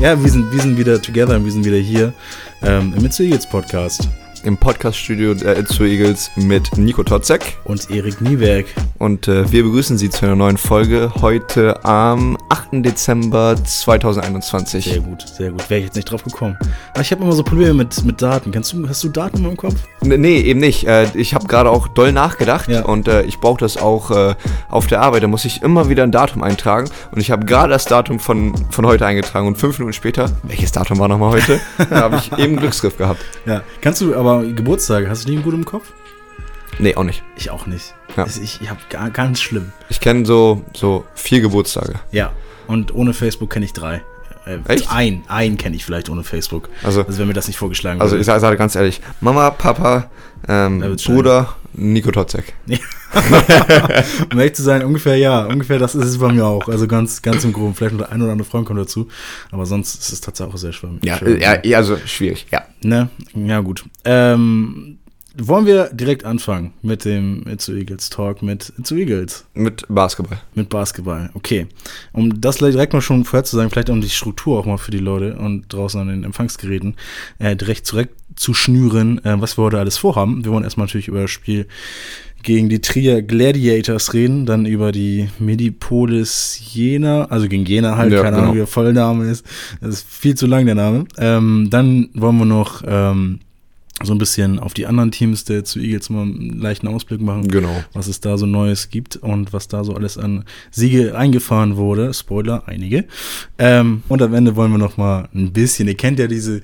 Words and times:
Ja, 0.00 0.22
wir 0.22 0.30
sind, 0.30 0.52
wir 0.52 0.60
sind 0.60 0.76
wieder 0.76 1.00
together, 1.00 1.42
wir 1.42 1.50
sind 1.50 1.64
wieder 1.64 1.78
hier 1.78 2.12
ähm, 2.62 2.92
im 2.96 3.04
It's 3.06 3.18
Eagles 3.18 3.46
Podcast. 3.46 4.08
Im 4.46 4.56
Podcaststudio 4.56 5.34
der 5.34 5.58
It's 5.58 5.80
Eagles 5.80 6.30
mit 6.36 6.78
Nico 6.78 7.02
Totzek. 7.02 7.58
Und 7.64 7.90
Erik 7.90 8.20
Niewerk. 8.20 8.66
Und 8.96 9.26
äh, 9.26 9.50
wir 9.50 9.64
begrüßen 9.64 9.98
Sie 9.98 10.08
zu 10.08 10.24
einer 10.24 10.36
neuen 10.36 10.56
Folge 10.56 11.10
heute 11.20 11.84
am 11.84 12.38
8. 12.48 12.68
Dezember 12.74 13.56
2021. 13.56 14.84
Sehr 14.84 15.00
gut, 15.00 15.26
sehr 15.26 15.50
gut. 15.50 15.68
Wäre 15.68 15.80
ich 15.80 15.86
jetzt 15.86 15.96
nicht 15.96 16.08
drauf 16.08 16.22
gekommen. 16.22 16.56
Aber 16.92 17.00
ich 17.00 17.10
habe 17.10 17.24
immer 17.24 17.32
so 17.32 17.42
Probleme 17.42 17.74
mit, 17.74 18.04
mit 18.04 18.22
Daten. 18.22 18.52
Kannst 18.52 18.72
du, 18.72 18.88
hast 18.88 19.02
du 19.02 19.08
Daten 19.08 19.42
meinem 19.42 19.56
Kopf? 19.56 19.74
N 20.02 20.20
nee, 20.20 20.38
eben 20.38 20.60
nicht. 20.60 20.86
Äh, 20.86 21.08
ich 21.14 21.34
habe 21.34 21.48
gerade 21.48 21.68
auch 21.68 21.88
doll 21.88 22.12
nachgedacht 22.12 22.68
Ja. 22.68 22.84
und 22.84 23.08
äh, 23.08 23.22
ich 23.22 23.40
brauche 23.40 23.58
das 23.58 23.76
auch 23.76 24.12
äh, 24.12 24.36
auf 24.68 24.86
der 24.86 25.02
Arbeit. 25.02 25.24
Da 25.24 25.26
muss 25.26 25.44
ich 25.44 25.62
immer 25.62 25.88
wieder 25.88 26.04
ein 26.04 26.12
Datum 26.12 26.44
eintragen. 26.44 26.88
Und 27.10 27.20
ich 27.20 27.32
habe 27.32 27.44
gerade 27.46 27.70
das 27.70 27.86
Datum 27.86 28.20
von, 28.20 28.54
von 28.70 28.86
heute 28.86 29.06
eingetragen 29.06 29.48
und 29.48 29.58
fünf 29.58 29.80
Minuten 29.80 29.94
später, 29.94 30.30
welches 30.44 30.70
Datum 30.70 31.00
war 31.00 31.08
nochmal 31.08 31.32
heute? 31.32 31.58
da 31.90 31.96
habe 32.02 32.18
ich 32.18 32.38
eben 32.38 32.56
Glücksgriff 32.56 32.96
gehabt. 32.96 33.20
Ja. 33.44 33.62
Kannst 33.80 34.00
du 34.00 34.14
aber 34.14 34.35
Geburtstage, 34.42 35.08
hast 35.08 35.26
du 35.26 35.30
die 35.32 35.36
gut 35.38 35.54
im 35.54 35.64
Kopf? 35.64 35.92
Nee, 36.78 36.94
auch 36.94 37.04
nicht. 37.04 37.22
Ich 37.36 37.50
auch 37.50 37.66
nicht. 37.66 37.94
Ja. 38.16 38.26
Ich, 38.26 38.60
ich 38.60 38.70
habe 38.70 38.80
gar, 38.90 39.10
ganz 39.10 39.40
schlimm. 39.40 39.72
Ich 39.88 40.00
kenne 40.00 40.26
so, 40.26 40.62
so 40.74 41.04
vier 41.14 41.40
Geburtstage. 41.40 41.94
Ja. 42.12 42.32
Und 42.66 42.94
ohne 42.94 43.14
Facebook 43.14 43.50
kenne 43.50 43.64
ich 43.64 43.72
drei. 43.72 44.02
Äh, 44.46 44.58
Echt? 44.68 44.90
Ein, 44.90 45.22
ein 45.28 45.56
kenne 45.58 45.76
ich 45.76 45.84
vielleicht 45.84 46.08
ohne 46.08 46.22
Facebook. 46.24 46.68
Also- 46.82 47.02
also 47.04 47.18
wenn 47.18 47.26
mir 47.28 47.34
das 47.34 47.48
nicht 47.48 47.56
vorgeschlagen 47.58 48.00
Also 48.00 48.12
wurde. 48.12 48.20
ich 48.20 48.26
sage 48.26 48.56
ganz 48.56 48.74
ehrlich, 48.76 49.00
Mama, 49.20 49.50
Papa, 49.50 50.10
ähm. 50.48 50.96
Bruder, 51.04 51.56
Nico 51.74 52.10
Totzek. 52.10 52.54
Um 54.32 54.38
ehrlich 54.38 54.54
zu 54.54 54.62
sein, 54.62 54.84
ungefähr 54.84 55.16
ja, 55.16 55.44
ungefähr 55.46 55.78
das 55.78 55.94
ist 55.94 56.04
es 56.04 56.18
bei 56.18 56.32
mir 56.32 56.44
auch. 56.46 56.68
Also 56.68 56.86
ganz, 56.86 57.22
ganz 57.22 57.44
im 57.44 57.52
Groben. 57.52 57.74
Vielleicht 57.74 57.94
noch 57.94 58.04
der 58.06 58.12
ein 58.12 58.20
oder 58.22 58.32
andere 58.32 58.48
Freund 58.48 58.66
kommt 58.66 58.78
dazu. 58.80 59.08
Aber 59.50 59.66
sonst 59.66 59.94
ist 60.00 60.12
es 60.12 60.20
tatsächlich 60.20 60.54
auch 60.54 60.58
sehr 60.58 60.72
äh, 61.22 61.40
ja, 61.40 61.58
ja, 61.64 61.78
also 61.78 61.96
schwierig, 62.04 62.46
ja. 62.50 62.62
Ne? 62.82 63.08
Ja, 63.34 63.60
gut. 63.60 63.84
Ähm, 64.04 64.98
wollen 65.38 65.66
wir 65.66 65.90
direkt 65.92 66.24
anfangen 66.24 66.72
mit 66.82 67.04
dem 67.04 67.44
It's 67.46 67.68
Eagles 67.68 68.10
Talk 68.10 68.42
mit 68.42 68.72
It's 68.78 68.90
Eagles, 68.90 69.44
Mit 69.54 69.84
Basketball. 69.88 70.38
mit 70.54 70.68
Basketball. 70.68 71.30
Okay. 71.34 71.66
Um 72.12 72.40
das 72.40 72.56
direkt 72.58 72.92
mal 72.92 73.00
schon 73.00 73.24
vorher 73.24 73.44
zu 73.44 73.56
sagen, 73.56 73.70
vielleicht 73.70 73.90
um 73.90 74.00
die 74.00 74.08
Struktur 74.10 74.58
auch 74.58 74.66
mal 74.66 74.78
für 74.78 74.90
die 74.90 74.98
Leute 74.98 75.36
und 75.36 75.72
draußen 75.72 76.00
an 76.00 76.08
den 76.08 76.24
Empfangsgeräten 76.24 76.96
äh, 77.38 77.56
direkt 77.56 77.86
zurecht 77.86 78.10
zu 78.34 78.54
schnüren, 78.54 79.24
äh, 79.24 79.40
was 79.40 79.58
wir 79.58 79.64
heute 79.64 79.78
alles 79.78 79.98
vorhaben. 79.98 80.44
Wir 80.44 80.52
wollen 80.52 80.64
erstmal 80.64 80.86
natürlich 80.86 81.08
über 81.08 81.22
das 81.22 81.30
Spiel 81.30 81.66
gegen 82.42 82.68
die 82.68 82.80
Trier 82.80 83.22
Gladiators 83.22 84.14
reden, 84.14 84.46
dann 84.46 84.66
über 84.66 84.92
die 84.92 85.28
Medipolis 85.38 86.60
Jena, 86.72 87.24
also 87.24 87.48
gegen 87.48 87.64
Jena 87.64 87.96
halt, 87.96 88.12
Ja, 88.12 88.22
keine 88.22 88.36
Ahnung, 88.36 88.40
genau. 88.52 88.54
wie 88.54 88.58
der 88.58 88.66
Vollname 88.68 89.28
ist. 89.30 89.44
Das 89.80 89.90
ist 89.94 90.06
viel 90.08 90.34
zu 90.36 90.46
lang, 90.46 90.64
der 90.66 90.76
Name. 90.76 91.06
Ähm, 91.18 91.68
dann 91.70 92.10
wollen 92.14 92.38
wir 92.38 92.44
noch 92.44 92.84
ähm, 92.86 93.40
so 94.02 94.12
ein 94.12 94.18
bisschen 94.18 94.58
auf 94.58 94.74
die 94.74 94.86
anderen 94.86 95.10
Teams 95.10 95.44
der 95.44 95.64
zu 95.64 95.78
Eagles 95.80 96.10
mal 96.10 96.22
einen 96.22 96.58
leichten 96.60 96.86
Ausblick 96.86 97.20
machen, 97.20 97.48
Genau. 97.48 97.82
was 97.94 98.08
es 98.08 98.20
da 98.20 98.36
so 98.36 98.44
Neues 98.44 98.90
gibt 98.90 99.16
und 99.16 99.52
was 99.54 99.68
da 99.68 99.84
so 99.84 99.94
alles 99.94 100.18
an 100.18 100.44
Siege 100.70 101.16
eingefahren 101.16 101.76
wurde. 101.76 102.12
Spoiler, 102.12 102.64
einige. 102.66 103.06
Ähm, 103.58 104.02
und 104.08 104.20
am 104.20 104.34
Ende 104.34 104.54
wollen 104.54 104.70
wir 104.70 104.78
noch 104.78 104.98
mal 104.98 105.28
ein 105.34 105.52
bisschen, 105.52 105.88
ihr 105.88 105.96
kennt 105.96 106.18
ja 106.18 106.26
diese 106.26 106.60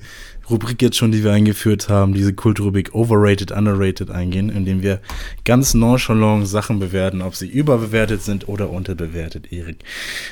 Rubrik 0.49 0.81
jetzt 0.81 0.97
schon, 0.97 1.11
die 1.11 1.23
wir 1.23 1.31
eingeführt 1.31 1.89
haben, 1.89 2.13
diese 2.13 2.33
Kultrubrik 2.33 2.93
Overrated, 2.93 3.51
Underrated 3.51 4.11
eingehen, 4.11 4.49
indem 4.49 4.83
wir 4.83 4.99
ganz 5.45 5.73
nonchalant 5.73 6.47
Sachen 6.47 6.79
bewerten, 6.79 7.21
ob 7.21 7.33
sie 7.35 7.47
überbewertet 7.47 8.21
sind 8.21 8.47
oder 8.49 8.69
unterbewertet. 8.69 9.51
Erik, 9.51 9.77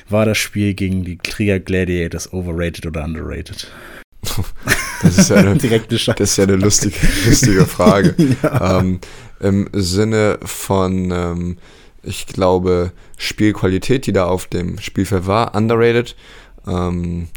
war 0.10 0.26
das 0.26 0.38
Spiel 0.38 0.74
gegen 0.74 1.04
die 1.06 1.18
Trier 1.18 1.60
Gladiators 1.60 2.32
overrated 2.34 2.86
oder 2.86 3.06
underrated? 3.06 3.72
Das 5.02 5.18
ist 5.18 5.30
ja 5.30 5.38
eine, 5.38 5.56
Direkte 5.58 5.98
Scheiße. 5.98 6.18
das 6.18 6.32
ist 6.32 6.38
ja 6.38 6.44
eine 6.46 6.56
lustige, 6.56 6.96
lustige 7.28 7.66
Frage. 7.66 8.16
ähm, 8.62 9.00
Im 9.40 9.70
Sinne 9.74 10.40
von, 10.44 11.12
ähm, 11.12 11.58
ich 12.04 12.26
glaube, 12.28 12.92
Spielqualität, 13.18 14.06
die 14.08 14.14
da 14.14 14.26
auf 14.26 14.48
dem 14.48 14.80
Spielfeld 14.80 15.28
war, 15.28 15.56
underrated. 15.56 16.16
Ähm, 16.68 17.28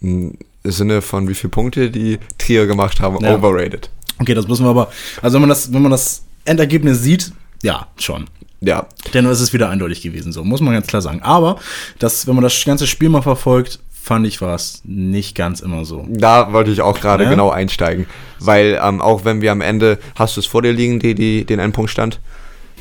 Im 0.00 0.36
Sinne 0.64 1.02
von, 1.02 1.28
wie 1.28 1.34
viele 1.34 1.50
Punkte 1.50 1.90
die 1.90 2.18
Trier 2.38 2.66
gemacht 2.66 3.00
haben, 3.00 3.22
Ja. 3.24 3.34
overrated. 3.36 3.90
Okay, 4.18 4.34
das 4.34 4.46
müssen 4.48 4.64
wir 4.66 4.70
aber, 4.70 4.90
also 5.22 5.34
wenn 5.34 5.40
man 5.42 5.48
das, 5.48 5.72
wenn 5.72 5.82
man 5.82 5.90
das 5.90 6.24
Endergebnis 6.44 7.02
sieht, 7.02 7.32
ja, 7.62 7.86
schon. 7.98 8.26
Ja, 8.62 8.86
Denn 9.14 9.24
es 9.24 9.40
ist 9.40 9.54
wieder 9.54 9.70
eindeutig 9.70 10.02
gewesen, 10.02 10.32
so 10.32 10.44
muss 10.44 10.60
man 10.60 10.74
ganz 10.74 10.86
klar 10.86 11.00
sagen. 11.00 11.22
Aber 11.22 11.58
das, 11.98 12.26
wenn 12.26 12.34
man 12.34 12.44
das 12.44 12.62
ganze 12.66 12.86
Spiel 12.86 13.08
mal 13.08 13.22
verfolgt, 13.22 13.78
fand 14.02 14.26
ich 14.26 14.40
war 14.40 14.54
es 14.54 14.82
nicht 14.84 15.34
ganz 15.36 15.60
immer 15.60 15.84
so. 15.84 16.06
Da 16.08 16.52
wollte 16.52 16.70
ich 16.70 16.80
auch 16.80 17.00
gerade 17.00 17.24
Ja? 17.24 17.30
genau 17.30 17.50
einsteigen. 17.50 18.06
Weil 18.38 18.80
ähm, 18.82 19.00
auch 19.00 19.24
wenn 19.24 19.40
wir 19.42 19.52
am 19.52 19.60
Ende, 19.60 19.98
hast 20.16 20.36
du 20.36 20.40
es 20.40 20.46
vor 20.46 20.62
dir 20.62 20.72
liegen, 20.72 20.98
die, 21.00 21.14
die, 21.14 21.44
den 21.44 21.58
Endpunktstand? 21.58 22.20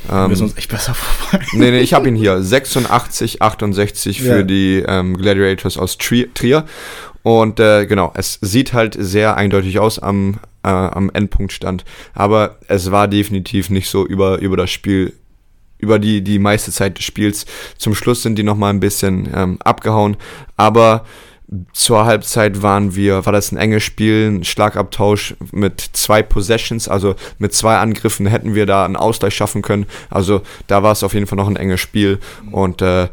Wir 0.08 0.16
Ähm, 0.26 0.34
sind 0.36 0.46
uns 0.48 0.58
echt 0.58 0.70
besser 0.72 0.94
vorbei. 0.96 1.46
nee, 1.54 1.72
nee, 1.72 1.80
ich 1.80 1.94
habe 1.94 2.08
ihn 2.08 2.16
hier. 2.16 2.42
86, 2.42 3.42
68 3.42 4.22
für 4.22 4.38
Ja. 4.38 4.44
die 4.44 4.84
ähm, 4.88 5.18
Gladiators 5.18 5.78
aus 5.78 5.98
Tri 5.98 6.30
Trier. 6.34 6.66
Und 7.22 7.60
äh, 7.60 7.86
genau, 7.86 8.12
es 8.16 8.40
sieht 8.42 8.72
halt 8.74 8.96
sehr 8.98 9.36
eindeutig 9.36 9.78
aus 9.80 10.00
am, 10.00 10.40
äh, 10.64 10.70
am 10.70 11.10
Endpunktstand. 11.14 11.84
Aber 12.14 12.56
es 12.70 12.92
war 12.92 13.10
definitiv 13.10 13.70
nicht 13.70 13.90
so 13.90 14.08
über, 14.08 14.40
über 14.40 14.56
das 14.56 14.72
Spiel, 14.72 15.14
über 15.80 15.98
die, 15.98 16.22
die 16.22 16.40
meiste 16.40 16.72
Zeit 16.72 16.98
des 16.98 17.06
Spiels. 17.06 17.46
Zum 17.78 17.96
Schluss 17.96 18.22
sind 18.22 18.36
die 18.36 18.44
nochmal 18.44 18.72
ein 18.72 18.80
bisschen 18.80 19.30
ähm, 19.34 19.58
abgehauen. 19.64 20.18
Aber 20.56 21.06
zur 21.74 22.06
Halbzeit 22.06 22.62
waren 22.62 22.96
wir, 22.96 23.26
war 23.26 23.34
das 23.34 23.52
ein 23.52 23.58
enges 23.58 23.84
Spiel, 23.84 24.28
ein 24.28 24.44
Schlagabtausch 24.44 25.36
mit 25.52 25.82
zwei 25.94 26.22
Possessions, 26.22 26.88
also 26.88 27.16
mit 27.40 27.54
zwei 27.54 27.78
Angriffen 27.78 28.28
hätten 28.28 28.54
wir 28.54 28.68
da 28.68 28.86
einen 28.86 28.96
Ausgleich 28.96 29.34
schaffen 29.34 29.64
können. 29.64 29.88
Also 30.12 30.42
da 30.68 30.84
war 30.84 30.92
es 30.92 31.04
auf 31.04 31.14
jeden 31.14 31.26
Fall 31.26 31.38
noch 31.38 31.48
ein 31.48 31.56
enges 31.56 31.80
Spiel 31.80 32.20
und 32.52 32.82
äh, 32.84 33.08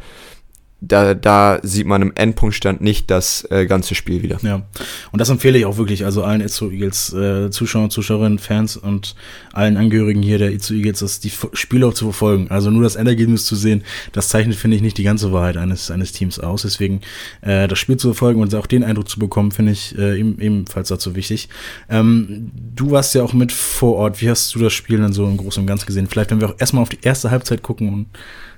da, 0.80 1.14
da 1.14 1.58
sieht 1.62 1.86
man 1.86 2.02
im 2.02 2.12
Endpunktstand 2.14 2.80
nicht 2.80 3.10
das 3.10 3.46
äh, 3.50 3.66
ganze 3.66 3.94
Spiel 3.94 4.22
wieder. 4.22 4.38
Ja, 4.42 4.62
und 5.10 5.20
das 5.20 5.30
empfehle 5.30 5.58
ich 5.58 5.64
auch 5.64 5.78
wirklich, 5.78 6.04
also 6.04 6.22
allen 6.22 6.40
Itzo 6.40 6.70
Eagles 6.70 7.12
äh, 7.12 7.50
Zuschauern, 7.50 7.90
Zuschauerinnen, 7.90 8.38
Fans 8.38 8.76
und 8.76 9.14
allen 9.52 9.76
Angehörigen 9.76 10.22
hier 10.22 10.38
der 10.38 10.52
Itzo 10.52 10.74
Eagles, 10.74 10.98
das 10.98 11.20
die 11.20 11.28
F- 11.28 11.48
Spiele 11.54 11.86
auch 11.86 11.94
zu 11.94 12.04
verfolgen. 12.04 12.48
Also 12.50 12.70
nur 12.70 12.82
das 12.82 12.96
Endergebnis 12.96 13.46
zu 13.46 13.56
sehen, 13.56 13.84
das 14.12 14.28
zeichnet, 14.28 14.56
finde 14.56 14.76
ich, 14.76 14.82
nicht 14.82 14.98
die 14.98 15.02
ganze 15.02 15.32
Wahrheit 15.32 15.56
eines, 15.56 15.90
eines 15.90 16.12
Teams 16.12 16.38
aus. 16.38 16.62
Deswegen 16.62 17.00
äh, 17.40 17.68
das 17.68 17.78
Spiel 17.78 17.96
zu 17.96 18.08
verfolgen 18.08 18.42
und 18.42 18.54
auch 18.54 18.66
den 18.66 18.84
Eindruck 18.84 19.08
zu 19.08 19.18
bekommen, 19.18 19.52
finde 19.52 19.72
ich 19.72 19.96
äh, 19.96 20.20
eben, 20.20 20.38
ebenfalls 20.40 20.88
dazu 20.88 21.16
wichtig. 21.16 21.48
Ähm, 21.88 22.50
du 22.74 22.90
warst 22.90 23.14
ja 23.14 23.22
auch 23.22 23.32
mit 23.32 23.50
vor 23.50 23.96
Ort. 23.96 24.20
Wie 24.20 24.28
hast 24.28 24.54
du 24.54 24.58
das 24.58 24.74
Spiel 24.74 24.98
dann 24.98 25.12
so 25.14 25.26
im 25.26 25.38
Großen 25.38 25.62
und 25.62 25.66
Ganzen 25.66 25.86
gesehen? 25.86 26.06
Vielleicht, 26.06 26.30
wenn 26.30 26.40
wir 26.40 26.50
auch 26.50 26.56
erstmal 26.58 26.82
auf 26.82 26.90
die 26.90 27.00
erste 27.02 27.30
Halbzeit 27.30 27.62
gucken 27.62 27.92
und 27.92 28.06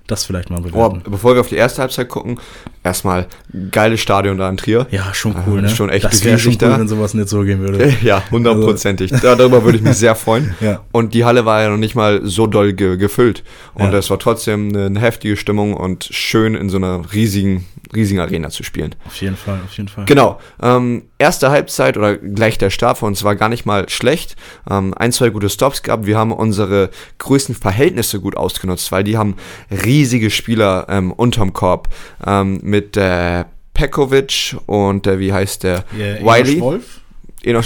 das 0.08 0.24
vielleicht 0.24 0.50
mal 0.50 0.58
Oh, 0.58 0.62
bewerten. 0.62 1.02
bevor 1.08 1.34
wir 1.34 1.40
auf 1.40 1.48
die 1.48 1.54
erste 1.56 1.80
Halbzeit 1.82 2.08
gucken, 2.08 2.40
erstmal 2.82 3.26
geiles 3.70 4.00
Stadion 4.00 4.36
da 4.38 4.48
in 4.48 4.56
Trier. 4.56 4.86
ja, 4.90 5.12
schon 5.14 5.34
cool, 5.46 5.60
äh, 5.60 5.62
ne? 5.62 5.68
schon 5.68 5.90
echt 5.90 6.04
das 6.04 6.24
wäre 6.24 6.38
schon 6.38 6.50
riesig 6.52 6.62
cool, 6.66 6.70
da. 6.74 6.80
wenn 6.80 6.88
sowas 6.88 7.14
nicht 7.14 7.28
so 7.28 7.42
gehen 7.42 7.60
würde. 7.60 7.92
Ja, 8.02 8.22
hundertprozentig. 8.30 9.10
Da- 9.12 9.36
Darüber 9.36 9.64
würde 9.64 9.78
ich 9.78 9.84
mich 9.84 9.96
sehr 9.96 10.14
freuen. 10.14 10.54
Ja. 10.60 10.80
Und 10.92 11.14
die 11.14 11.24
Halle 11.24 11.44
war 11.44 11.62
ja 11.62 11.68
noch 11.70 11.76
nicht 11.76 11.94
mal 11.94 12.20
so 12.24 12.46
doll 12.46 12.72
ge 12.72 12.96
gefüllt. 12.96 13.44
Und 13.74 13.92
Ja. 13.92 13.98
es 13.98 14.10
war 14.10 14.18
trotzdem 14.18 14.74
eine 14.74 14.98
heftige 15.00 15.36
Stimmung 15.36 15.74
und 15.74 16.04
schön 16.10 16.54
in 16.54 16.68
so 16.70 16.78
einer 16.78 17.02
riesigen, 17.12 17.66
riesigen 17.94 18.20
Arena 18.20 18.50
zu 18.50 18.62
spielen. 18.62 18.94
Auf 19.06 19.20
jeden 19.20 19.36
Fall, 19.36 19.60
auf 19.64 19.76
jeden 19.76 19.88
Fall. 19.88 20.04
Genau. 20.04 20.38
Ähm, 20.62 21.04
erste 21.18 21.50
Halbzeit 21.50 21.96
oder 21.96 22.16
gleich 22.16 22.58
der 22.58 22.70
Start 22.70 22.98
von 22.98 23.08
uns 23.08 23.24
war 23.24 23.36
gar 23.36 23.48
nicht 23.48 23.66
mal 23.66 23.88
schlecht. 23.88 24.36
Ähm, 24.70 24.94
ein, 24.94 25.12
zwei 25.12 25.30
gute 25.30 25.48
Stops 25.48 25.82
gehabt. 25.82 26.06
Wir 26.06 26.18
haben 26.18 26.32
unsere 26.32 26.90
größten 27.18 27.54
Verhältnisse 27.54 28.20
gut 28.20 28.36
ausgenutzt, 28.36 28.92
weil 28.92 29.04
die 29.04 29.16
haben 29.16 29.36
riesige 29.70 30.30
Spieler 30.30 30.86
ähm, 30.88 31.12
unterm 31.12 31.52
Korb. 31.52 31.88
Ähm, 32.26 32.60
mit 32.62 32.96
äh, 32.96 33.44
Pekovic 33.74 34.56
und 34.66 35.06
äh, 35.06 35.18
wie 35.18 35.32
heißt 35.32 35.62
der? 35.62 35.84
Ja, 35.96 36.20
Wiley. 36.20 36.60
Wolf? 36.60 37.00
Genau, 37.40 37.60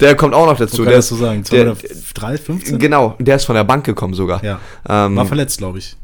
der 0.00 0.16
kommt 0.16 0.34
auch 0.34 0.44
noch 0.44 0.58
dazu. 0.58 0.84
Der 0.84 0.98
ist, 0.98 1.08
sagen. 1.08 1.44
der, 1.50 1.76
3, 2.14 2.36
15? 2.36 2.78
genau, 2.80 3.14
der 3.20 3.36
ist 3.36 3.44
von 3.44 3.54
der 3.54 3.62
Bank 3.62 3.86
gekommen 3.86 4.12
sogar. 4.12 4.44
Ja. 4.44 4.60
Ähm, 4.88 5.16
War 5.16 5.24
verletzt, 5.24 5.58
glaube 5.58 5.78
ich. 5.78 5.96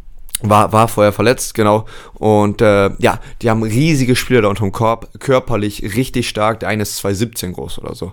War, 0.42 0.72
war 0.72 0.88
vorher 0.88 1.12
verletzt, 1.12 1.54
genau. 1.54 1.86
Und 2.14 2.60
äh, 2.60 2.90
ja, 2.98 3.20
die 3.42 3.50
haben 3.50 3.62
riesige 3.62 4.14
Spieler 4.16 4.42
da 4.42 4.48
unterm 4.48 4.72
Korb, 4.72 5.08
körperlich 5.18 5.82
richtig 5.96 6.28
stark. 6.28 6.60
Der 6.60 6.68
eine 6.68 6.82
ist 6.82 7.04
2,17 7.04 7.52
groß 7.52 7.78
oder 7.80 7.94
so. 7.94 8.12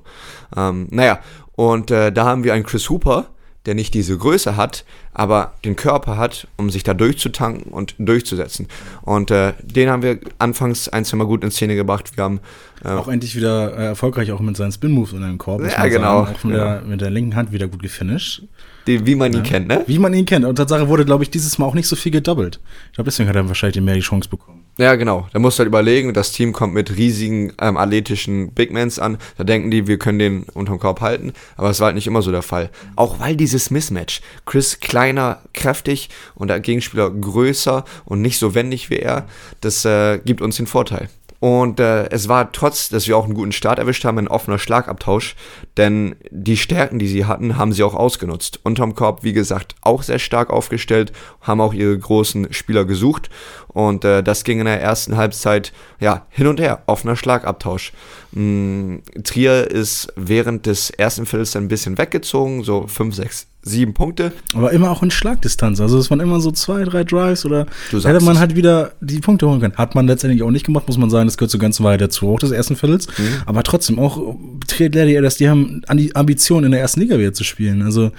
Ähm, 0.56 0.88
naja, 0.90 1.20
und 1.54 1.92
äh, 1.92 2.12
da 2.12 2.26
haben 2.26 2.44
wir 2.44 2.54
einen 2.54 2.64
Chris 2.64 2.90
Hooper, 2.90 3.28
der 3.66 3.76
nicht 3.76 3.94
diese 3.94 4.18
Größe 4.18 4.58
hat, 4.58 4.86
aber 5.14 5.54
den 5.64 5.76
Körper 5.76 6.18
hat, 6.18 6.48
um 6.58 6.70
sich 6.70 6.84
da 6.84 6.94
durchzutanken 6.94 7.72
und 7.72 7.96
durchzusetzen. 7.98 8.68
Und 9.02 9.32
äh, 9.32 9.54
den 9.64 9.90
haben 9.90 10.04
wir 10.04 10.20
anfangs 10.38 10.90
ein, 10.90 11.06
zwei 11.06 11.18
Mal 11.18 11.26
gut 11.26 11.44
in 11.44 11.52
Szene 11.52 11.76
gebracht. 11.76 12.16
Wir 12.16 12.24
haben 12.24 12.40
äh, 12.84 12.90
Auch 12.90 13.08
endlich 13.08 13.36
wieder 13.36 13.76
äh, 13.78 13.86
erfolgreich, 13.88 14.32
auch 14.32 14.40
mit 14.40 14.58
seinen 14.58 14.72
Spin-Moves 14.72 15.14
in 15.14 15.22
den 15.22 15.38
Korb. 15.38 15.62
Ja, 15.62 15.88
genau, 15.88 16.26
Sagen. 16.26 16.36
Auch 16.36 16.44
mit, 16.44 16.54
genau. 16.54 16.64
der, 16.64 16.82
mit 16.82 17.02
der 17.02 17.10
linken 17.10 17.36
Hand 17.36 17.52
wieder 17.52 17.68
gut 17.68 17.82
gefinisht. 17.82 18.44
Die, 18.88 19.06
wie 19.06 19.16
man 19.16 19.34
ihn 19.34 19.44
kennt, 19.44 19.68
ne? 19.68 19.84
Wie 19.88 20.00
man 20.00 20.14
ihn 20.14 20.26
kennt. 20.26 20.46
Und 20.46 20.56
Tatsache 20.56 20.88
wurde, 20.88 21.06
glaube 21.06 21.24
ich, 21.24 21.30
dieses 21.30 21.58
Mal 21.58 21.66
auch 21.66 21.74
nicht 21.74 21.88
so 21.88 21.96
viel 21.96 22.12
gedoubled. 22.12 22.60
Ich 22.88 22.94
glaube, 22.94 23.10
deswegen 23.10 23.30
hat 23.30 23.36
er 23.36 23.48
wahrscheinlich 23.48 23.82
mehr 23.84 23.96
die 23.96 24.02
Chance 24.02 24.30
bekommen. 24.30 24.66
Ja, 24.78 24.96
genau. 24.96 25.28
Da 25.32 25.40
musst 25.40 25.58
du 25.58 25.62
halt 25.62 25.70
überlegen, 25.70 26.14
das 26.14 26.34
Team 26.34 26.52
kommt 26.52 26.74
mit 26.74 26.98
riesigen 26.98 27.54
ähm, 27.62 27.78
athletischen 27.78 28.52
Bigmans 28.52 29.00
an. 29.00 29.18
Da 29.38 29.46
denken 29.46 29.72
die, 29.72 29.88
wir 29.88 29.98
können 29.98 30.20
den 30.20 30.44
unterm 30.44 30.80
Korb 30.80 31.00
halten. 31.00 31.32
Aber 31.56 31.70
es 31.70 31.80
war 31.80 31.86
halt 31.88 31.96
nicht 31.96 32.08
immer 32.08 32.22
so 32.22 32.32
der 32.32 32.42
Fall. 32.42 32.70
Auch 32.98 33.20
weil 33.20 33.38
dieses 33.38 33.72
Mismatch. 33.72 34.22
Chris 34.46 34.82
kleiner, 34.82 35.40
kräftig 35.54 36.10
und 36.36 36.50
der 36.50 36.60
Gegenspieler 36.60 37.10
größer 37.10 37.86
und 38.04 38.22
nicht 38.22 38.38
so 38.38 38.54
wendig 38.54 38.90
wie 38.90 38.98
er, 38.98 39.28
das 39.62 39.86
äh, 39.86 40.20
gibt 40.26 40.42
uns 40.42 40.58
den 40.58 40.68
Vorteil. 40.68 41.10
Und 41.46 41.80
äh, 41.80 42.10
es 42.10 42.28
war 42.28 42.52
trotz, 42.52 42.90
dass 42.90 43.08
wir 43.08 43.16
auch 43.16 43.26
einen 43.26 43.36
guten 43.36 43.52
Start 43.52 43.78
erwischt 43.78 44.04
haben, 44.04 44.18
ein 44.18 44.28
offener 44.28 44.58
Schlagabtausch, 44.58 45.36
denn 45.78 46.16
die 46.32 46.58
Stärken, 46.58 46.98
die 46.98 47.08
sie 47.08 47.26
hatten, 47.26 47.56
haben 47.56 47.72
sie 47.72 47.84
auch 47.84 47.94
ausgenutzt. 47.94 48.62
Unterm 48.64 48.96
Korb, 48.96 49.24
wie 49.24 49.32
gesagt, 49.32 49.76
auch 49.82 50.02
sehr 50.02 50.18
stark 50.18 50.50
aufgestellt, 50.50 51.12
haben 51.42 51.62
auch 51.62 51.76
ihre 51.76 51.96
großen 52.00 52.52
Spieler 52.52 52.86
gesucht 52.86 53.30
und 53.68 54.04
äh, 54.06 54.24
das 54.24 54.44
ging 54.44 54.58
in 54.58 54.66
der 54.66 54.82
ersten 54.82 55.18
Halbzeit 55.18 55.72
ja 56.00 56.26
hin 56.30 56.48
und 56.48 56.60
her, 56.60 56.82
offener 56.88 57.16
Schlagabtausch. 57.16 57.94
Mm, 58.32 58.96
Trier 59.24 59.70
ist 59.70 60.12
während 60.16 60.66
des 60.66 60.90
ersten 60.90 61.28
Viertels 61.28 61.56
ein 61.56 61.68
bisschen 61.68 62.00
weggezogen, 62.00 62.64
so 62.64 62.88
5, 62.88 63.14
6, 63.14 63.48
7 63.66 63.94
Punkte. 63.94 64.32
Aber 64.54 64.72
immer 64.72 64.92
auch 64.92 65.02
in 65.02 65.10
Schlagdistanz. 65.12 65.82
Also 65.82 65.98
es 65.98 66.12
waren 66.12 66.20
immer 66.20 66.40
so 66.40 66.52
zwei, 66.52 66.84
drei 66.84 67.04
Drives 67.04 67.46
oder 67.46 67.66
hätte 67.92 68.24
man 68.24 68.36
es. 68.36 68.40
halt 68.40 68.56
wieder 68.56 68.92
die 69.02 69.20
Punkte 69.20 69.48
holen 69.48 69.60
können. 69.60 69.76
Hat 69.76 69.96
man 69.96 70.08
letztendlich 70.08 70.44
auch 70.44 70.52
nicht 70.52 70.66
gemacht, 70.66 70.88
muss 70.88 70.98
man 70.98 71.10
sagen, 71.10 71.28
das 71.28 71.38
gehört 71.38 71.52
so 71.52 71.58
ganz 71.58 71.82
weit 71.82 72.00
dazu, 72.00 72.30
auch 72.30 72.40
des 72.40 72.52
ersten 72.52 72.76
Viertels. 72.76 73.08
Mhm. 73.18 73.42
Aber 73.48 73.64
trotzdem 73.64 73.98
auch 73.98 74.36
Gladiators, 74.68 75.38
die 75.38 75.50
haben 75.50 75.82
die 75.94 76.16
Ambition 76.16 76.64
in 76.64 76.72
der 76.72 76.80
ersten 76.80 77.00
Liga 77.00 77.18
wieder 77.18 77.34
zu 77.34 77.44
spielen. 77.44 77.82
Also 77.82 78.12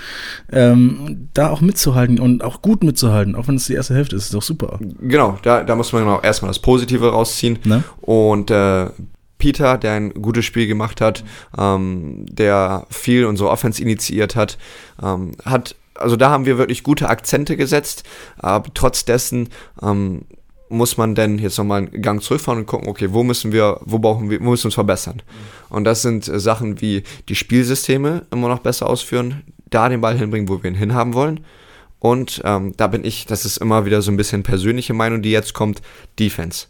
ähm, 0.51 1.29
da 1.33 1.51
auch 1.51 1.61
mitzuhalten 1.61 2.19
und 2.19 2.43
auch 2.43 2.61
gut 2.61 2.83
mitzuhalten, 2.83 3.37
auch 3.37 3.47
wenn 3.47 3.55
es 3.55 3.67
die 3.67 3.75
erste 3.75 3.95
Hälfte 3.95 4.17
ist, 4.17 4.25
ist 4.25 4.35
doch 4.35 4.43
super. 4.43 4.81
Genau, 5.01 5.39
da, 5.43 5.63
da 5.63 5.77
muss 5.77 5.93
man 5.93 6.07
auch 6.09 6.25
erstmal 6.25 6.51
das 6.51 6.59
Positive 6.59 7.09
rausziehen. 7.09 7.59
Ne? 7.65 7.85
Und 8.01 8.51
äh, 8.51 8.89
Peter, 9.39 9.79
der 9.79 9.93
ein 9.93 10.11
gutes 10.15 10.45
Spiel 10.45 10.67
gemacht 10.67 11.01
hat, 11.01 11.25
ähm, 11.59 12.27
der 12.27 12.87
viel 12.91 13.27
unsere 13.27 13.51
Offense 13.51 13.83
initiiert 13.83 14.37
hat, 14.37 14.59
ähm, 15.03 15.33
hat, 15.45 15.77
also 15.95 16.17
da 16.17 16.31
haben 16.31 16.47
wir 16.47 16.59
wirklich 16.59 16.83
gute 16.83 17.09
Akzente 17.09 17.57
gesetzt, 17.57 18.05
aber 18.39 18.69
trotz 18.75 19.05
dessen 19.05 19.49
ähm, 19.83 20.23
muss 20.69 20.97
man 20.97 21.15
denn 21.15 21.39
jetzt 21.39 21.59
nochmal 21.59 21.83
einen 21.83 22.03
Gang 22.03 22.23
zurückfahren 22.23 22.61
und 22.61 22.67
gucken, 22.67 22.89
okay, 22.89 23.09
wo 23.13 23.23
müssen 23.23 23.53
wir, 23.53 23.81
wo 23.85 23.99
brauchen 23.99 24.31
wir, 24.31 24.41
wo 24.41 24.51
müssen 24.51 24.65
wir 24.65 24.69
uns 24.69 24.75
verbessern? 24.75 25.23
Und 25.69 25.85
das 25.85 26.03
sind 26.03 26.29
äh, 26.29 26.41
Sachen 26.41 26.81
wie 26.81 27.03
die 27.29 27.35
Spielsysteme 27.35 28.27
immer 28.33 28.49
noch 28.49 28.61
besser 28.61 28.89
ausführen, 28.89 29.43
da 29.71 29.89
den 29.89 30.01
Ball 30.01 30.19
hinbringen, 30.19 30.49
wo 30.49 30.63
wir 30.63 30.71
ihn 30.71 30.77
hinhaben 30.77 31.15
wollen. 31.15 31.41
Und 31.99 32.43
ähm, 32.45 32.73
da 32.77 32.87
bin 32.89 33.05
ich, 33.05 33.27
das 33.27 33.45
ist 33.45 33.57
immer 33.57 33.85
wieder 33.85 34.03
so 34.03 34.11
ein 34.11 34.17
bisschen 34.17 34.43
persönliche 34.43 34.95
Meinung, 34.95 35.23
die 35.23 35.31
jetzt 35.31 35.55
kommt, 35.55 35.83
Defense. 36.19 36.67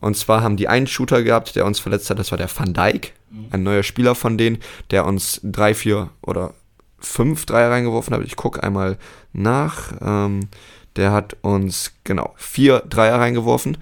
Und 0.00 0.16
zwar 0.16 0.42
haben 0.42 0.56
die 0.56 0.68
einen 0.68 0.86
Shooter 0.86 1.22
gehabt, 1.22 1.56
der 1.56 1.66
uns 1.66 1.80
verletzt 1.80 2.10
hat, 2.10 2.18
das 2.18 2.30
war 2.30 2.38
der 2.38 2.48
Van 2.54 2.72
Dijk, 2.72 3.14
mhm. 3.30 3.46
ein 3.50 3.62
neuer 3.62 3.82
Spieler 3.82 4.14
von 4.14 4.38
denen, 4.38 4.58
der 4.90 5.04
uns 5.04 5.40
drei, 5.42 5.74
vier 5.74 6.10
oder 6.22 6.54
fünf 6.98 7.46
Dreier 7.46 7.70
reingeworfen 7.70 8.14
hat. 8.14 8.24
Ich 8.24 8.36
gucke 8.36 8.62
einmal 8.62 8.98
nach. 9.32 9.92
Ähm, 10.00 10.48
der 10.96 11.12
hat 11.12 11.36
uns 11.42 11.92
genau 12.02 12.34
vier 12.36 12.80
Dreier 12.88 13.20
reingeworfen 13.20 13.78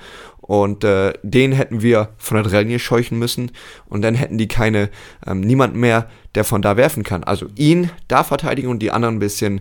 und 0.46 0.84
äh, 0.84 1.14
den 1.22 1.52
hätten 1.52 1.82
wir 1.82 2.10
von 2.18 2.36
der 2.36 2.44
Dreilinie 2.44 2.78
scheuchen 2.78 3.18
müssen 3.18 3.50
und 3.86 4.02
dann 4.02 4.14
hätten 4.14 4.38
die 4.38 4.48
keine, 4.48 4.90
ähm, 5.26 5.40
niemand 5.40 5.74
mehr, 5.74 6.08
der 6.34 6.44
von 6.44 6.62
da 6.62 6.76
werfen 6.76 7.02
kann. 7.02 7.24
Also 7.24 7.46
ihn 7.56 7.90
da 8.08 8.22
verteidigen 8.22 8.68
und 8.68 8.80
die 8.80 8.92
anderen 8.92 9.16
ein 9.16 9.20
bisschen 9.20 9.60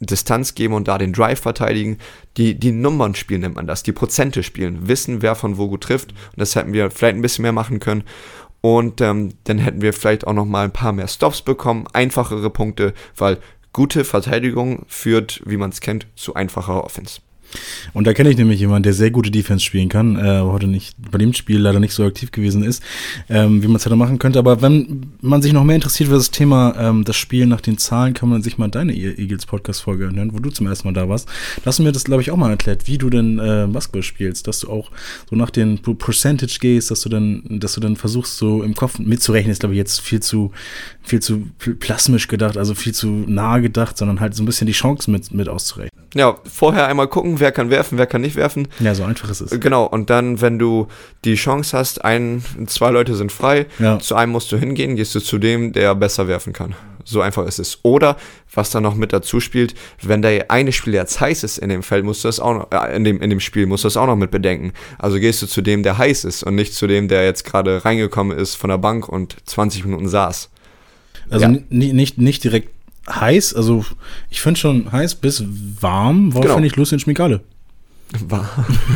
Distanz 0.00 0.54
geben 0.54 0.74
und 0.74 0.88
da 0.88 0.98
den 0.98 1.12
Drive 1.12 1.40
verteidigen. 1.40 1.98
Die, 2.36 2.58
die 2.58 2.72
Nummern 2.72 3.14
spielen 3.14 3.42
nennt 3.42 3.56
man 3.56 3.66
das, 3.66 3.82
die 3.82 3.92
Prozente 3.92 4.42
spielen, 4.42 4.88
wissen, 4.88 5.22
wer 5.22 5.34
von 5.34 5.58
wo 5.58 5.68
gut 5.68 5.82
trifft. 5.82 6.12
Und 6.12 6.38
das 6.38 6.56
hätten 6.56 6.72
wir 6.72 6.90
vielleicht 6.90 7.16
ein 7.16 7.22
bisschen 7.22 7.42
mehr 7.42 7.52
machen 7.52 7.80
können. 7.80 8.04
Und 8.62 9.00
ähm, 9.00 9.34
dann 9.44 9.58
hätten 9.58 9.82
wir 9.82 9.92
vielleicht 9.92 10.26
auch 10.26 10.32
noch 10.32 10.44
mal 10.44 10.64
ein 10.64 10.72
paar 10.72 10.92
mehr 10.92 11.08
Stops 11.08 11.42
bekommen, 11.42 11.86
einfachere 11.92 12.50
Punkte, 12.50 12.92
weil 13.16 13.38
gute 13.72 14.04
Verteidigung 14.04 14.84
führt, 14.88 15.40
wie 15.46 15.56
man 15.56 15.70
es 15.70 15.80
kennt, 15.80 16.06
zu 16.16 16.34
einfacherer 16.34 16.84
Offense. 16.84 17.20
Und 17.92 18.06
da 18.06 18.12
kenne 18.12 18.30
ich 18.30 18.36
nämlich 18.36 18.60
jemanden, 18.60 18.84
der 18.84 18.92
sehr 18.92 19.10
gute 19.10 19.30
Defense 19.30 19.64
spielen 19.64 19.88
kann, 19.88 20.16
äh, 20.16 20.40
heute 20.40 20.66
nicht 20.66 20.96
bei 21.10 21.18
dem 21.18 21.32
Spiel 21.32 21.58
leider 21.58 21.80
nicht 21.80 21.92
so 21.94 22.04
aktiv 22.04 22.30
gewesen 22.30 22.62
ist, 22.62 22.82
ähm, 23.28 23.62
wie 23.62 23.66
man 23.66 23.76
es 23.76 23.84
hätte 23.84 23.96
machen 23.96 24.18
könnte. 24.18 24.38
Aber 24.38 24.62
wenn 24.62 25.12
man 25.20 25.42
sich 25.42 25.52
noch 25.52 25.64
mehr 25.64 25.76
interessiert 25.76 26.08
für 26.08 26.16
das 26.16 26.30
Thema 26.30 26.74
ähm, 26.78 27.04
das 27.04 27.16
Spiel 27.16 27.46
nach 27.46 27.60
den 27.60 27.78
Zahlen, 27.78 28.14
kann 28.14 28.28
man 28.28 28.42
sich 28.42 28.58
mal 28.58 28.68
deine 28.68 28.94
e- 28.94 29.14
Eagles 29.16 29.46
Podcast-Folge 29.46 30.04
hören, 30.04 30.32
wo 30.32 30.38
du 30.38 30.50
zum 30.50 30.66
ersten 30.66 30.88
Mal 30.88 30.94
da 30.94 31.08
warst. 31.08 31.28
Du 31.64 31.82
mir 31.82 31.92
das, 31.92 32.04
glaube 32.04 32.22
ich, 32.22 32.30
auch 32.30 32.36
mal 32.36 32.50
erklärt, 32.50 32.86
wie 32.86 32.98
du 32.98 33.10
denn 33.10 33.38
äh, 33.38 33.66
Basketball 33.70 34.02
spielst, 34.02 34.46
dass 34.46 34.60
du 34.60 34.70
auch 34.70 34.90
so 35.28 35.36
nach 35.36 35.50
den 35.50 35.78
Percentage 35.78 36.58
gehst, 36.60 36.90
dass 36.90 37.00
du 37.00 37.08
dann, 37.08 37.42
dass 37.48 37.74
du 37.74 37.80
dann 37.80 37.96
versuchst, 37.96 38.36
so 38.36 38.62
im 38.62 38.74
Kopf 38.74 38.98
mitzurechnen, 38.98 39.52
ist, 39.52 39.60
glaube 39.60 39.74
ich, 39.74 39.78
jetzt 39.78 40.00
viel 40.00 40.20
zu, 40.20 40.52
viel 41.02 41.20
zu 41.20 41.48
plasmisch 41.78 42.28
gedacht, 42.28 42.56
also 42.56 42.74
viel 42.74 42.94
zu 42.94 43.08
nah 43.26 43.58
gedacht, 43.58 43.96
sondern 43.96 44.20
halt 44.20 44.34
so 44.34 44.42
ein 44.42 44.46
bisschen 44.46 44.66
die 44.66 44.72
Chancen 44.72 45.12
mit, 45.12 45.32
mit 45.32 45.48
auszurechnen. 45.48 45.90
Ja, 46.14 46.36
vorher 46.44 46.86
einmal 46.88 47.06
gucken, 47.06 47.39
wer 47.40 47.52
kann 47.52 47.70
werfen, 47.70 47.98
wer 47.98 48.06
kann 48.06 48.20
nicht 48.20 48.36
werfen. 48.36 48.68
Ja, 48.78 48.94
so 48.94 49.04
einfach 49.04 49.30
ist 49.30 49.40
es. 49.40 49.58
Genau, 49.60 49.84
und 49.84 50.10
dann, 50.10 50.40
wenn 50.40 50.58
du 50.58 50.88
die 51.24 51.34
Chance 51.34 51.76
hast, 51.76 52.04
ein, 52.04 52.42
zwei 52.66 52.90
Leute 52.90 53.14
sind 53.14 53.32
frei, 53.32 53.66
ja. 53.78 53.98
zu 53.98 54.14
einem 54.14 54.32
musst 54.32 54.52
du 54.52 54.56
hingehen, 54.56 54.96
gehst 54.96 55.14
du 55.14 55.20
zu 55.20 55.38
dem, 55.38 55.72
der 55.72 55.94
besser 55.94 56.28
werfen 56.28 56.52
kann. 56.52 56.74
So 57.04 57.20
einfach 57.20 57.46
ist 57.46 57.58
es. 57.58 57.78
Oder, 57.82 58.16
was 58.52 58.70
dann 58.70 58.82
noch 58.82 58.94
mit 58.94 59.12
dazu 59.12 59.40
spielt, 59.40 59.74
wenn 60.02 60.22
der 60.22 60.50
eine 60.50 60.72
Spieler 60.72 61.00
jetzt 61.00 61.20
heiß 61.20 61.44
ist 61.44 61.58
in 61.58 61.68
dem 61.68 61.82
Feld, 61.82 62.04
musst 62.04 62.24
du 62.24 62.28
das 62.28 62.40
auch 62.40 62.54
noch, 62.54 62.70
äh, 62.70 62.94
in, 62.94 63.04
dem, 63.04 63.20
in 63.20 63.30
dem 63.30 63.40
Spiel, 63.40 63.66
musst 63.66 63.84
du 63.84 63.86
das 63.86 63.96
auch 63.96 64.06
noch 64.06 64.16
mit 64.16 64.30
bedenken. 64.30 64.72
Also 64.98 65.18
gehst 65.18 65.42
du 65.42 65.46
zu 65.46 65.62
dem, 65.62 65.82
der 65.82 65.98
heiß 65.98 66.24
ist 66.24 66.42
und 66.42 66.54
nicht 66.54 66.74
zu 66.74 66.86
dem, 66.86 67.08
der 67.08 67.24
jetzt 67.24 67.44
gerade 67.44 67.84
reingekommen 67.84 68.36
ist 68.36 68.54
von 68.54 68.70
der 68.70 68.78
Bank 68.78 69.08
und 69.08 69.36
20 69.44 69.84
Minuten 69.84 70.08
saß. 70.08 70.50
Also 71.30 71.46
ja. 71.46 71.56
nicht, 71.68 72.18
nicht 72.18 72.44
direkt 72.44 72.70
heiß, 73.10 73.54
also 73.54 73.84
ich 74.30 74.40
finde 74.40 74.60
schon 74.60 74.92
heiß 74.92 75.16
bis 75.16 75.44
warm, 75.80 76.34
war 76.34 76.42
genau. 76.42 76.54
finde 76.54 76.68
ich 76.68 76.76
Lucien 76.76 77.00
Schmikale. 77.00 77.40
War. 78.26 78.50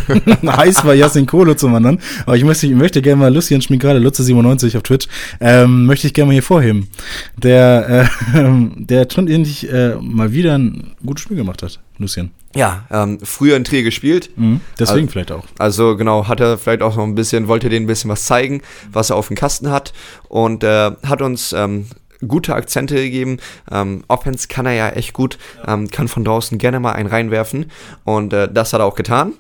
heiß 0.57 0.85
war 0.85 0.95
Jasin 0.95 1.27
Kohle 1.27 1.55
zum 1.55 1.73
anderen. 1.75 2.01
Aber 2.27 2.37
ich 2.37 2.43
möchte, 2.43 2.67
ich 2.67 2.75
möchte 2.75 3.01
gerne 3.01 3.21
mal 3.21 3.33
Lucien 3.33 3.63
Schmikale, 3.63 4.01
Lutze97 4.01 4.77
auf 4.77 4.83
Twitch, 4.83 5.07
ähm, 5.41 5.87
möchte 5.87 6.09
ich 6.09 6.15
gerne 6.15 6.27
mal 6.27 6.33
hier 6.33 6.43
vorheben. 6.43 6.89
Der, 7.37 8.09
äh, 8.35 8.43
der 8.77 9.07
schon 9.13 9.29
ähnlich 9.29 9.71
äh, 9.71 9.95
mal 10.01 10.33
wieder 10.33 10.59
ein 10.59 10.95
gutes 11.05 11.23
Spiel 11.23 11.37
gemacht 11.37 11.63
hat, 11.63 11.79
Lucien. 11.99 12.33
Ja, 12.57 12.87
ähm, 12.91 13.19
früher 13.23 13.57
in 13.57 13.65
Trier 13.65 13.83
gespielt. 13.83 14.31
Mhm, 14.37 14.61
deswegen 14.79 15.01
also, 15.01 15.13
vielleicht 15.13 15.33
auch. 15.33 15.45
Also 15.59 15.97
genau, 15.97 16.29
hat 16.29 16.41
er 16.41 16.57
vielleicht 16.57 16.83
auch 16.83 16.97
noch 16.97 17.05
ein 17.05 17.15
bisschen, 17.15 17.49
wollte 17.49 17.69
denen 17.69 17.85
ein 17.85 17.89
bisschen 17.89 18.11
was 18.11 18.27
zeigen, 18.27 18.63
was 18.93 19.11
er 19.11 19.17
auf 19.17 19.29
dem 19.29 19.37
Kasten 19.37 19.71
hat. 19.71 19.93
Und 20.29 20.63
äh, 20.65 20.93
hat 21.05 21.23
uns 21.23 21.53
ähm, 21.53 21.87
gute 22.27 22.55
Akzente 22.55 22.97
gegeben. 22.97 23.39
Ähm, 23.71 24.05
Offense 24.09 24.49
kann 24.49 24.67
er 24.67 24.73
ja 24.73 24.89
echt 24.91 25.13
gut, 25.13 25.39
ähm, 25.67 25.91
kann 25.91 26.09
von 26.09 26.25
draußen 26.25 26.59
gerne 26.59 26.81
mal 26.81 26.93
einen 26.93 27.09
reinwerfen. 27.09 27.71
Und 28.05 28.33
äh, 28.33 28.53
das 28.53 28.73
hat 28.73 28.81
er 28.81 28.87
auch 28.87 28.97
getan. 28.97 29.35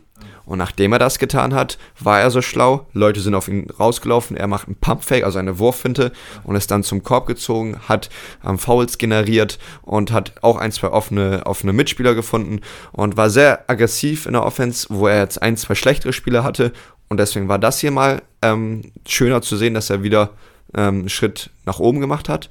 Und 0.46 0.58
nachdem 0.58 0.92
er 0.92 0.98
das 0.98 1.18
getan 1.18 1.54
hat, 1.54 1.78
war 1.98 2.20
er 2.20 2.30
so 2.30 2.42
schlau. 2.42 2.86
Leute 2.92 3.20
sind 3.20 3.34
auf 3.34 3.48
ihn 3.48 3.68
rausgelaufen. 3.70 4.36
Er 4.36 4.46
macht 4.46 4.66
einen 4.66 4.76
Pumpfake, 4.76 5.24
also 5.24 5.38
eine 5.38 5.58
Wurffinte, 5.58 6.12
und 6.42 6.54
ist 6.54 6.70
dann 6.70 6.82
zum 6.82 7.02
Korb 7.02 7.26
gezogen, 7.26 7.76
hat 7.88 8.10
ähm, 8.44 8.58
Fouls 8.58 8.98
generiert 8.98 9.58
und 9.82 10.12
hat 10.12 10.34
auch 10.42 10.58
ein, 10.58 10.72
zwei 10.72 10.88
offene, 10.88 11.42
offene 11.46 11.72
Mitspieler 11.72 12.14
gefunden 12.14 12.60
und 12.92 13.16
war 13.16 13.30
sehr 13.30 13.64
aggressiv 13.68 14.26
in 14.26 14.34
der 14.34 14.44
Offense, 14.44 14.86
wo 14.90 15.06
er 15.06 15.20
jetzt 15.20 15.40
ein, 15.40 15.56
zwei 15.56 15.74
schlechtere 15.74 16.12
Spieler 16.12 16.44
hatte. 16.44 16.72
Und 17.08 17.18
deswegen 17.18 17.48
war 17.48 17.58
das 17.58 17.80
hier 17.80 17.90
mal 17.90 18.22
ähm, 18.42 18.92
schöner 19.06 19.40
zu 19.40 19.56
sehen, 19.56 19.74
dass 19.74 19.90
er 19.90 20.02
wieder 20.02 20.30
ähm, 20.76 21.08
Schritt 21.08 21.50
nach 21.66 21.78
oben 21.78 22.00
gemacht 22.00 22.28
hat. 22.28 22.48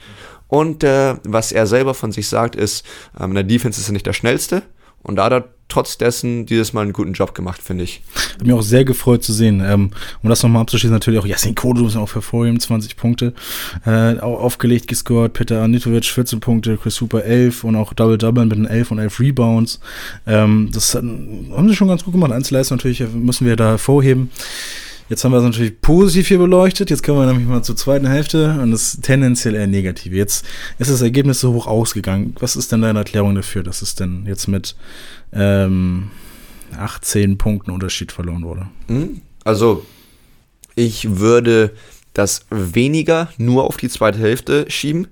Und 0.47 0.83
äh, 0.83 1.15
was 1.23 1.51
er 1.51 1.65
selber 1.65 1.93
von 1.93 2.11
sich 2.11 2.27
sagt, 2.27 2.55
ist, 2.55 2.85
ähm, 3.19 3.31
in 3.31 3.35
der 3.35 3.43
Defense 3.43 3.79
ist 3.79 3.89
er 3.89 3.93
nicht 3.93 4.05
der 4.05 4.13
schnellste. 4.13 4.63
Und 5.01 5.17
da 5.17 5.25
hat 5.25 5.33
er 5.33 5.49
trotz 5.67 5.97
dessen 5.97 6.45
dieses 6.45 6.71
Mal 6.71 6.81
einen 6.81 6.93
guten 6.93 7.13
Job 7.13 7.33
gemacht, 7.33 7.61
finde 7.61 7.83
ich. 7.83 8.01
Hat 8.35 8.43
mich 8.43 8.53
auch 8.53 8.61
sehr 8.61 8.85
gefreut 8.85 9.23
zu 9.23 9.33
sehen. 9.33 9.61
Ähm, 9.65 9.89
um 10.21 10.29
das 10.29 10.43
nochmal 10.43 10.61
abzuschließen, 10.61 10.93
natürlich 10.93 11.19
auch 11.19 11.25
Jasin 11.25 11.55
Kodo 11.55 11.81
muss 11.81 11.95
auch 11.95 12.13
hervorheben, 12.13 12.59
20 12.59 12.95
Punkte 12.95 13.33
äh, 13.85 14.19
aufgelegt, 14.19 14.87
gescored, 14.87 15.33
Peter 15.33 15.63
Anitovic 15.63 16.05
14 16.05 16.39
Punkte, 16.39 16.77
Chris 16.77 17.01
Hooper 17.01 17.23
11 17.23 17.63
und 17.63 17.75
auch 17.75 17.93
Double-Double 17.93 18.45
mit 18.45 18.57
den 18.57 18.65
11 18.65 18.91
und 18.91 18.99
11 18.99 19.19
Rebounds. 19.19 19.79
Ähm, 20.27 20.69
das 20.71 20.93
haben 20.93 21.67
sie 21.67 21.75
schon 21.75 21.87
ganz 21.87 22.03
gut 22.03 22.13
gemacht. 22.13 22.31
Einzelleistung 22.31 22.77
natürlich 22.77 23.03
müssen 23.11 23.47
wir 23.47 23.55
da 23.55 23.69
hervorheben. 23.69 24.29
Jetzt 25.09 25.23
haben 25.23 25.31
wir 25.31 25.39
es 25.39 25.43
natürlich 25.43 25.81
positiv 25.81 26.29
hier 26.29 26.37
beleuchtet. 26.37 26.89
Jetzt 26.89 27.03
kommen 27.03 27.19
wir 27.19 27.25
nämlich 27.25 27.47
mal 27.47 27.61
zur 27.61 27.75
zweiten 27.75 28.07
Hälfte 28.07 28.57
und 28.61 28.71
das 28.71 28.93
ist 28.93 29.03
tendenziell 29.03 29.55
eher 29.55 29.67
negativ. 29.67 30.13
Jetzt 30.13 30.45
ist 30.79 30.89
das 30.89 31.01
Ergebnis 31.01 31.39
so 31.39 31.53
hoch 31.53 31.67
ausgegangen. 31.67 32.35
Was 32.39 32.55
ist 32.55 32.71
denn 32.71 32.81
deine 32.81 32.99
Erklärung 32.99 33.35
dafür, 33.35 33.63
dass 33.63 33.81
es 33.81 33.95
denn 33.95 34.25
jetzt 34.25 34.47
mit 34.47 34.75
ähm, 35.33 36.11
18 36.77 37.37
Punkten 37.37 37.71
Unterschied 37.71 38.11
verloren 38.11 38.43
wurde? 38.43 38.67
Hm? 38.87 39.21
Also, 39.43 39.85
ich 40.75 41.17
würde 41.19 41.73
das 42.13 42.45
weniger 42.49 43.29
nur 43.37 43.65
auf 43.65 43.77
die 43.77 43.89
zweite 43.89 44.19
Hälfte 44.19 44.69
schieben, 44.69 45.07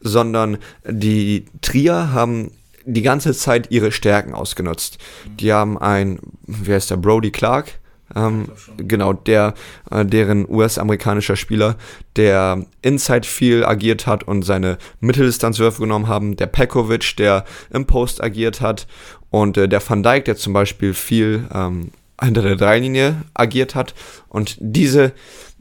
sondern 0.00 0.58
die 0.86 1.46
Trier 1.62 2.12
haben 2.12 2.50
die 2.84 3.02
ganze 3.02 3.34
Zeit 3.34 3.70
ihre 3.70 3.92
Stärken 3.92 4.34
ausgenutzt. 4.34 4.98
Die 5.38 5.52
haben 5.52 5.78
ein, 5.78 6.18
wie 6.46 6.72
heißt 6.72 6.90
der, 6.90 6.96
Brody 6.96 7.30
Clark, 7.30 7.79
Ähm, 8.14 8.46
genau, 8.76 9.12
der, 9.12 9.54
äh, 9.90 10.04
deren 10.04 10.48
US-amerikanischer 10.48 11.36
Spieler, 11.36 11.76
der 12.16 12.64
Inside 12.82 13.26
viel 13.26 13.64
agiert 13.64 14.06
hat 14.06 14.24
und 14.24 14.42
seine 14.42 14.78
Mitteldistanzwürfe 15.00 15.82
genommen 15.82 16.08
haben. 16.08 16.36
Der 16.36 16.46
Pekovic, 16.46 17.16
der 17.16 17.44
im 17.70 17.86
Post 17.86 18.22
agiert 18.22 18.60
hat. 18.60 18.86
Und 19.30 19.56
äh, 19.56 19.68
der 19.68 19.86
Van 19.86 20.02
Dijk, 20.02 20.24
der 20.24 20.36
zum 20.36 20.52
Beispiel 20.52 20.94
viel 20.94 21.46
ähm, 21.54 21.90
hinter 22.20 22.42
der 22.42 22.56
Dreilinie 22.56 23.22
agiert 23.34 23.74
hat. 23.74 23.94
Und 24.28 24.56
diese 24.58 25.12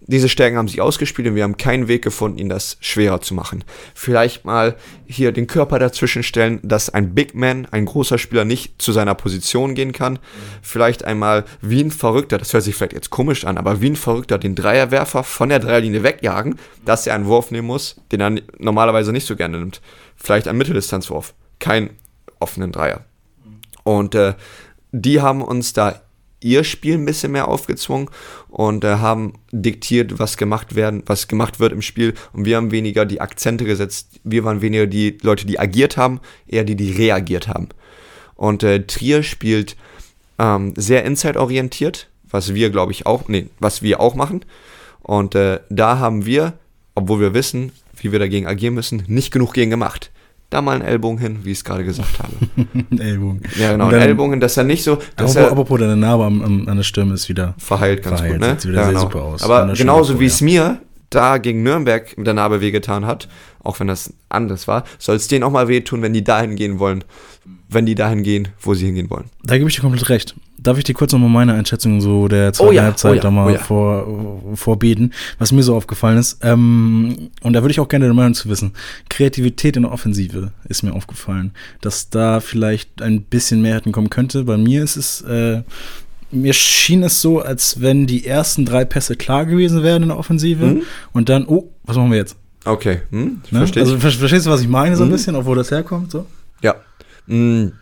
diese 0.10 0.28
Stärken 0.28 0.58
haben 0.58 0.68
sich 0.68 0.82
ausgespielt 0.82 1.28
und 1.28 1.36
wir 1.36 1.44
haben 1.44 1.58
keinen 1.58 1.88
Weg 1.88 2.02
gefunden, 2.04 2.40
ihnen 2.40 2.50
das 2.50 2.78
schwerer 2.82 3.22
zu 3.22 3.36
machen. 3.36 3.64
Vielleicht 3.94 4.44
mal 4.44 4.76
hier 5.06 5.32
den 5.32 5.46
Körper 5.46 5.78
dazwischen 5.78 6.24
stellen, 6.24 6.60
dass 6.64 6.90
ein 6.90 7.14
Big 7.14 7.36
Man, 7.36 7.68
ein 7.70 7.86
großer 7.86 8.18
Spieler 8.18 8.44
nicht 8.44 8.82
zu 8.82 8.92
seiner 8.92 9.14
Position 9.14 9.76
gehen 9.76 9.92
kann. 9.92 10.18
Vielleicht 10.64 11.06
einmal 11.06 11.46
wie 11.62 11.84
ein 11.84 11.92
Verrückter, 11.92 12.40
das 12.40 12.52
hört 12.54 12.64
sich 12.64 12.76
vielleicht 12.76 12.94
jetzt 12.94 13.12
komisch 13.12 13.46
an, 13.46 13.60
aber 13.60 13.82
wie 13.82 13.92
ein 13.92 13.96
Verrückter 13.96 14.40
den 14.40 14.56
Dreierwerfer 14.56 15.24
von 15.24 15.50
der 15.50 15.60
Dreierlinie 15.60 16.02
wegjagen, 16.02 16.56
dass 16.84 17.06
er 17.06 17.14
einen 17.14 17.28
Wurf 17.28 17.52
nehmen 17.52 17.68
muss, 17.68 18.02
den 18.12 18.20
er 18.20 18.36
normalerweise 18.58 19.12
nicht 19.12 19.28
so 19.28 19.36
gerne 19.36 19.60
nimmt. 19.60 19.80
Vielleicht 20.16 20.48
ein 20.48 20.58
Mitteldistanzwurf, 20.58 21.36
kein 21.60 21.92
offenen 22.40 22.72
Dreier. 22.72 23.06
Und 23.84 24.16
äh, 24.16 24.34
die 24.92 25.22
haben 25.22 25.44
uns 25.44 25.74
da 25.74 26.02
ihr 26.42 26.64
Spiel 26.64 26.96
ein 26.96 27.06
bisschen 27.06 27.32
mehr 27.32 27.48
aufgezwungen 27.48 28.10
und 28.48 28.84
äh, 28.84 28.96
haben 28.96 29.34
diktiert, 29.52 30.20
was 30.20 30.38
gemacht 30.38 30.76
werden, 30.76 31.04
was 31.06 31.28
gemacht 31.28 31.60
wird 31.60 31.74
im 31.74 31.82
Spiel 31.82 32.14
und 32.34 32.46
wir 32.46 32.58
haben 32.58 32.72
weniger 32.72 33.06
die 33.06 33.22
Akzente 33.22 33.66
gesetzt. 33.66 34.20
Wir 34.24 34.44
waren 34.44 34.62
weniger 34.62 34.88
die 34.88 35.18
Leute, 35.22 35.46
die 35.46 35.60
agiert 35.60 35.98
haben, 35.98 36.20
eher 36.48 36.64
die, 36.64 36.76
die 36.76 36.92
reagiert 36.92 37.48
haben. 37.48 37.70
Und 38.36 38.64
äh, 38.64 38.86
Trier 38.86 39.24
spielt 39.24 39.76
ähm, 40.38 40.74
sehr 40.78 41.04
inside-orientiert, 41.04 42.08
was 42.30 42.54
wir, 42.54 42.70
glaube 42.70 42.92
ich, 42.92 43.06
auch, 43.06 43.28
nee, 43.28 43.48
was 43.60 43.82
wir 43.82 44.00
auch 44.00 44.16
machen. 44.16 44.46
Und 45.02 45.36
äh, 45.36 45.60
da 45.70 46.00
haben 46.00 46.26
wir, 46.26 46.54
obwohl 46.96 47.20
wir 47.20 47.34
wissen, 47.34 47.72
wie 47.98 48.12
wir 48.12 48.20
dagegen 48.20 48.48
agieren 48.48 48.76
müssen, 48.76 49.04
nicht 49.08 49.32
genug 49.32 49.54
gegen 49.54 49.72
gemacht 49.72 50.12
da 50.50 50.62
mal 50.62 50.74
einen 50.74 50.82
Ellbogen 50.82 51.20
hin, 51.20 51.40
wie 51.44 51.52
ich 51.52 51.60
es 51.60 51.64
gerade 51.64 51.84
gesagt 51.84 52.20
habe. 52.20 52.34
Ellbogen. 53.04 53.42
Ja, 53.58 53.72
genau, 53.72 53.88
einen 53.88 54.02
Ellbogen, 54.02 54.40
dass 54.40 54.58
er 54.58 54.64
nicht 54.64 54.84
so. 54.84 54.98
Dass 55.16 55.38
aber, 55.38 55.48
er, 55.48 55.52
aber 55.52 55.78
deine 55.78 55.96
Narbe 55.96 56.26
am, 56.26 56.42
am, 56.42 56.68
an 56.68 56.78
der 56.78 56.84
Stirn 56.84 57.12
ist 57.12 57.30
wieder 57.30 57.54
verheilt 57.58 58.04
ganz 58.04 58.20
verheilt, 58.20 58.40
gut, 58.40 58.48
ne? 58.48 58.56
Sieht 58.60 58.72
wieder 58.72 58.82
ja, 58.82 58.86
sehr 58.86 58.94
genau. 58.94 59.02
super 59.02 59.22
aus. 59.22 59.44
Aber 59.44 59.74
genauso 59.74 60.20
wie 60.20 60.26
es 60.26 60.42
mir 60.42 60.80
da 61.10 61.38
gegen 61.38 61.64
Nürnberg 61.64 62.18
mit 62.18 62.28
der 62.28 62.34
Narbe 62.34 62.62
wehgetan 62.62 63.06
hat, 63.06 63.28
auch 63.64 63.80
wenn 63.80 63.88
das 63.88 64.14
anders 64.30 64.68
war, 64.68 64.84
soll 64.98 65.16
es 65.16 65.28
denen 65.28 65.44
auch 65.44 65.52
mal 65.52 65.68
wehtun, 65.68 66.02
wenn 66.02 66.14
die 66.14 66.24
dahin 66.24 66.56
gehen 66.56 66.80
wollen, 66.80 67.04
wenn 67.70 67.86
die 67.86 67.96
dahin 67.96 68.24
gehen, 68.24 68.50
wo 68.60 68.74
sie 68.74 68.88
hingehen 68.88 69.10
wollen. 69.10 69.26
Da 69.44 69.58
gebe 69.58 69.70
ich 69.70 69.76
dir 69.76 69.82
komplett 69.82 70.10
recht. 70.10 70.36
Darf 70.58 70.78
ich 70.78 70.84
dir 70.84 70.94
kurz 70.94 71.14
nochmal 71.14 71.30
meine 71.30 71.54
Einschätzung 71.54 72.02
so 72.02 72.28
der 72.28 72.52
zweiten 72.52 72.70
oh 72.70 72.74
ja, 72.74 72.84
Halbzeit 72.84 73.12
oh 73.12 73.16
ja, 73.16 73.22
da 73.22 73.32
mal 73.32 73.48
oh 73.48 73.54
ja. 73.54 73.60
vor, 73.60 74.42
vorbieten, 74.56 75.12
was 75.38 75.52
mir 75.52 75.64
so 75.64 75.76
aufgefallen 75.76 76.18
ist. 76.18 76.40
Ähm, 76.42 77.30
und 77.42 77.54
da 77.54 77.62
würde 77.62 77.72
ich 77.72 77.80
auch 77.80 77.88
gerne 77.88 78.06
deine 78.06 78.16
Meinung 78.16 78.34
zu 78.34 78.50
wissen. 78.50 78.74
Kreativität 79.10 79.78
in 79.78 79.84
der 79.84 79.92
Offensive 79.92 80.52
ist 80.68 80.84
mir 80.84 80.94
aufgefallen, 80.94 81.52
dass 81.82 82.10
da 82.10 82.40
vielleicht 82.40 83.02
ein 83.02 83.22
bisschen 83.22 83.62
mehr 83.62 83.76
hätten 83.76 83.92
kommen 83.92 84.10
könnte. 84.10 84.44
Bei 84.44 84.58
mir 84.58 84.84
ist 84.84 84.98
es, 84.98 85.22
äh, 85.22 85.62
mir 86.32 86.54
schien 86.54 87.04
es 87.04 87.22
so, 87.22 87.40
als 87.40 87.82
wenn 87.82 88.08
die 88.08 88.26
ersten 88.26 88.66
drei 88.66 88.84
Pässe 88.84 89.16
klar 89.16 89.46
gewesen 89.46 89.84
wären 89.84 90.04
in 90.04 90.10
der 90.10 90.18
Offensive 90.18 90.66
mhm. 90.66 90.82
und 91.14 91.30
dann, 91.30 91.46
oh, 91.48 91.70
was 91.84 91.96
machen 91.96 92.12
wir 92.12 92.18
jetzt? 92.18 92.36
Okay, 92.66 93.00
hm, 93.10 93.42
ne? 93.52 93.60
also 93.60 93.98
verstehst 93.98 94.46
du, 94.46 94.50
was 94.50 94.62
ich 94.62 94.68
meine 94.68 94.96
so 94.96 95.04
ein 95.04 95.08
mhm. 95.08 95.14
bisschen, 95.14 95.36
obwohl 95.36 95.56
das 95.56 95.72
herkommt? 95.72 96.12
So? 96.12 96.26
Ja. 96.62 96.76
Hm, 97.30 97.74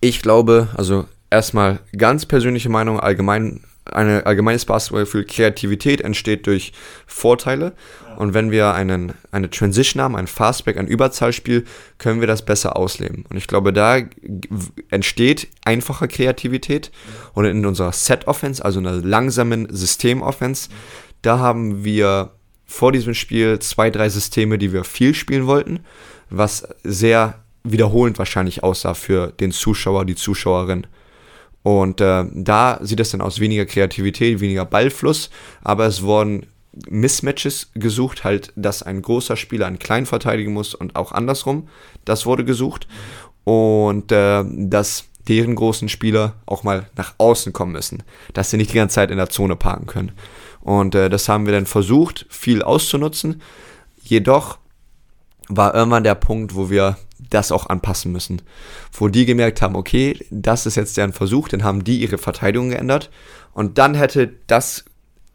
ich 0.00 0.22
glaube, 0.22 0.68
also 0.76 1.06
erstmal 1.28 1.80
ganz 1.96 2.24
persönliche 2.24 2.68
Meinung, 2.68 2.98
allgemein, 2.98 3.60
ein 3.84 4.24
allgemeines 4.24 4.64
Basketballgefühl, 4.64 5.24
Kreativität 5.24 6.00
entsteht 6.00 6.46
durch 6.46 6.72
Vorteile. 7.06 7.72
Und 8.16 8.34
wenn 8.34 8.50
wir 8.50 8.72
einen, 8.74 9.14
eine 9.32 9.50
Transition 9.50 10.02
haben, 10.02 10.14
ein 10.14 10.26
Fastback, 10.26 10.78
ein 10.78 10.86
Überzahlspiel, 10.86 11.64
können 11.98 12.20
wir 12.20 12.28
das 12.28 12.44
besser 12.44 12.76
ausleben. 12.76 13.24
Und 13.28 13.36
ich 13.36 13.46
glaube, 13.46 13.72
da 13.72 13.98
entsteht 14.90 15.48
einfache 15.64 16.06
Kreativität. 16.06 16.92
Und 17.34 17.46
in 17.46 17.66
unserer 17.66 17.92
Set-Offense, 17.92 18.64
also 18.64 18.78
einer 18.78 18.92
langsamen 18.92 19.66
System-Offense, 19.70 20.68
da 21.22 21.38
haben 21.38 21.84
wir 21.84 22.32
vor 22.66 22.92
diesem 22.92 23.14
Spiel 23.14 23.58
zwei, 23.58 23.90
drei 23.90 24.08
Systeme, 24.08 24.56
die 24.56 24.72
wir 24.72 24.84
viel 24.84 25.14
spielen 25.14 25.46
wollten, 25.46 25.80
was 26.28 26.68
sehr 26.84 27.42
wiederholend 27.64 28.18
wahrscheinlich 28.18 28.62
aussah 28.62 28.94
für 28.94 29.32
den 29.32 29.52
Zuschauer, 29.52 30.04
die 30.04 30.14
Zuschauerin. 30.14 30.86
Und 31.62 32.00
äh, 32.00 32.24
da 32.32 32.78
sieht 32.82 33.00
es 33.00 33.10
dann 33.10 33.20
aus 33.20 33.38
weniger 33.38 33.66
Kreativität, 33.66 34.40
weniger 34.40 34.64
Ballfluss, 34.64 35.30
aber 35.62 35.86
es 35.86 36.02
wurden 36.02 36.46
Mismatches 36.88 37.70
gesucht, 37.74 38.24
halt, 38.24 38.52
dass 38.56 38.82
ein 38.82 39.02
großer 39.02 39.36
Spieler 39.36 39.66
einen 39.66 39.78
kleinen 39.78 40.06
verteidigen 40.06 40.52
muss 40.52 40.74
und 40.74 40.96
auch 40.96 41.12
andersrum. 41.12 41.68
Das 42.04 42.26
wurde 42.26 42.44
gesucht. 42.44 42.86
Und 43.44 44.12
äh, 44.12 44.44
dass 44.46 45.04
deren 45.28 45.54
großen 45.54 45.88
Spieler 45.88 46.34
auch 46.46 46.62
mal 46.62 46.88
nach 46.96 47.14
außen 47.18 47.52
kommen 47.52 47.72
müssen, 47.72 48.02
dass 48.32 48.50
sie 48.50 48.56
nicht 48.56 48.72
die 48.72 48.76
ganze 48.76 48.94
Zeit 48.94 49.10
in 49.10 49.16
der 49.16 49.30
Zone 49.30 49.56
parken 49.56 49.86
können. 49.86 50.12
Und 50.60 50.94
äh, 50.94 51.08
das 51.08 51.28
haben 51.28 51.46
wir 51.46 51.52
dann 51.52 51.66
versucht, 51.66 52.26
viel 52.28 52.62
auszunutzen. 52.62 53.42
Jedoch 54.02 54.58
war 55.48 55.74
irgendwann 55.74 56.04
der 56.04 56.14
Punkt, 56.14 56.54
wo 56.54 56.70
wir 56.70 56.96
das 57.30 57.52
auch 57.52 57.68
anpassen 57.68 58.12
müssen. 58.12 58.42
Wo 58.92 59.08
die 59.08 59.24
gemerkt 59.24 59.62
haben, 59.62 59.76
okay, 59.76 60.18
das 60.30 60.66
ist 60.66 60.76
jetzt 60.76 60.96
deren 60.96 61.12
Versuch, 61.12 61.48
dann 61.48 61.64
haben 61.64 61.84
die 61.84 62.00
ihre 62.00 62.18
Verteidigung 62.18 62.70
geändert. 62.70 63.10
Und 63.52 63.78
dann 63.78 63.94
hätte 63.94 64.32
das 64.46 64.84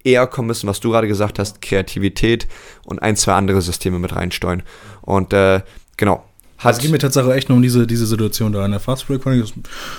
eher 0.04 0.28
kommen 0.28 0.48
müssen, 0.48 0.68
was 0.68 0.80
du 0.80 0.92
gerade 0.92 1.08
gesagt 1.08 1.40
hast, 1.40 1.62
Kreativität 1.62 2.48
und 2.86 3.02
ein, 3.02 3.16
zwei 3.16 3.34
andere 3.34 3.62
Systeme 3.62 4.00
mit 4.00 4.16
reinsteuern. 4.16 4.64
Und 5.02 5.34
äh, 5.34 5.62
genau. 5.98 6.24
Hat 6.58 6.75
es 6.75 6.80
geht 6.80 6.92
mir 6.92 7.00
tatsächlich 7.00 7.36
echt 7.36 7.50
nur 7.50 7.58
um 7.58 7.62
diese, 7.62 7.86
diese 7.86 8.06
Situation 8.06 8.54
da. 8.54 8.64
In 8.66 8.72
der 8.72 8.80
Fastbreak 8.80 9.24
fand 9.24 9.36
ich 9.36 9.42
das, 9.42 9.52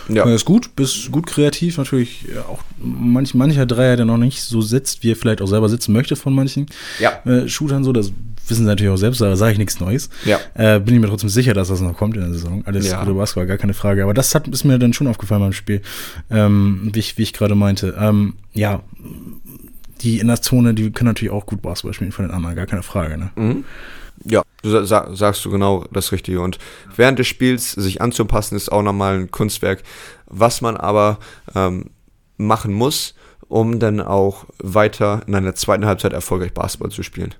ja. 0.08 0.22
fand 0.22 0.34
ich 0.34 0.40
das 0.40 0.44
gut, 0.46 0.74
bist 0.74 1.12
gut 1.12 1.26
kreativ. 1.26 1.76
Natürlich 1.76 2.24
auch 2.48 2.60
manch, 2.78 3.34
mancher 3.34 3.66
Dreier, 3.66 3.96
der 3.96 4.06
noch 4.06 4.16
nicht 4.16 4.42
so 4.42 4.62
sitzt, 4.62 5.02
wie 5.02 5.12
er 5.12 5.16
vielleicht 5.16 5.42
auch 5.42 5.48
selber 5.48 5.68
sitzen 5.68 5.92
möchte 5.92 6.16
von 6.16 6.34
manchen 6.34 6.66
ja. 6.98 7.20
äh, 7.26 7.46
Shootern 7.46 7.84
so. 7.84 7.92
Das 7.92 8.10
wissen 8.48 8.64
sie 8.64 8.68
natürlich 8.68 8.92
auch 8.92 8.98
selbst, 8.98 9.20
da 9.20 9.36
sage 9.36 9.52
ich 9.52 9.58
nichts 9.58 9.80
Neues. 9.80 10.08
Ja. 10.24 10.38
Äh, 10.54 10.80
bin 10.80 10.94
ich 10.94 11.00
mir 11.00 11.08
trotzdem 11.08 11.30
sicher, 11.30 11.54
dass 11.54 11.68
das 11.68 11.80
noch 11.80 11.96
kommt 11.96 12.16
in 12.16 12.22
der 12.22 12.32
Saison. 12.32 12.62
Alles 12.66 12.88
ja. 12.88 13.00
gute 13.00 13.14
Basketball, 13.14 13.46
gar 13.46 13.58
keine 13.58 13.74
Frage. 13.74 14.02
Aber 14.02 14.14
das 14.14 14.34
hat, 14.34 14.48
ist 14.48 14.64
mir 14.64 14.78
dann 14.78 14.92
schon 14.92 15.06
aufgefallen 15.06 15.42
beim 15.42 15.52
Spiel, 15.52 15.82
ähm, 16.30 16.90
wie 16.92 16.98
ich, 16.98 17.18
wie 17.18 17.22
ich 17.22 17.32
gerade 17.32 17.54
meinte. 17.54 17.96
Ähm, 17.98 18.34
ja, 18.52 18.82
die 20.02 20.18
in 20.18 20.28
der 20.28 20.42
Zone, 20.42 20.74
die 20.74 20.90
können 20.90 21.08
natürlich 21.08 21.32
auch 21.32 21.46
gut 21.46 21.62
Basketball 21.62 21.94
spielen 21.94 22.12
von 22.12 22.26
den 22.26 22.34
anderen, 22.34 22.56
gar 22.56 22.66
keine 22.66 22.82
Frage. 22.82 23.18
Ne? 23.18 23.30
Mhm. 23.36 23.64
Ja, 24.24 24.42
du 24.62 24.84
sa 24.84 25.14
sagst 25.14 25.44
du 25.44 25.50
genau 25.50 25.84
das 25.92 26.12
Richtige. 26.12 26.40
Und 26.40 26.58
während 26.96 27.18
des 27.18 27.26
Spiels 27.26 27.72
sich 27.72 28.00
anzupassen, 28.00 28.56
ist 28.56 28.70
auch 28.70 28.82
nochmal 28.82 29.18
ein 29.18 29.30
Kunstwerk, 29.30 29.82
was 30.26 30.60
man 30.60 30.76
aber 30.76 31.18
ähm, 31.54 31.90
machen 32.36 32.72
muss, 32.72 33.14
um 33.48 33.78
dann 33.78 34.00
auch 34.00 34.46
weiter 34.58 35.22
in 35.26 35.34
einer 35.34 35.54
zweiten 35.54 35.86
Halbzeit 35.86 36.12
erfolgreich 36.12 36.52
Basketball 36.52 36.90
zu 36.90 37.02
spielen. 37.02 37.34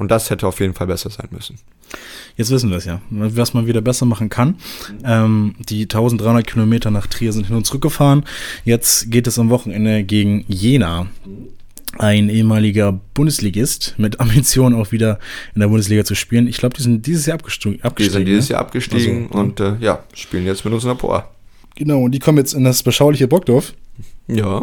Und 0.00 0.10
das 0.10 0.30
hätte 0.30 0.46
auf 0.46 0.60
jeden 0.60 0.72
Fall 0.72 0.86
besser 0.86 1.10
sein 1.10 1.28
müssen. 1.30 1.58
Jetzt 2.34 2.50
wissen 2.50 2.70
wir 2.70 2.78
es 2.78 2.86
ja, 2.86 3.02
was 3.10 3.52
man 3.52 3.66
wieder 3.66 3.82
besser 3.82 4.06
machen 4.06 4.30
kann. 4.30 4.54
Ähm, 5.04 5.56
die 5.58 5.82
1300 5.82 6.46
Kilometer 6.46 6.90
nach 6.90 7.06
Trier 7.06 7.34
sind 7.34 7.48
hin 7.48 7.56
und 7.56 7.66
zurück 7.66 7.82
gefahren. 7.82 8.24
Jetzt 8.64 9.10
geht 9.10 9.26
es 9.26 9.38
am 9.38 9.50
Wochenende 9.50 10.02
gegen 10.02 10.46
Jena. 10.48 11.08
Ein 11.98 12.30
ehemaliger 12.30 12.98
Bundesligist 13.12 13.94
mit 13.98 14.20
Ambitionen 14.20 14.74
auch 14.74 14.90
wieder 14.90 15.18
in 15.54 15.60
der 15.60 15.68
Bundesliga 15.68 16.02
zu 16.02 16.14
spielen. 16.14 16.48
Ich 16.48 16.56
glaube, 16.56 16.74
die 16.78 16.82
sind 16.82 17.04
dieses 17.04 17.26
Jahr 17.26 17.36
abgestiegen. 17.36 17.74
Die 17.82 18.08
sind 18.08 18.24
dieses 18.24 18.48
ne? 18.48 18.52
Jahr 18.54 18.60
abgestiegen 18.62 19.26
also, 19.26 19.38
und 19.38 19.60
äh, 19.60 19.76
ja, 19.80 20.02
spielen 20.14 20.46
jetzt 20.46 20.64
mit 20.64 20.72
uns 20.72 20.82
in 20.84 20.88
der 20.88 20.94
Poa. 20.94 21.28
Genau, 21.76 22.04
und 22.04 22.12
die 22.12 22.20
kommen 22.20 22.38
jetzt 22.38 22.54
in 22.54 22.64
das 22.64 22.82
beschauliche 22.82 23.28
Bockdorf. 23.28 23.74
Ja, 24.28 24.62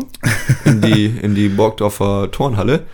in 0.66 0.82
die, 0.82 1.06
in 1.22 1.36
die 1.36 1.50
Borgdorfer 1.50 2.32
Turnhalle 2.32 2.88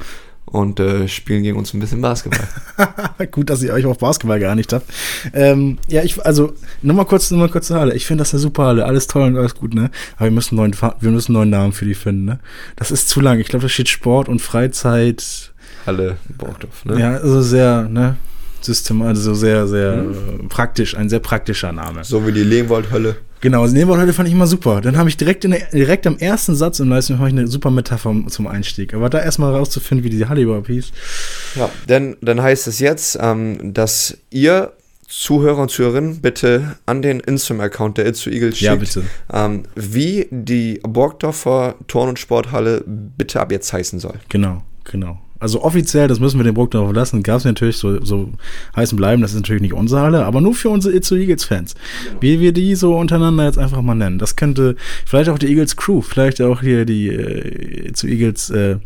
und 0.53 0.79
äh, 0.79 1.07
spielen 1.07 1.41
gegen 1.41 1.57
uns 1.57 1.73
ein 1.73 1.79
bisschen 1.79 1.99
Basketball. 1.99 2.47
Gut, 3.31 3.49
dass 3.49 3.63
ihr 3.63 3.73
euch 3.73 3.87
auf 3.87 3.97
Basketball 3.97 4.39
geeinigt 4.39 4.71
habt. 4.71 4.87
Ähm, 5.33 5.79
ja, 5.87 6.03
ich, 6.03 6.23
also, 6.23 6.53
nochmal 6.83 7.05
kurz, 7.05 7.31
nochmal 7.31 7.49
kurz 7.49 7.67
zur 7.67 7.79
Halle. 7.79 7.95
Ich 7.95 8.05
finde 8.05 8.21
das 8.21 8.33
eine 8.33 8.39
super 8.39 8.65
Halle. 8.65 8.85
Alles 8.85 9.07
toll 9.07 9.23
und 9.23 9.35
alles 9.35 9.55
gut, 9.55 9.73
ne? 9.73 9.89
Aber 10.15 10.25
wir 10.25 10.31
müssen 10.31 10.59
einen 10.59 10.71
neuen, 10.71 10.93
wir 10.99 11.09
müssen 11.09 11.33
neuen 11.33 11.49
Namen 11.49 11.73
für 11.73 11.85
die 11.85 11.95
finden, 11.95 12.25
ne? 12.25 12.39
Das 12.75 12.91
ist 12.91 13.09
zu 13.09 13.19
lang. 13.19 13.39
Ich 13.39 13.47
glaube, 13.47 13.63
da 13.63 13.69
steht 13.69 13.89
Sport 13.89 14.29
und 14.29 14.43
Freizeit. 14.43 15.51
Halle 15.87 16.17
Borgdorf, 16.37 16.85
ne? 16.85 16.99
Ja, 16.99 17.11
also 17.13 17.41
sehr, 17.41 17.89
ne? 17.89 18.17
System, 18.61 19.01
also 19.01 19.33
sehr, 19.33 19.67
sehr 19.67 19.95
hm. 19.95 20.49
praktisch, 20.49 20.95
ein 20.95 21.09
sehr 21.09 21.19
praktischer 21.19 21.71
Name. 21.71 22.03
So 22.03 22.27
wie 22.27 22.31
die 22.31 22.43
Lehmwald-Hölle. 22.43 23.15
Genau, 23.43 23.63
das 23.63 23.73
Nebenworthölle 23.73 24.13
fand 24.13 24.29
ich 24.29 24.33
immer 24.33 24.47
super. 24.47 24.79
Dann 24.79 24.95
habe 24.95 25.09
ich 25.09 25.17
direkt, 25.17 25.43
in 25.43 25.51
der, 25.51 25.65
direkt 25.69 26.07
am 26.07 26.17
ersten 26.17 26.55
Satz 26.55 26.79
im 26.79 26.87
Leistung 26.87 27.17
ich 27.17 27.23
eine 27.23 27.45
super 27.45 27.71
Metapher 27.71 28.15
zum 28.27 28.47
Einstieg. 28.47 28.93
Aber 28.93 29.09
da 29.09 29.19
erstmal 29.19 29.53
rauszufinden, 29.53 30.05
wie 30.05 30.09
die 30.09 30.25
Halle 30.25 30.43
überhaupt 30.43 30.67
hieß. 30.67 30.93
Ja, 31.55 31.69
denn 31.89 32.15
dann 32.21 32.41
heißt 32.41 32.67
es 32.67 32.79
jetzt, 32.79 33.17
ähm, 33.19 33.73
dass 33.73 34.17
ihr 34.29 34.71
Zuhörer 35.09 35.63
und 35.63 35.71
Zuhörerinnen 35.71 36.21
bitte 36.21 36.77
an 36.85 37.01
den 37.01 37.19
Instagram-Account 37.19 37.97
der 37.97 38.05
Itzu 38.05 38.29
Eagles 38.29 38.59
schickt, 38.59 38.71
Ja, 38.71 38.75
bitte. 38.75 39.03
Ähm, 39.33 39.63
wie 39.75 40.29
die 40.31 40.79
Borgdorfer 40.81 41.75
Turn- 41.89 42.07
und 42.07 42.19
Sporthalle 42.19 42.81
bitte 42.87 43.41
ab 43.41 43.51
jetzt 43.51 43.73
heißen 43.73 43.99
soll. 43.99 44.19
Genau, 44.29 44.63
genau. 44.85 45.19
Also 45.43 45.61
offiziell, 45.61 46.07
das 46.07 46.21
müssen 46.21 46.39
wir 46.39 46.45
den 46.45 46.53
Bruck 46.53 46.71
darauf 46.71 46.93
lassen, 46.93 47.21
gab 47.21 47.39
es 47.39 47.43
natürlich 47.43 47.75
so, 47.75 48.01
so 48.01 48.31
heißen 48.77 48.95
bleiben, 48.95 49.21
das 49.21 49.31
ist 49.31 49.35
natürlich 49.35 49.61
nicht 49.61 49.73
unsere 49.73 49.99
Halle, 49.99 50.23
aber 50.23 50.39
nur 50.39 50.55
für 50.55 50.69
unsere 50.69 50.95
Itzu 50.95 51.15
Eagles-Fans. 51.15 51.75
Wie 52.21 52.39
wir 52.39 52.53
die 52.53 52.75
so 52.75 52.95
untereinander 52.95 53.43
jetzt 53.43 53.57
einfach 53.57 53.81
mal 53.81 53.93
nennen. 53.93 54.19
Das 54.19 54.37
könnte 54.37 54.77
vielleicht 55.05 55.29
auch 55.29 55.37
die 55.37 55.47
Eagles 55.47 55.75
Crew, 55.75 55.99
vielleicht 55.99 56.41
auch 56.41 56.61
hier 56.61 56.85
die 56.85 57.09
äh, 57.09 57.89
Itzu 57.89 58.07
Eagles, 58.07 58.51
äh, 58.51 58.77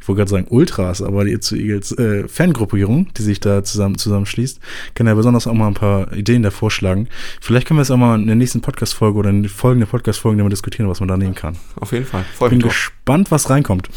ich 0.00 0.08
wollte 0.08 0.20
gerade 0.20 0.30
sagen 0.30 0.46
Ultras, 0.48 1.02
aber 1.02 1.26
die 1.26 1.32
Itzu 1.32 1.56
Eagles 1.56 1.92
äh, 1.98 2.26
Fangruppierung, 2.26 3.12
die 3.18 3.22
sich 3.22 3.38
da 3.38 3.62
zusammen 3.62 3.98
zusammenschließt, 3.98 4.60
kann 4.94 5.08
ja 5.08 5.12
besonders 5.12 5.46
auch 5.46 5.52
mal 5.52 5.68
ein 5.68 5.74
paar 5.74 6.10
Ideen 6.14 6.42
da 6.42 6.50
vorschlagen. 6.50 7.08
Vielleicht 7.42 7.68
können 7.68 7.76
wir 7.76 7.82
es 7.82 7.90
auch 7.90 7.98
mal 7.98 8.18
in 8.18 8.28
der 8.28 8.36
nächsten 8.36 8.62
Podcast-Folge 8.62 9.18
oder 9.18 9.28
in 9.28 9.42
den 9.42 9.50
folgenden 9.50 9.90
Podcast-Folgen 9.90 10.40
mal 10.42 10.48
diskutieren, 10.48 10.88
was 10.88 11.00
man 11.00 11.08
da 11.10 11.18
nehmen 11.18 11.34
kann. 11.34 11.58
Auf 11.76 11.92
jeden 11.92 12.06
Fall. 12.06 12.24
Freue 12.34 12.48
Bin 12.48 12.60
gespannt, 12.60 13.30
was 13.30 13.50
reinkommt. 13.50 13.90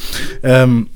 Ähm, 0.44 0.88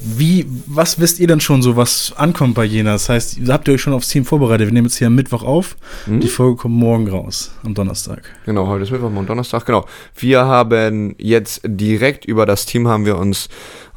wie, 0.00 0.46
was 0.66 0.98
wisst 0.98 1.20
ihr 1.20 1.28
denn 1.28 1.40
schon 1.40 1.62
so, 1.62 1.76
was 1.76 2.12
ankommt 2.16 2.54
bei 2.54 2.64
Jena? 2.64 2.92
Das 2.92 3.08
heißt, 3.08 3.38
habt 3.48 3.68
ihr 3.68 3.74
euch 3.74 3.80
schon 3.80 3.92
aufs 3.92 4.08
Team 4.08 4.24
vorbereitet? 4.24 4.66
Wir 4.66 4.72
nehmen 4.72 4.86
jetzt 4.86 4.96
hier 4.96 5.06
am 5.06 5.14
Mittwoch 5.14 5.44
auf. 5.44 5.76
Mhm. 6.06 6.20
Die 6.20 6.28
Folge 6.28 6.56
kommt 6.56 6.74
morgen 6.74 7.08
raus, 7.08 7.52
am 7.62 7.74
Donnerstag. 7.74 8.24
Genau, 8.46 8.66
heute 8.66 8.82
ist 8.82 8.90
Mittwoch, 8.90 9.10
morgen 9.10 9.26
Donnerstag, 9.26 9.64
genau. 9.64 9.86
Wir 10.16 10.44
haben 10.44 11.14
jetzt 11.18 11.60
direkt 11.64 12.24
über 12.24 12.46
das 12.46 12.66
Team 12.66 12.88
haben 12.88 13.06
wir 13.06 13.16
uns, 13.16 13.48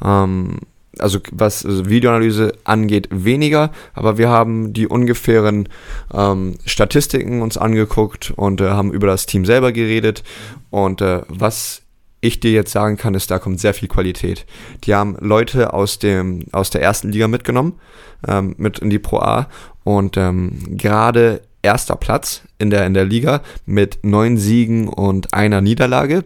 ähm, 0.04 0.58
also 0.98 1.18
was 1.32 1.66
also 1.66 1.88
Videoanalyse 1.88 2.52
angeht, 2.62 3.08
weniger, 3.10 3.72
aber 3.92 4.16
wir 4.16 4.28
haben 4.28 4.72
die 4.72 4.86
ungefähren 4.86 5.68
ähm, 6.14 6.54
Statistiken 6.66 7.42
uns 7.42 7.56
angeguckt 7.56 8.32
und 8.36 8.60
äh, 8.60 8.70
haben 8.70 8.92
über 8.92 9.08
das 9.08 9.26
Team 9.26 9.44
selber 9.44 9.72
geredet. 9.72 10.22
Und 10.70 11.00
äh, 11.00 11.22
was 11.26 11.82
ich 12.20 12.40
dir 12.40 12.52
jetzt 12.52 12.72
sagen 12.72 12.96
kann, 12.96 13.14
ist, 13.14 13.30
da 13.30 13.38
kommt 13.38 13.60
sehr 13.60 13.74
viel 13.74 13.88
Qualität. 13.88 14.46
Die 14.84 14.94
haben 14.94 15.16
Leute 15.20 15.72
aus, 15.72 15.98
dem, 15.98 16.44
aus 16.52 16.70
der 16.70 16.82
ersten 16.82 17.10
Liga 17.10 17.28
mitgenommen, 17.28 17.80
ähm, 18.26 18.54
mit 18.58 18.78
in 18.78 18.90
die 18.90 18.98
Pro 18.98 19.18
A 19.18 19.48
und 19.84 20.16
ähm, 20.16 20.76
gerade 20.76 21.42
erster 21.62 21.96
Platz 21.96 22.42
in 22.58 22.70
der, 22.70 22.86
in 22.86 22.94
der 22.94 23.04
Liga 23.04 23.42
mit 23.66 23.98
neun 24.02 24.36
Siegen 24.36 24.88
und 24.88 25.32
einer 25.34 25.60
Niederlage 25.60 26.24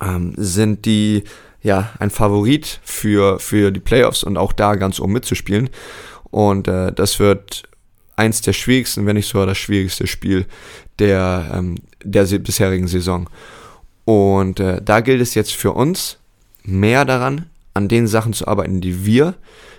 ähm, 0.00 0.34
sind 0.36 0.84
die 0.84 1.24
ja 1.62 1.90
ein 1.98 2.10
Favorit 2.10 2.80
für, 2.84 3.38
für 3.38 3.70
die 3.72 3.80
Playoffs 3.80 4.22
und 4.22 4.36
auch 4.36 4.52
da 4.52 4.74
ganz 4.76 5.00
oben 5.00 5.12
mitzuspielen. 5.12 5.70
Und 6.30 6.68
äh, 6.68 6.92
das 6.92 7.18
wird 7.18 7.64
eins 8.16 8.42
der 8.42 8.52
schwierigsten, 8.52 9.06
wenn 9.06 9.16
nicht 9.16 9.28
sogar 9.28 9.46
das 9.46 9.58
schwierigste 9.58 10.06
Spiel 10.06 10.46
der, 10.98 11.50
ähm, 11.54 11.76
der 12.02 12.24
bisherigen 12.38 12.88
Saison. 12.88 13.28
Und 14.08 14.58
äh, 14.58 14.80
da 14.82 15.00
gilt 15.02 15.20
es 15.20 15.34
jetzt 15.34 15.52
für 15.54 15.72
uns, 15.72 16.16
mehr 16.62 17.04
daran, 17.04 17.44
an 17.74 17.88
den 17.88 18.06
Sachen 18.06 18.32
zu 18.32 18.48
arbeiten, 18.48 18.80
die 18.80 19.04
wir 19.04 19.34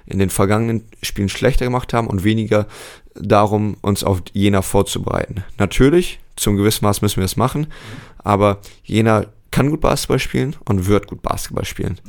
in 0.05 0.19
den 0.19 0.29
vergangenen 0.29 0.83
Spielen 1.01 1.29
schlechter 1.29 1.65
gemacht 1.65 1.95
haben 1.95 2.05
und 2.05 2.23
weniger 2.23 2.67
darum, 3.15 3.77
uns 3.81 4.03
auf 4.03 4.21
Jena 4.33 4.61
vorzubereiten. 4.61 5.43
Natürlich, 5.57 6.19
zum 6.35 6.57
gewissen 6.57 6.85
Maß 6.85 7.01
müssen 7.01 7.15
wir 7.15 7.23
das 7.23 7.37
machen, 7.37 7.73
aber 8.19 8.59
Jena 8.83 9.25
kann 9.49 9.71
gut 9.71 9.81
Basketball 9.81 10.19
spielen 10.19 10.55
und 10.63 10.85
wird 10.85 11.07
gut 11.07 11.23
Basketball 11.23 11.65
spielen. 11.65 11.99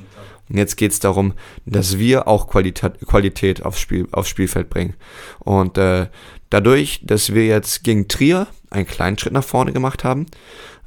Und 0.50 0.58
jetzt 0.58 0.76
geht 0.76 0.92
es 0.92 1.00
darum, 1.00 1.32
dass 1.64 1.98
wir 1.98 2.28
auch 2.28 2.48
Qualität, 2.48 3.00
Qualität 3.06 3.64
aufs, 3.64 3.80
Spiel, 3.80 4.06
aufs 4.12 4.28
Spielfeld 4.28 4.68
bringen. 4.68 4.92
Und 5.38 5.78
äh, 5.78 6.08
dadurch, 6.50 7.00
dass 7.02 7.32
wir 7.32 7.46
jetzt 7.46 7.82
gegen 7.82 8.08
Trier 8.08 8.46
einen 8.68 8.86
kleinen 8.86 9.16
Schritt 9.16 9.32
nach 9.32 9.42
vorne 9.42 9.72
gemacht 9.72 10.04
haben, 10.04 10.26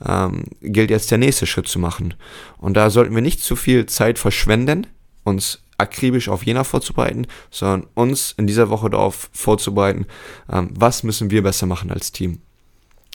ähm, 0.07 0.45
gilt 0.61 0.89
jetzt 0.89 1.11
der 1.11 1.17
nächste 1.17 1.45
Schritt 1.45 1.67
zu 1.67 1.79
machen. 1.79 2.13
Und 2.57 2.75
da 2.75 2.89
sollten 2.89 3.15
wir 3.15 3.21
nicht 3.21 3.41
zu 3.41 3.55
viel 3.55 3.85
Zeit 3.85 4.19
verschwenden, 4.19 4.87
uns 5.23 5.63
akribisch 5.77 6.29
auf 6.29 6.45
Jena 6.45 6.63
vorzubereiten, 6.63 7.27
sondern 7.49 7.87
uns 7.93 8.33
in 8.37 8.47
dieser 8.47 8.69
Woche 8.69 8.89
darauf 8.89 9.29
vorzubereiten, 9.33 10.05
ähm, 10.51 10.69
was 10.73 11.03
müssen 11.03 11.31
wir 11.31 11.43
besser 11.43 11.65
machen 11.65 11.91
als 11.91 12.11
Team. 12.11 12.39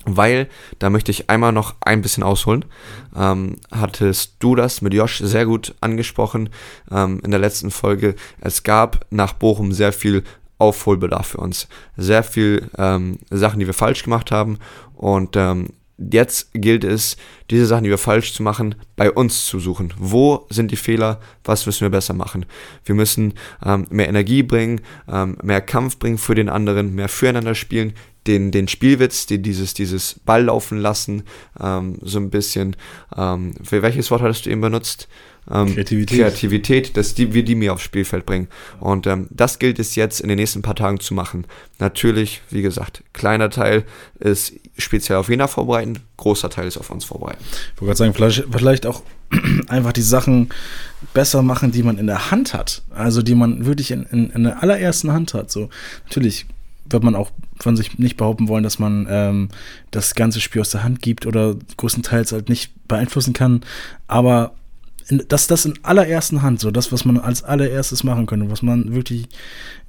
Weil, 0.05 0.49
da 0.79 0.91
möchte 0.91 1.11
ich 1.11 1.29
einmal 1.29 1.53
noch 1.53 1.75
ein 1.81 2.03
bisschen 2.03 2.23
ausholen, 2.23 2.65
ähm, 3.17 3.57
hattest 3.71 4.37
du 4.39 4.55
das 4.55 4.81
mit 4.81 4.95
Josh 4.95 5.19
sehr 5.19 5.45
gut 5.45 5.75
angesprochen 5.81 6.51
ähm, 6.91 7.21
in 7.25 7.31
der 7.31 7.41
letzten 7.41 7.71
Folge. 7.71 8.15
Es 8.41 8.63
gab 8.63 9.07
nach 9.11 9.33
Bochum 9.35 9.73
sehr 9.73 9.93
viel 9.93 10.23
Aufholbedarf 10.59 11.29
für 11.29 11.39
uns. 11.39 11.69
Sehr 11.97 12.23
viel 12.23 12.71
ähm, 12.77 13.19
Sachen, 13.31 13.61
die 13.61 13.67
wir 13.67 13.75
falsch 13.75 14.03
gemacht 14.03 14.31
haben. 14.31 14.59
Und 14.95 15.37
ähm, 15.37 15.69
jetzt 15.99 16.51
gilt 16.55 16.85
es, 16.85 17.17
diese 17.51 17.67
Sachen, 17.67 17.85
die 17.85 17.91
wir 17.91 17.99
falsch 17.99 18.33
zu 18.33 18.43
machen, 18.43 18.77
bei 18.97 19.11
uns 19.11 19.47
zu 19.47 19.59
suchen. 19.59 19.93
Wo 19.99 20.47
sind 20.51 20.71
die 20.71 20.77
Fehler? 20.77 21.21
Was 21.45 21.67
müssen 21.67 21.83
wir 21.83 21.91
besser 21.91 22.15
machen? 22.15 22.47
Wir 22.85 22.95
müssen 22.95 23.35
ähm, 23.65 23.87
mehr 23.91 24.09
Energie 24.09 24.43
bringen, 24.43 24.81
ähm, 25.11 25.37
mehr 25.43 25.61
Kampf 25.61 25.99
bringen 25.99 26.19
für 26.19 26.35
den 26.35 26.49
anderen, 26.49 26.95
mehr 26.95 27.09
füreinander 27.09 27.55
spielen, 27.55 27.95
den, 28.27 28.51
den 28.51 28.69
Spielwitz, 28.69 29.27
die, 29.27 29.41
dieses, 29.41 29.75
dieses 29.75 30.21
Ball 30.25 30.45
laufen 30.45 30.79
lassen, 30.79 31.23
ähm, 31.61 31.99
so 32.03 32.19
ein 32.19 32.31
bisschen, 32.31 32.77
ähm, 33.17 33.55
für 33.63 33.83
welches 33.83 34.11
Wort 34.11 34.23
hattest 34.23 34.47
du 34.47 34.51
eben 34.51 34.61
benutzt? 34.61 35.09
Ähm, 35.51 35.75
Kreativität. 35.75 36.19
Kreativität, 36.19 36.97
dass 36.97 37.15
die, 37.15 37.33
wir 37.33 37.43
die 37.43 37.55
mir 37.55 37.73
aufs 37.73 37.83
Spielfeld 37.83 38.27
bringen. 38.27 38.49
Und 38.81 39.07
ähm, 39.07 39.29
das 39.31 39.59
gilt 39.59 39.79
es 39.79 39.95
jetzt 39.95 40.21
in 40.21 40.29
den 40.29 40.37
nächsten 40.37 40.61
paar 40.61 40.75
Tagen 40.75 41.01
zu 41.01 41.15
machen. 41.15 41.47
Natürlich, 41.79 42.43
wie 42.51 42.61
gesagt, 42.61 43.03
kleiner 43.15 43.49
Teil 43.49 43.85
ist 44.19 44.53
speziell 44.79 45.19
auf 45.19 45.29
Jena 45.29 45.49
vorbereiten, 45.49 45.99
großer 46.17 46.51
Teil 46.51 46.67
ist 46.67 46.79
auf 46.79 46.91
uns 46.91 47.05
vorbereiten. 47.05 47.43
Ich 47.75 47.81
wollte 47.81 47.87
gerade 47.87 47.97
sagen, 47.97 48.15
vielleicht, 48.15 48.45
vielleicht 48.51 48.87
auch 48.87 49.03
einfach 49.69 49.93
die 49.93 50.03
Sachen 50.03 50.51
besser 51.15 51.43
machen, 51.43 51.73
die 51.73 51.83
man 51.83 51.99
in 51.99 52.07
der 52.07 52.31
Hand 52.31 52.55
hat. 52.55 52.83
Also 52.91 53.23
die 53.23 53.35
man 53.35 53.67
wirklich 53.67 53.91
in, 53.91 54.05
in, 54.05 54.31
in 54.31 54.45
der 54.45 54.63
allerersten 54.63 55.13
Hand 55.13 55.35
hat. 55.35 55.51
So, 55.51 55.69
natürlich 56.05 56.47
wird 56.91 57.03
man 57.03 57.15
auch 57.15 57.31
von 57.61 57.77
sich 57.77 57.99
nicht 57.99 58.17
behaupten 58.17 58.49
wollen, 58.49 58.63
dass 58.63 58.79
man 58.79 59.07
ähm, 59.11 59.49
das 59.91 60.15
ganze 60.15 60.41
Spiel 60.41 60.61
aus 60.61 60.71
der 60.71 60.85
Hand 60.85 61.03
gibt 61.03 61.27
oder 61.27 61.57
größtenteils 61.77 62.33
halt 62.33 62.49
nicht 62.49 62.73
beeinflussen 62.89 63.35
kann. 63.35 63.63
Aber 64.07 64.55
dass 65.09 65.47
das 65.47 65.65
in 65.65 65.75
allerersten 65.83 66.43
Hand, 66.43 66.61
so 66.61 66.71
das, 66.71 66.93
was 66.93 67.05
man 67.05 67.19
als 67.19 67.43
allererstes 67.43 68.05
machen 68.05 68.27
könnte, 68.27 68.51
was 68.51 68.63
man 68.63 68.95
wirklich, 68.95 69.29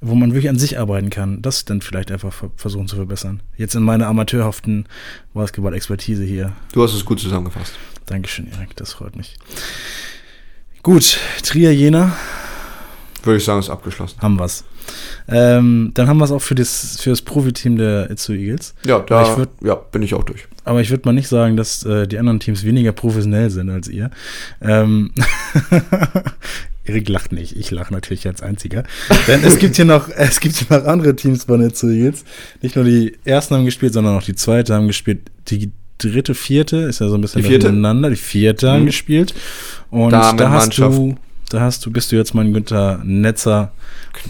wo 0.00 0.14
man 0.14 0.32
wirklich 0.32 0.48
an 0.48 0.58
sich 0.58 0.78
arbeiten 0.78 1.10
kann, 1.10 1.42
das 1.42 1.64
dann 1.64 1.82
vielleicht 1.82 2.10
einfach 2.10 2.32
ver 2.32 2.50
versuchen 2.56 2.88
zu 2.88 2.96
verbessern. 2.96 3.42
Jetzt 3.56 3.74
in 3.74 3.82
meiner 3.82 4.06
amateurhaften 4.06 4.86
Basketball-Expertise 5.34 6.24
hier. 6.24 6.52
Du 6.72 6.82
hast 6.82 6.94
es 6.94 7.04
gut 7.04 7.20
zusammengefasst. 7.20 7.74
Dankeschön, 8.06 8.48
Erik, 8.50 8.74
das 8.76 8.94
freut 8.94 9.16
mich. 9.16 9.36
Gut, 10.82 11.18
Trier 11.42 11.74
Jena 11.74 12.16
Würde 13.22 13.36
ich 13.38 13.44
sagen, 13.44 13.60
ist 13.60 13.70
abgeschlossen. 13.70 14.16
haben 14.20 14.38
wir's. 14.38 14.64
Ähm, 15.28 15.90
dann 15.94 16.08
haben 16.08 16.18
wir 16.18 16.24
es 16.24 16.30
auch 16.32 16.40
für 16.42 16.54
das, 16.54 16.98
für 17.00 17.10
das 17.10 17.22
Profiteam 17.22 17.76
der 17.76 18.10
Itzu 18.10 18.32
Eagles. 18.32 18.74
Ja, 18.84 18.98
da 19.00 19.36
würd- 19.36 19.48
ja, 19.62 19.74
bin 19.74 20.02
ich 20.02 20.14
auch 20.14 20.24
durch. 20.24 20.46
Aber 20.64 20.80
ich 20.80 20.90
würde 20.90 21.02
mal 21.06 21.12
nicht 21.12 21.28
sagen, 21.28 21.56
dass 21.56 21.84
äh, 21.84 22.06
die 22.06 22.18
anderen 22.18 22.40
Teams 22.40 22.64
weniger 22.64 22.92
professionell 22.92 23.50
sind 23.50 23.70
als 23.70 23.88
ihr. 23.88 24.10
Ähm 24.60 25.12
Erik 26.84 27.08
lacht 27.08 27.32
nicht. 27.32 27.56
Ich 27.56 27.70
lache 27.70 27.92
natürlich 27.92 28.26
als 28.26 28.42
einziger. 28.42 28.84
Denn 29.28 29.44
es 29.44 29.58
gibt 29.58 29.76
hier 29.76 29.84
noch, 29.84 30.08
es 30.16 30.40
gibt 30.40 30.56
hier 30.56 30.78
noch 30.78 30.86
andere 30.86 31.14
Teams 31.14 31.44
bei 31.44 31.56
den 31.56 31.66
Itzu 31.68 31.88
Eagles. 31.88 32.24
Nicht 32.62 32.74
nur 32.74 32.84
die 32.84 33.16
ersten 33.24 33.54
haben 33.54 33.64
gespielt, 33.64 33.92
sondern 33.92 34.16
auch 34.16 34.22
die 34.22 34.34
zweite 34.34 34.74
haben 34.74 34.86
gespielt. 34.86 35.30
Die 35.48 35.70
dritte, 35.98 36.34
vierte 36.34 36.78
ist 36.78 37.00
ja 37.00 37.08
so 37.08 37.14
ein 37.16 37.20
bisschen 37.20 37.42
Die 37.42 37.48
vierte? 37.48 37.70
Die 37.70 38.16
vierte 38.16 38.70
haben 38.70 38.82
Mhm. 38.82 38.86
gespielt. 38.86 39.34
Und 39.90 40.10
da 40.12 40.50
hast 40.50 40.78
du, 40.78 41.16
da 41.50 41.60
hast 41.60 41.84
du, 41.84 41.90
bist 41.90 42.10
du 42.12 42.16
jetzt 42.16 42.34
mein 42.34 42.52
Günther 42.52 43.00
Netzer, 43.04 43.72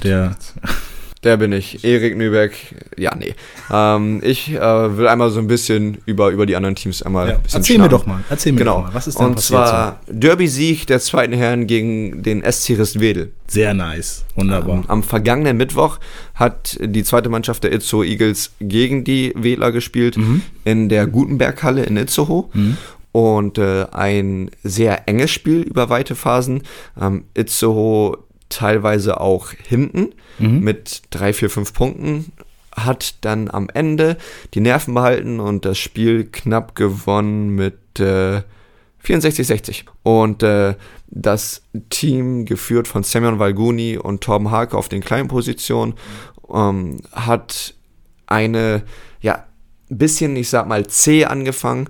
der 0.03 0.37
Der 1.23 1.37
bin 1.37 1.53
ich. 1.53 1.85
Erik 1.85 2.17
Nübeck. 2.17 2.75
Ja, 2.97 3.15
nee. 3.15 3.35
Ähm, 3.71 4.23
ich 4.25 4.53
äh, 4.55 4.97
will 4.97 5.07
einmal 5.07 5.29
so 5.31 5.39
ein 5.39 5.49
bisschen 5.49 5.99
über, 6.07 6.31
über 6.31 6.47
die 6.47 6.57
anderen 6.57 6.77
Teams 6.77 7.03
einmal 7.03 7.29
Ja, 7.29 7.35
ein 7.35 7.43
bisschen 7.43 7.61
erzähl 7.61 7.77
mir 7.77 7.85
schnacken. 7.91 7.99
doch 7.99 8.07
mal, 8.07 8.25
erzähl 8.31 8.53
mir 8.53 8.59
Genau. 8.61 8.77
doch 8.79 8.85
mal, 8.87 8.95
was 8.95 9.07
ist 9.07 9.19
denn 9.19 9.27
Und 9.27 9.35
passiert 9.35 9.69
zwar 9.69 10.01
Derby-Sieg 10.11 10.87
der 10.87 10.99
zweiten 10.99 11.35
Herren 11.35 11.67
gegen 11.67 12.23
den 12.23 12.43
SC 12.43 12.71
Ristwedel. 12.79 13.33
Sehr 13.49 13.75
nice, 13.75 14.25
wunderbar. 14.35 14.77
Am, 14.77 14.85
am 14.87 15.03
vergangenen 15.03 15.59
Mittwoch 15.59 15.99
hat 16.35 16.79
die 16.81 17.05
zweite 17.05 17.29
Mannschaft 17.29 17.65
der 17.65 17.73
Itzehoe 17.75 18.07
Eagles 18.07 18.53
gegen 18.59 19.05
die 19.05 19.35
Wedler 19.37 19.73
gespielt 19.73 20.17
Mhm. 20.17 20.41
in 20.65 20.89
der 20.89 21.07
Gutenberghalle 21.07 21.83
in 21.83 21.99
Itzehoe. 21.99 22.49
Und 23.13 23.59
äh, 23.59 23.87
ein 23.91 24.51
sehr 24.63 25.09
enges 25.09 25.31
Spiel 25.31 25.63
über 25.63 25.89
weite 25.91 26.15
Phasen. 26.15 26.63
Ähm, 27.01 27.25
Itzehoe 27.35 28.19
teilweise 28.49 29.21
auch 29.21 29.51
hinten 29.51 30.15
Mhm. 30.39 30.61
mit 30.61 31.03
drei, 31.11 31.33
vier, 31.33 31.51
fünf 31.51 31.73
Punkten. 31.75 32.33
Hat 32.75 33.17
dann 33.23 33.51
am 33.51 33.69
Ende 33.69 34.17
die 34.55 34.61
Nerven 34.61 34.95
behalten 34.95 35.39
und 35.41 35.65
das 35.65 35.77
Spiel 35.79 36.25
knapp 36.25 36.75
gewonnen 36.75 37.51
mit 37.51 37.99
äh, 37.99 38.43
64-60. 39.05 39.85
Und 40.03 40.43
äh, 40.43 40.75
das 41.09 41.63
Team, 41.91 42.45
geführt 42.45 42.87
von 42.89 43.03
Semyon 43.03 43.39
Valguni 43.39 43.99
und 43.99 44.23
Torben 44.23 44.51
Hake 44.51 44.77
auf 44.77 44.89
den 44.89 45.03
kleinen 45.03 45.29
Positionen, 45.29 45.95
ähm, 46.53 46.99
hat 47.13 47.75
eine, 48.27 48.83
ja, 49.21 49.45
bisschen, 49.89 50.37
ich 50.37 50.49
sag 50.49 50.69
mal, 50.69 50.87
zäh 50.87 51.25
angefangen 51.25 51.89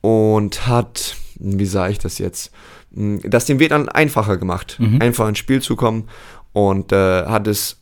und 0.00 0.66
hat, 0.66 1.16
wie 1.36 1.66
sage 1.66 1.92
ich 1.92 1.98
das 1.98 2.18
jetzt, 2.18 2.52
hm, 2.94 3.20
das 3.24 3.46
den 3.46 3.58
Weg 3.58 3.70
dann 3.70 3.88
einfacher 3.88 4.36
gemacht, 4.36 4.76
mhm. 4.78 5.00
einfach 5.00 5.28
ins 5.28 5.38
Spiel 5.38 5.62
zu 5.62 5.76
kommen 5.76 6.08
und 6.52 6.92
äh, 6.92 7.26
hat 7.26 7.46
es 7.46 7.76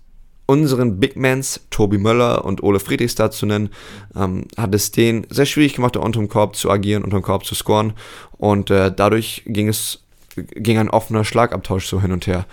unseren 0.47 0.99
Big 0.99 1.15
Mans, 1.17 1.61
Tobi 1.71 1.99
Möller 1.99 2.45
und 2.45 2.63
Ole 2.63 2.81
Friedrichs 2.81 3.15
da 3.15 3.31
zu 3.31 3.45
nennen, 3.45 3.69
ähm, 4.17 4.47
hat 4.57 4.75
es 4.75 4.91
denen 4.91 5.27
sehr 5.29 5.45
schwierig 5.45 5.75
gemacht, 5.75 5.97
unter 5.97 6.21
dem 6.21 6.29
Korb 6.29 6.57
zu 6.57 6.71
agieren, 6.71 7.05
unter 7.05 7.19
dem 7.19 7.23
Korb 7.23 7.45
zu 7.45 7.55
scoren 7.55 7.93
und 8.39 8.71
äh, 8.71 8.91
dadurch 8.95 9.43
ging 9.47 9.69
es, 9.69 10.05
ging 10.35 10.79
ein 10.79 10.91
offener 10.91 11.25
Schlagabtausch 11.25 11.87
so 11.87 12.01
hin 12.01 12.13
und 12.13 12.27
her. 12.27 12.47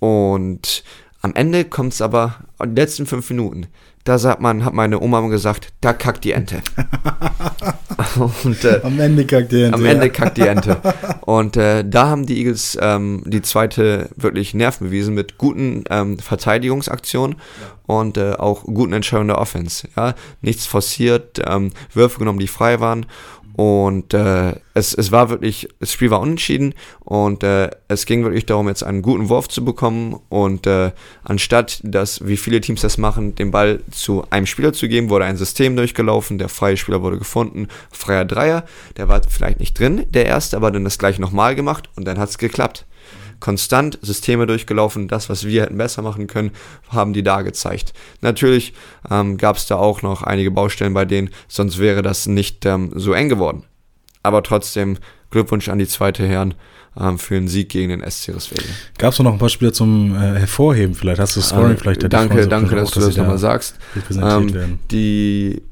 Und 0.00 0.82
am 1.20 1.34
Ende 1.34 1.64
kommt 1.64 1.92
es 1.92 2.00
aber, 2.00 2.36
die 2.64 2.80
letzten 2.80 3.06
fünf 3.06 3.28
Minuten, 3.30 3.66
da 4.04 4.18
sagt 4.18 4.40
man, 4.40 4.64
hat 4.64 4.74
meine 4.74 5.00
Oma 5.00 5.26
gesagt, 5.28 5.72
da 5.80 5.92
kackt 5.92 6.24
die 6.24 6.32
Ente. 6.32 6.62
und, 8.44 8.64
äh, 8.64 8.80
am 8.82 8.98
Ende 8.98 9.26
kackt 9.26 9.52
die 9.52 9.62
Ente. 9.62 9.74
Am 9.74 9.84
Ende 9.84 10.10
kackt 10.10 10.36
die 10.36 10.42
Ente. 10.42 10.76
Und 11.22 11.58
äh, 11.58 11.84
da 11.86 12.08
haben 12.08 12.24
die 12.24 12.38
Eagles 12.38 12.78
ähm, 12.80 13.22
die 13.26 13.42
zweite 13.42 14.08
wirklich 14.16 14.54
Nerven 14.54 14.86
bewiesen 14.86 15.14
mit 15.14 15.36
guten 15.36 15.84
ähm, 15.90 16.18
Verteidigungsaktionen 16.18 17.36
ja. 17.36 17.94
und 17.94 18.16
äh, 18.16 18.32
auch 18.32 18.64
guten 18.64 18.94
Entscheidungen 18.94 19.28
der 19.28 19.38
Offense. 19.38 19.88
Ja? 19.94 20.14
Nichts 20.40 20.64
forciert, 20.64 21.42
ähm, 21.46 21.72
Würfe 21.92 22.18
genommen, 22.18 22.38
die 22.38 22.48
frei 22.48 22.80
waren 22.80 23.04
und 23.58 24.14
äh, 24.14 24.54
es, 24.74 24.94
es 24.94 25.10
war 25.10 25.30
wirklich, 25.30 25.68
das 25.80 25.92
Spiel 25.92 26.12
war 26.12 26.20
unentschieden 26.20 26.74
und 27.00 27.42
äh, 27.42 27.70
es 27.88 28.06
ging 28.06 28.22
wirklich 28.22 28.46
darum, 28.46 28.68
jetzt 28.68 28.84
einen 28.84 29.02
guten 29.02 29.28
Wurf 29.30 29.48
zu 29.48 29.64
bekommen. 29.64 30.20
Und 30.28 30.68
äh, 30.68 30.92
anstatt, 31.24 31.80
dass, 31.82 32.24
wie 32.24 32.36
viele 32.36 32.60
Teams 32.60 32.82
das 32.82 32.98
machen, 32.98 33.34
den 33.34 33.50
Ball 33.50 33.80
zu 33.90 34.24
einem 34.30 34.46
Spieler 34.46 34.72
zu 34.72 34.86
geben, 34.86 35.10
wurde 35.10 35.24
ein 35.24 35.36
System 35.36 35.74
durchgelaufen. 35.74 36.38
Der 36.38 36.48
freie 36.48 36.76
Spieler 36.76 37.02
wurde 37.02 37.18
gefunden. 37.18 37.66
Freier 37.90 38.24
Dreier, 38.24 38.64
der 38.96 39.08
war 39.08 39.22
vielleicht 39.28 39.58
nicht 39.58 39.76
drin, 39.76 40.06
der 40.08 40.26
erste, 40.26 40.56
aber 40.56 40.70
dann 40.70 40.84
das 40.84 40.96
gleich 40.96 41.18
nochmal 41.18 41.56
gemacht 41.56 41.88
und 41.96 42.06
dann 42.06 42.20
hat 42.20 42.28
es 42.28 42.38
geklappt 42.38 42.86
konstant 43.40 43.98
Systeme 44.02 44.46
durchgelaufen. 44.46 45.08
Das, 45.08 45.28
was 45.28 45.46
wir 45.46 45.62
hätten 45.62 45.78
besser 45.78 46.02
machen 46.02 46.26
können, 46.26 46.52
haben 46.88 47.12
die 47.12 47.22
da 47.22 47.42
gezeigt. 47.42 47.92
Natürlich 48.20 48.74
ähm, 49.10 49.36
gab 49.36 49.56
es 49.56 49.66
da 49.66 49.76
auch 49.76 50.02
noch 50.02 50.22
einige 50.22 50.50
Baustellen 50.50 50.94
bei 50.94 51.04
denen, 51.04 51.30
sonst 51.48 51.78
wäre 51.78 52.02
das 52.02 52.26
nicht 52.26 52.66
ähm, 52.66 52.92
so 52.94 53.12
eng 53.12 53.28
geworden. 53.28 53.64
Aber 54.22 54.42
trotzdem 54.42 54.98
Glückwunsch 55.30 55.68
an 55.68 55.78
die 55.78 55.86
zweite 55.86 56.26
Herren 56.26 56.54
ähm, 56.98 57.18
für 57.18 57.36
einen 57.36 57.48
Sieg 57.48 57.68
gegen 57.68 57.90
den 57.90 58.10
SC 58.10 58.34
Westfalen. 58.34 58.68
Gab 58.98 59.12
es 59.12 59.18
noch 59.18 59.32
ein 59.32 59.38
paar 59.38 59.48
Spieler 59.48 59.72
zum 59.72 60.14
äh, 60.14 60.38
Hervorheben 60.38 60.94
vielleicht? 60.94 61.20
Hast 61.20 61.36
du 61.36 61.40
Scoring 61.40 61.72
äh, 61.72 61.76
vielleicht? 61.76 62.12
Danke, 62.12 62.48
danke, 62.48 62.74
dass 62.74 62.90
du 62.90 63.00
das 63.00 63.16
nochmal 63.16 63.38
sagst. 63.38 63.76
Ähm, 64.10 64.78
die 64.90 65.62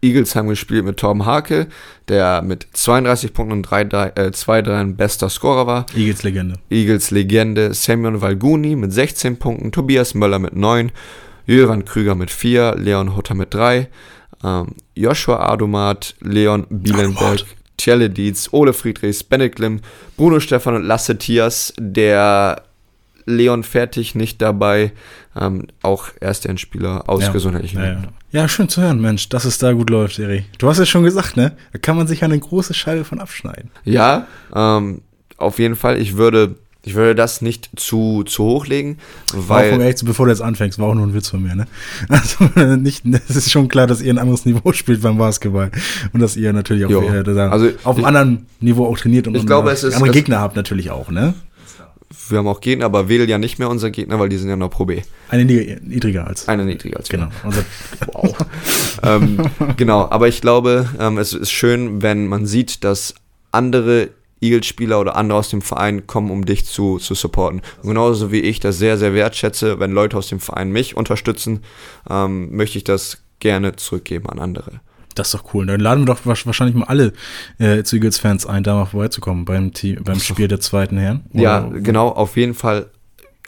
Eagles 0.00 0.36
haben 0.36 0.48
gespielt 0.48 0.84
mit 0.84 0.98
Tom 0.98 1.26
Hake, 1.26 1.66
der 2.08 2.42
mit 2.42 2.68
32 2.72 3.32
Punkten 3.32 3.52
und 3.52 3.62
3, 3.62 3.84
3, 3.84 4.12
äh, 4.14 4.32
2 4.32 4.62
3 4.62 4.84
bester 4.84 5.28
Scorer 5.28 5.66
war. 5.66 5.86
Eagles 5.94 6.22
Legende. 6.22 6.56
Eagles 6.70 7.10
Legende 7.10 7.74
Samuel 7.74 8.20
Valguni 8.20 8.76
mit 8.76 8.92
16 8.92 9.38
Punkten, 9.38 9.72
Tobias 9.72 10.14
Möller 10.14 10.38
mit 10.38 10.54
9, 10.54 10.92
Jöran 11.46 11.84
Krüger 11.84 12.14
mit 12.14 12.30
4, 12.30 12.76
Leon 12.76 13.16
Hutter 13.16 13.34
mit 13.34 13.52
3, 13.54 13.88
ähm, 14.44 14.68
Joshua 14.94 15.50
Adomat, 15.50 16.14
Leon 16.20 16.66
Bielenberg, 16.70 17.44
Tjelle 17.76 18.10
Dietz, 18.10 18.48
Ole 18.52 18.72
Friedrichs, 18.72 19.24
Bennett 19.24 19.56
Glimm, 19.56 19.80
Bruno 20.16 20.38
Stefan 20.38 20.76
und 20.76 20.84
Lasse 20.84 21.18
Tias, 21.18 21.72
der 21.78 22.62
Leon 23.24 23.62
Fertig 23.62 24.14
nicht 24.14 24.40
dabei, 24.40 24.92
ähm, 25.36 25.66
auch 25.82 26.08
erst 26.20 26.46
ein 26.46 26.58
Spieler 26.58 27.08
aus 27.08 27.24
ja. 27.24 27.32
gesundheitlichen 27.32 27.78
ja, 27.80 27.92
ja. 27.92 28.02
Ja, 28.30 28.48
schön 28.48 28.68
zu 28.68 28.82
hören, 28.82 29.00
Mensch, 29.00 29.28
dass 29.28 29.44
es 29.44 29.58
da 29.58 29.72
gut 29.72 29.90
läuft, 29.90 30.18
Eri. 30.18 30.44
Du 30.58 30.68
hast 30.68 30.78
es 30.78 30.88
schon 30.88 31.02
gesagt, 31.02 31.36
ne? 31.36 31.52
Da 31.72 31.78
kann 31.78 31.96
man 31.96 32.06
sich 32.06 32.22
eine 32.24 32.38
große 32.38 32.74
Scheibe 32.74 33.04
von 33.04 33.20
abschneiden. 33.20 33.70
Ja, 33.84 34.26
ähm, 34.54 35.02
auf 35.36 35.58
jeden 35.58 35.76
Fall. 35.76 36.00
Ich 36.00 36.16
würde 36.16 36.56
ich 36.88 36.94
würde 36.94 37.14
das 37.14 37.42
nicht 37.42 37.70
zu, 37.76 38.22
zu 38.24 38.44
hoch 38.44 38.66
legen, 38.66 38.98
weil. 39.34 39.74
Auch 39.74 39.80
echt, 39.80 40.04
bevor 40.04 40.26
du 40.26 40.32
jetzt 40.32 40.40
anfängst, 40.40 40.78
war 40.78 40.88
auch 40.88 40.94
nur 40.94 41.06
ein 41.06 41.12
Witz 41.12 41.28
von 41.28 41.42
mir, 41.42 41.54
ne? 41.54 41.66
Also, 42.08 42.76
nicht, 42.76 43.04
es 43.04 43.36
ist 43.36 43.50
schon 43.50 43.68
klar, 43.68 43.86
dass 43.86 44.00
ihr 44.00 44.12
ein 44.12 44.18
anderes 44.18 44.46
Niveau 44.46 44.72
spielt 44.72 45.02
beim 45.02 45.18
Basketball. 45.18 45.70
Und 46.12 46.20
dass 46.20 46.36
ihr 46.36 46.52
natürlich 46.52 46.86
auch 46.86 47.02
äh, 47.02 47.40
also, 47.40 47.70
auf 47.84 47.96
einem 47.96 48.04
anderen 48.06 48.46
Niveau 48.60 48.86
auch 48.86 48.96
trainiert 48.96 49.26
und, 49.26 49.34
ich 49.34 49.44
glaube, 49.44 49.70
es 49.70 49.84
ist, 49.84 49.96
andere 49.96 50.12
Gegner 50.12 50.40
habt 50.40 50.56
natürlich 50.56 50.90
auch, 50.90 51.10
ne? 51.10 51.34
Wir 52.28 52.38
haben 52.38 52.48
auch 52.48 52.60
Gegner, 52.60 52.86
aber 52.86 53.08
Wedel 53.08 53.28
ja 53.28 53.38
nicht 53.38 53.58
mehr 53.58 53.68
unser 53.68 53.90
Gegner, 53.90 54.18
weil 54.18 54.28
die 54.28 54.38
sind 54.38 54.48
ja 54.48 54.56
noch 54.56 54.70
Pro 54.70 54.86
B. 54.86 55.02
Eine 55.28 55.44
niedriger 55.44 56.26
als. 56.26 56.48
Eine 56.48 56.64
niedriger 56.64 56.96
als. 56.96 57.08
Genau. 57.08 57.28
Unser, 57.44 57.64
wow. 58.12 58.36
ähm, 59.02 59.38
genau, 59.76 60.08
aber 60.08 60.28
ich 60.28 60.40
glaube, 60.40 60.88
ähm, 60.98 61.18
es 61.18 61.32
ist 61.32 61.50
schön, 61.50 62.02
wenn 62.02 62.26
man 62.26 62.46
sieht, 62.46 62.84
dass 62.84 63.14
andere 63.52 64.10
Eagles-Spieler 64.40 65.00
oder 65.00 65.16
andere 65.16 65.38
aus 65.38 65.50
dem 65.50 65.62
Verein 65.62 66.06
kommen, 66.06 66.30
um 66.30 66.44
dich 66.44 66.64
zu, 66.64 66.98
zu 66.98 67.14
supporten. 67.14 67.60
Und 67.82 67.88
genauso 67.88 68.32
wie 68.32 68.40
ich 68.40 68.60
das 68.60 68.78
sehr, 68.78 68.96
sehr 68.96 69.12
wertschätze, 69.12 69.80
wenn 69.80 69.92
Leute 69.92 70.16
aus 70.16 70.28
dem 70.28 70.40
Verein 70.40 70.70
mich 70.70 70.96
unterstützen, 70.96 71.60
ähm, 72.08 72.54
möchte 72.56 72.78
ich 72.78 72.84
das 72.84 73.18
gerne 73.40 73.76
zurückgeben 73.76 74.28
an 74.28 74.38
andere. 74.38 74.80
Das 75.18 75.28
ist 75.28 75.34
doch 75.34 75.54
cool. 75.54 75.66
Dann 75.66 75.80
laden 75.80 76.06
wir 76.06 76.14
doch 76.14 76.20
wahrscheinlich 76.24 76.76
mal 76.76 76.86
alle 76.86 77.12
äh, 77.58 77.82
zu 77.82 77.96
Eagles-Fans 77.96 78.46
ein, 78.46 78.62
da 78.62 78.74
mal 78.74 78.84
vorbeizukommen 78.86 79.44
beim, 79.44 79.72
beim 80.04 80.20
Spiel 80.20 80.48
der 80.48 80.60
zweiten 80.60 80.96
Herren. 80.96 81.24
Oder? 81.32 81.42
Ja, 81.42 81.60
genau, 81.60 82.08
auf 82.08 82.36
jeden 82.36 82.54
Fall 82.54 82.86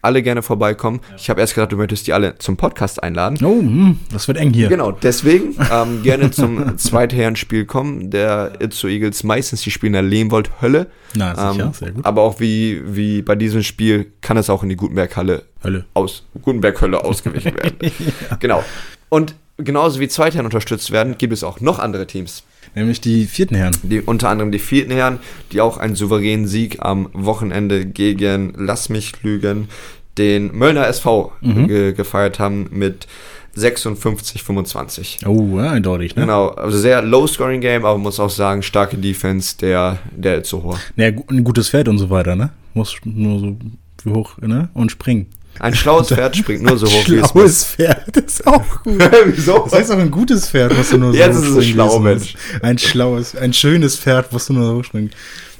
alle 0.02 0.22
gerne 0.22 0.42
vorbeikommen. 0.42 1.00
Ja. 1.11 1.16
Ich 1.16 1.30
habe 1.30 1.40
erst 1.40 1.54
gedacht, 1.54 1.72
du 1.72 1.76
möchtest 1.76 2.06
die 2.06 2.12
alle 2.12 2.38
zum 2.38 2.56
Podcast 2.56 3.02
einladen. 3.02 3.44
Oh, 3.44 3.61
hm, 3.61 3.98
das 4.12 4.28
wird 4.28 4.38
eng 4.38 4.52
hier. 4.52 4.68
Genau, 4.68 4.92
deswegen 4.92 5.54
ähm, 5.70 6.02
gerne 6.02 6.30
zum 6.30 6.76
Zweitherren-Spiel 6.78 7.66
kommen. 7.66 8.11
Der 8.11 8.52
Itzu 8.61 8.88
Eagles 8.88 9.24
meistens, 9.24 9.62
die 9.62 9.70
spielen 9.70 9.94
in 9.94 10.02
der 10.02 10.02
Lehmwold 10.02 10.62
Hölle. 10.62 10.87
Na, 11.14 11.35
sicher, 11.35 11.64
ähm, 11.66 11.72
sehr 11.72 11.92
gut. 11.92 12.04
Aber 12.04 12.22
auch 12.22 12.40
wie, 12.40 12.83
wie 12.87 13.22
bei 13.22 13.37
diesem 13.37 13.62
Spiel 13.62 14.12
kann 14.22 14.37
es 14.37 14.48
auch 14.48 14.62
in 14.62 14.70
die 14.70 14.76
Gutenberg-Halle 14.76 15.44
Hölle. 15.62 15.85
aus 15.94 16.24
Gutenberg-Hölle 16.40 17.04
ausgewichen 17.04 17.54
werden. 17.56 17.76
ja. 17.83 18.37
Genau. 18.37 18.64
Und 19.09 19.35
genauso 19.64 20.01
wie 20.01 20.09
Zweitherren 20.09 20.46
unterstützt 20.46 20.90
werden, 20.90 21.16
gibt 21.18 21.33
es 21.33 21.44
auch 21.44 21.61
noch 21.61 21.79
andere 21.79 22.07
Teams. 22.07 22.44
Nämlich 22.75 23.01
die 23.01 23.27
vierten 23.27 23.55
Herren. 23.55 23.77
Die, 23.83 24.01
unter 24.01 24.29
anderem 24.29 24.53
die 24.53 24.59
vierten 24.59 24.92
Herren, 24.92 25.18
die 25.53 25.61
auch 25.61 25.79
einen 25.79 25.96
souveränen 25.96 26.46
Sieg 26.46 26.79
am 26.81 27.09
Wochenende 27.12 27.85
gegen, 27.87 28.55
lass 28.57 28.88
mich 28.88 29.23
lügen, 29.23 29.68
den 30.18 30.57
Möllner 30.57 30.87
SV 30.87 31.33
mhm. 31.40 31.66
ge 31.66 31.92
gefeiert 31.92 32.38
haben 32.38 32.68
mit 32.70 33.07
56, 33.55 34.42
25. 34.42 35.18
Oh, 35.27 35.59
ja, 35.59 35.73
eindeutig, 35.73 36.14
ne? 36.14 36.23
Genau, 36.23 36.49
also 36.49 36.79
sehr 36.79 37.03
low-scoring-Game, 37.03 37.85
aber 37.85 37.99
muss 37.99 38.20
auch 38.20 38.31
sagen, 38.31 38.62
starke 38.62 38.96
Defense 38.96 39.57
der, 39.59 39.99
der 40.14 40.38
Itzuhoa. 40.38 40.79
Naja, 40.96 41.18
ein 41.29 41.42
gutes 41.42 41.70
Pferd 41.70 41.88
und 41.88 41.99
so 41.99 42.11
weiter, 42.11 42.37
ne? 42.37 42.51
Muss 42.75 42.94
nur 43.05 43.40
so 44.05 44.14
hoch, 44.14 44.38
ne? 44.38 44.68
Und 44.73 44.92
springen. 44.92 45.27
Ein 45.61 45.75
schlaues 45.75 46.09
Pferd 46.09 46.37
springt 46.37 46.62
nur 46.62 46.79
so 46.79 46.87
hoch 46.87 47.09
wie 47.09 47.16
es 47.16 47.35
muss. 47.35 47.35
Schlaues 47.35 47.64
Pferd 47.64 48.16
ist 48.16 48.46
auch 48.46 48.83
gut. 48.83 48.99
Wieso? 49.27 49.59
Das 49.64 49.75
heißt 49.75 49.92
auch 49.92 49.99
ein 49.99 50.11
gutes 50.11 50.49
Pferd, 50.49 50.77
was 50.77 50.90
du 50.90 50.96
nur 50.96 51.12
so 51.12 51.18
Jetzt 51.18 51.37
ist 51.37 51.49
es 51.49 51.66
schlau, 51.66 51.99
Mensch. 51.99 52.35
Ein 52.62 52.79
schlaues, 52.79 53.37
ein 53.37 53.53
schönes 53.53 53.96
Pferd, 53.99 54.29
was 54.33 54.46
du 54.46 54.55
nur 54.55 54.64
so 54.64 54.77
hochspringen. 54.77 55.11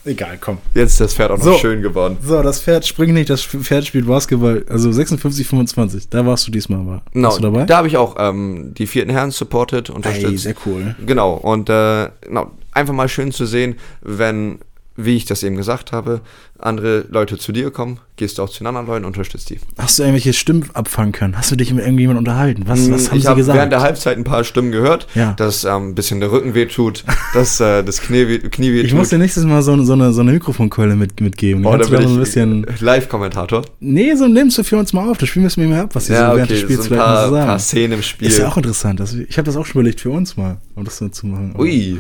Egal, 0.05 0.39
komm. 0.41 0.59
Jetzt 0.75 0.93
ist 0.93 1.01
das 1.01 1.15
Pferd 1.15 1.31
auch 1.31 1.37
noch 1.37 1.45
so, 1.45 1.59
schön 1.59 1.83
geworden. 1.83 2.17
So, 2.25 2.43
das 2.43 2.63
Pferd 2.63 2.87
springt 2.87 3.13
nicht, 3.13 3.29
das 3.29 3.43
Pferd 3.43 3.87
spielt 3.87 4.07
Basketball. 4.07 4.65
Also 4.69 4.91
56, 4.91 5.47
25. 5.47 6.09
Da 6.09 6.25
warst 6.25 6.47
du 6.47 6.51
diesmal 6.51 6.79
mal. 6.79 7.03
Genau, 7.13 7.29
warst 7.29 7.39
du 7.39 7.43
dabei? 7.43 7.65
Da 7.67 7.77
habe 7.77 7.89
ich 7.89 7.99
auch 7.99 8.17
ähm, 8.19 8.73
die 8.73 8.87
vierten 8.87 9.11
Herren 9.11 9.31
supported, 9.31 9.91
unterstützt. 9.91 10.31
Ey, 10.33 10.39
sehr 10.39 10.55
cool. 10.65 10.95
Genau, 11.05 11.35
und 11.35 11.69
äh, 11.69 12.09
genau, 12.23 12.51
einfach 12.73 12.95
mal 12.95 13.09
schön 13.09 13.33
zu 13.33 13.45
sehen, 13.45 13.77
wenn 14.01 14.61
wie 15.05 15.17
ich 15.17 15.25
das 15.25 15.43
eben 15.43 15.57
gesagt 15.57 15.93
habe, 15.93 16.21
andere 16.59 17.07
Leute 17.11 17.39
zu 17.39 17.53
dir 17.53 17.71
kommen, 17.71 18.01
gehst 18.17 18.39
du 18.39 18.43
auch 18.43 18.51
zu 18.51 18.59
den 18.59 18.67
anderen 18.67 18.87
Leuten, 18.87 19.05
unterstützt 19.05 19.51
die. 19.51 19.59
Hast 19.79 19.99
du 19.99 20.03
irgendwelche 20.03 20.33
Stimmen 20.33 20.69
abfangen 20.75 21.13
können? 21.13 21.37
Hast 21.37 21.51
du 21.51 21.57
dich 21.57 21.73
mit 21.73 21.85
irgendjemandem 21.85 22.19
unterhalten? 22.19 22.65
Was, 22.67 22.91
was 22.91 23.11
haben 23.11 23.17
ich 23.17 23.23
sie 23.23 23.29
hab 23.29 23.37
gesagt? 23.37 23.57
während 23.57 23.73
der 23.73 23.81
Halbzeit 23.81 24.19
ein 24.19 24.25
paar 24.25 24.45
Stimmen 24.45 24.73
gehört, 24.73 25.07
ja. 25.15 25.33
dass 25.35 25.65
ähm, 25.65 25.91
ein 25.91 25.95
bisschen 25.95 26.21
der 26.21 26.31
Rücken 26.31 26.55
wehtut, 26.55 27.05
dass 27.35 27.61
äh, 27.61 27.83
das 27.83 28.01
Knie, 28.01 28.29
weh, 28.29 28.39
Knie 28.39 28.73
wehtut. 28.73 28.87
Ich 28.87 28.95
muss 28.95 29.09
dir 29.09 29.19
nächstes 29.19 29.45
Mal 29.45 29.63
so, 29.63 29.83
so 29.83 29.93
eine, 29.93 30.13
so 30.13 30.21
eine 30.21 30.33
Mikrofonkeule 30.33 30.97
mit, 30.97 31.21
mitgeben. 31.21 31.65
Oh, 31.65 31.77
da 31.77 31.89
bin 31.89 32.03
ich 32.03 32.09
ein 32.09 32.19
bisschen 32.19 32.67
Live-Kommentator. 32.81 33.63
Nee, 33.81 34.15
so 34.15 34.27
nimmst 34.27 34.59
du 34.59 34.65
für 34.65 34.77
uns 34.77 34.93
mal 34.93 35.09
auf. 35.11 35.19
Das 35.19 35.29
Spiel 35.29 35.43
müssen 35.43 35.63
wir 35.63 35.69
mal 35.69 35.81
ab, 35.81 35.95
was 35.95 36.07
sie 36.07 36.13
ja, 36.13 36.31
so 36.31 36.37
während 36.37 36.51
okay, 36.51 36.61
des 36.61 36.63
Spiels 36.63 36.85
so 36.85 36.95
ein 36.95 36.99
paar, 36.99 37.31
sagen. 37.31 37.47
paar 37.47 37.59
Szenen 37.59 37.93
im 37.95 38.03
Spiel. 38.03 38.29
Ist 38.29 38.39
ja 38.39 38.49
auch 38.49 38.57
interessant. 38.57 39.01
Das, 39.01 39.15
ich 39.15 39.39
habe 39.39 39.47
das 39.47 39.57
auch 39.57 39.65
schon 39.65 39.81
überlegt 39.81 40.01
für 40.01 40.11
uns 40.11 40.37
mal, 40.37 40.59
um 40.75 40.85
das 40.85 40.99
so 40.99 41.09
zu 41.09 41.27
machen. 41.27 41.55
Ui. 41.59 41.99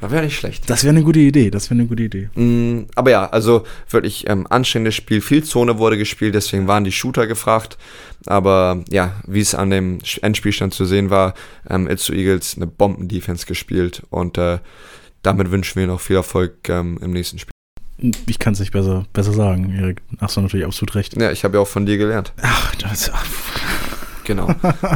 Das 0.00 0.10
wäre 0.10 0.24
nicht 0.24 0.36
schlecht. 0.36 0.68
Das 0.70 0.84
wäre 0.84 0.94
eine 0.94 1.02
gute 1.02 1.18
Idee. 1.18 1.50
Das 1.50 1.70
wäre 1.70 1.80
eine 1.80 1.88
gute 1.88 2.04
Idee. 2.04 2.28
Mm, 2.34 2.86
aber 2.94 3.10
ja, 3.10 3.26
also 3.26 3.64
wirklich 3.90 4.28
ähm, 4.28 4.46
anstrengendes 4.48 4.94
Spiel. 4.94 5.20
Viel 5.20 5.42
Zone 5.44 5.78
wurde 5.78 5.98
gespielt, 5.98 6.34
deswegen 6.34 6.68
waren 6.68 6.84
die 6.84 6.92
Shooter 6.92 7.26
gefragt. 7.26 7.78
Aber 8.26 8.84
ja, 8.88 9.14
wie 9.26 9.40
es 9.40 9.54
an 9.54 9.70
dem 9.70 9.98
Endspielstand 10.22 10.74
zu 10.74 10.84
sehen 10.84 11.10
war, 11.10 11.34
ähm, 11.68 11.88
Itzu 11.88 12.12
Eagles 12.12 12.56
eine 12.56 12.66
Bomben-Defense 12.66 13.46
gespielt. 13.46 14.02
Und 14.10 14.38
äh, 14.38 14.58
damit 15.22 15.50
wünschen 15.50 15.80
wir 15.80 15.86
noch 15.86 16.00
viel 16.00 16.16
Erfolg 16.16 16.68
ähm, 16.68 16.98
im 17.02 17.12
nächsten 17.12 17.38
Spiel. 17.38 17.52
Ich 18.26 18.38
kann 18.38 18.52
es 18.52 18.60
nicht 18.60 18.72
besser, 18.72 19.06
besser 19.12 19.32
sagen, 19.32 19.74
Erik. 19.76 20.02
Hast 20.20 20.36
du 20.36 20.40
natürlich 20.40 20.66
absolut 20.66 20.94
recht. 20.94 21.20
Ja, 21.20 21.32
ich 21.32 21.42
habe 21.42 21.56
ja 21.56 21.62
auch 21.62 21.68
von 21.68 21.84
dir 21.84 21.98
gelernt. 21.98 22.32
Ach, 22.40 22.74
das. 22.76 23.10
Ach. 23.12 23.26
Genau. 24.28 24.46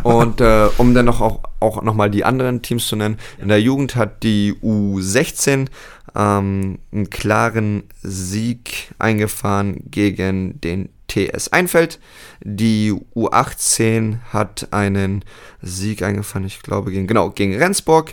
Und 0.02 0.42
äh, 0.42 0.68
um 0.76 0.92
dann 0.92 1.06
noch 1.06 1.22
auch, 1.22 1.40
auch 1.58 1.82
nochmal 1.82 2.10
die 2.10 2.22
anderen 2.22 2.60
Teams 2.60 2.86
zu 2.86 2.96
nennen, 2.96 3.16
in 3.40 3.48
der 3.48 3.62
Jugend 3.62 3.96
hat 3.96 4.22
die 4.22 4.52
U16 4.62 5.68
ähm, 6.14 6.78
einen 6.92 7.08
klaren 7.08 7.84
Sieg 8.02 8.92
eingefahren 8.98 9.84
gegen 9.90 10.60
den 10.60 10.90
TS 11.08 11.48
Einfeld. 11.48 11.98
Die 12.44 12.92
U18 12.92 14.18
hat 14.34 14.68
einen 14.70 15.24
Sieg 15.62 16.02
eingefahren, 16.02 16.46
ich 16.46 16.60
glaube, 16.60 16.90
gegen, 16.90 17.06
genau, 17.06 17.30
gegen 17.30 17.56
Rendsburg. 17.56 18.12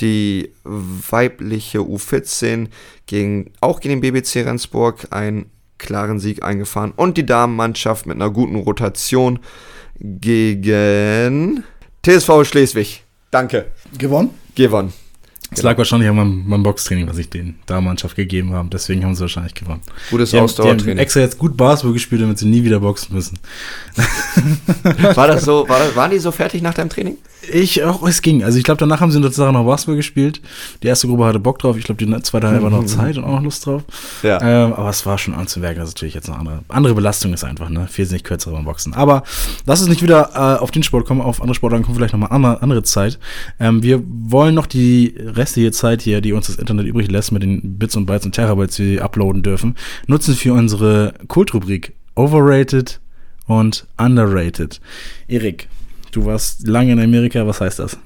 Die 0.00 0.50
weibliche 0.64 1.80
U14 1.80 2.68
gegen, 3.04 3.52
auch 3.60 3.80
gegen 3.80 4.00
den 4.00 4.12
BBC 4.12 4.46
Rendsburg 4.46 5.08
einen 5.10 5.50
klaren 5.84 6.18
Sieg 6.18 6.42
eingefahren. 6.42 6.92
Und 6.96 7.16
die 7.16 7.26
Damenmannschaft 7.26 8.06
mit 8.06 8.16
einer 8.16 8.30
guten 8.30 8.56
Rotation 8.56 9.38
gegen 10.00 11.62
TSV 12.04 12.44
Schleswig. 12.44 13.04
Danke. 13.30 13.66
Gewonnen? 13.96 14.30
Gewonnen. 14.54 14.92
Es 15.54 15.62
lag 15.62 15.78
wahrscheinlich 15.78 16.08
an 16.08 16.16
meinem, 16.16 16.48
meinem 16.48 16.62
Boxtraining, 16.62 17.08
was 17.08 17.18
ich 17.18 17.30
den 17.30 17.56
Damenmannschaft 17.66 18.16
gegeben 18.16 18.52
habe. 18.52 18.68
Deswegen 18.72 19.04
haben 19.04 19.14
sie 19.14 19.22
wahrscheinlich 19.22 19.54
gewonnen. 19.54 19.80
Gutes 20.10 20.30
Die 20.30 20.36
haben, 20.36 20.42
die 20.42 20.44
Ausdauertraining. 20.44 20.90
haben 20.90 20.98
extra 20.98 21.20
jetzt 21.20 21.38
gut 21.38 21.56
Basketball 21.56 21.92
gespielt, 21.92 22.22
damit 22.22 22.38
sie 22.38 22.46
nie 22.46 22.64
wieder 22.64 22.80
boxen 22.80 23.14
müssen. 23.14 23.38
War 25.14 25.28
das 25.28 25.44
so, 25.44 25.64
war 25.68 25.78
das, 25.78 25.96
waren 25.96 26.10
die 26.10 26.18
so 26.18 26.30
fertig 26.32 26.62
nach 26.62 26.74
deinem 26.74 26.90
Training? 26.90 27.16
Ich 27.52 27.82
auch, 27.84 28.06
es 28.06 28.22
ging. 28.22 28.42
Also 28.42 28.58
ich 28.58 28.64
glaube, 28.64 28.78
danach 28.78 29.00
haben 29.00 29.10
sie 29.10 29.20
tatsächlich 29.20 29.52
noch 29.52 29.66
Basketball 29.66 29.96
gespielt. 29.96 30.40
Die 30.82 30.86
erste 30.86 31.06
Gruppe 31.08 31.24
hatte 31.26 31.38
Bock 31.38 31.58
drauf. 31.58 31.76
Ich 31.76 31.84
glaube, 31.84 32.04
die 32.04 32.10
zweite 32.22 32.46
hatte 32.46 32.56
einfach 32.56 32.70
noch 32.70 32.86
Zeit 32.86 33.16
und 33.18 33.24
auch 33.24 33.32
noch 33.32 33.42
Lust 33.42 33.66
drauf. 33.66 33.82
Ja. 34.22 34.40
Ähm, 34.40 34.72
aber 34.72 34.88
es 34.88 35.04
war 35.04 35.18
schon 35.18 35.34
anzumerken, 35.34 35.80
dass 35.80 35.90
natürlich 35.90 36.14
jetzt 36.14 36.28
eine 36.28 36.38
andere, 36.38 36.64
andere 36.68 36.94
Belastung 36.94 37.34
ist 37.34 37.44
einfach, 37.44 37.68
ne? 37.68 37.86
Viel 37.90 38.06
nicht 38.06 38.24
kürzer 38.24 38.50
beim 38.50 38.64
Boxen. 38.64 38.94
Aber 38.94 39.24
lass 39.66 39.80
uns 39.80 39.88
nicht 39.88 40.02
wieder 40.02 40.30
äh, 40.34 40.62
auf 40.62 40.70
den 40.70 40.82
Sport 40.82 41.06
kommen, 41.06 41.20
auf 41.20 41.40
andere 41.40 41.54
Sportarten 41.54 41.84
kommen 41.84 41.96
vielleicht 41.96 42.12
nochmal 42.12 42.30
andere, 42.30 42.62
andere 42.62 42.82
Zeit. 42.82 43.18
Ähm, 43.60 43.82
wir 43.82 44.02
wollen 44.06 44.54
noch 44.54 44.66
die 44.66 45.14
restliche 45.44 45.72
Zeit 45.72 46.00
hier, 46.00 46.22
die 46.22 46.32
uns 46.32 46.46
das 46.46 46.56
Internet 46.56 46.86
übrig 46.86 47.10
lässt, 47.10 47.30
mit 47.30 47.42
den 47.42 47.78
Bits 47.78 47.96
und 47.96 48.06
Bytes 48.06 48.24
und 48.24 48.32
Terabytes, 48.32 48.76
die 48.76 48.92
wir 48.92 49.04
uploaden 49.04 49.42
dürfen, 49.42 49.76
nutzen 50.06 50.34
für 50.34 50.54
unsere 50.54 51.12
Kultrubrik 51.28 51.92
Overrated 52.14 52.98
und 53.46 53.86
Underrated. 53.98 54.80
Erik, 55.28 55.68
du 56.12 56.24
warst 56.24 56.66
lange 56.66 56.92
in 56.92 57.00
Amerika, 57.00 57.46
was 57.46 57.60
heißt 57.60 57.78
das? 57.78 57.98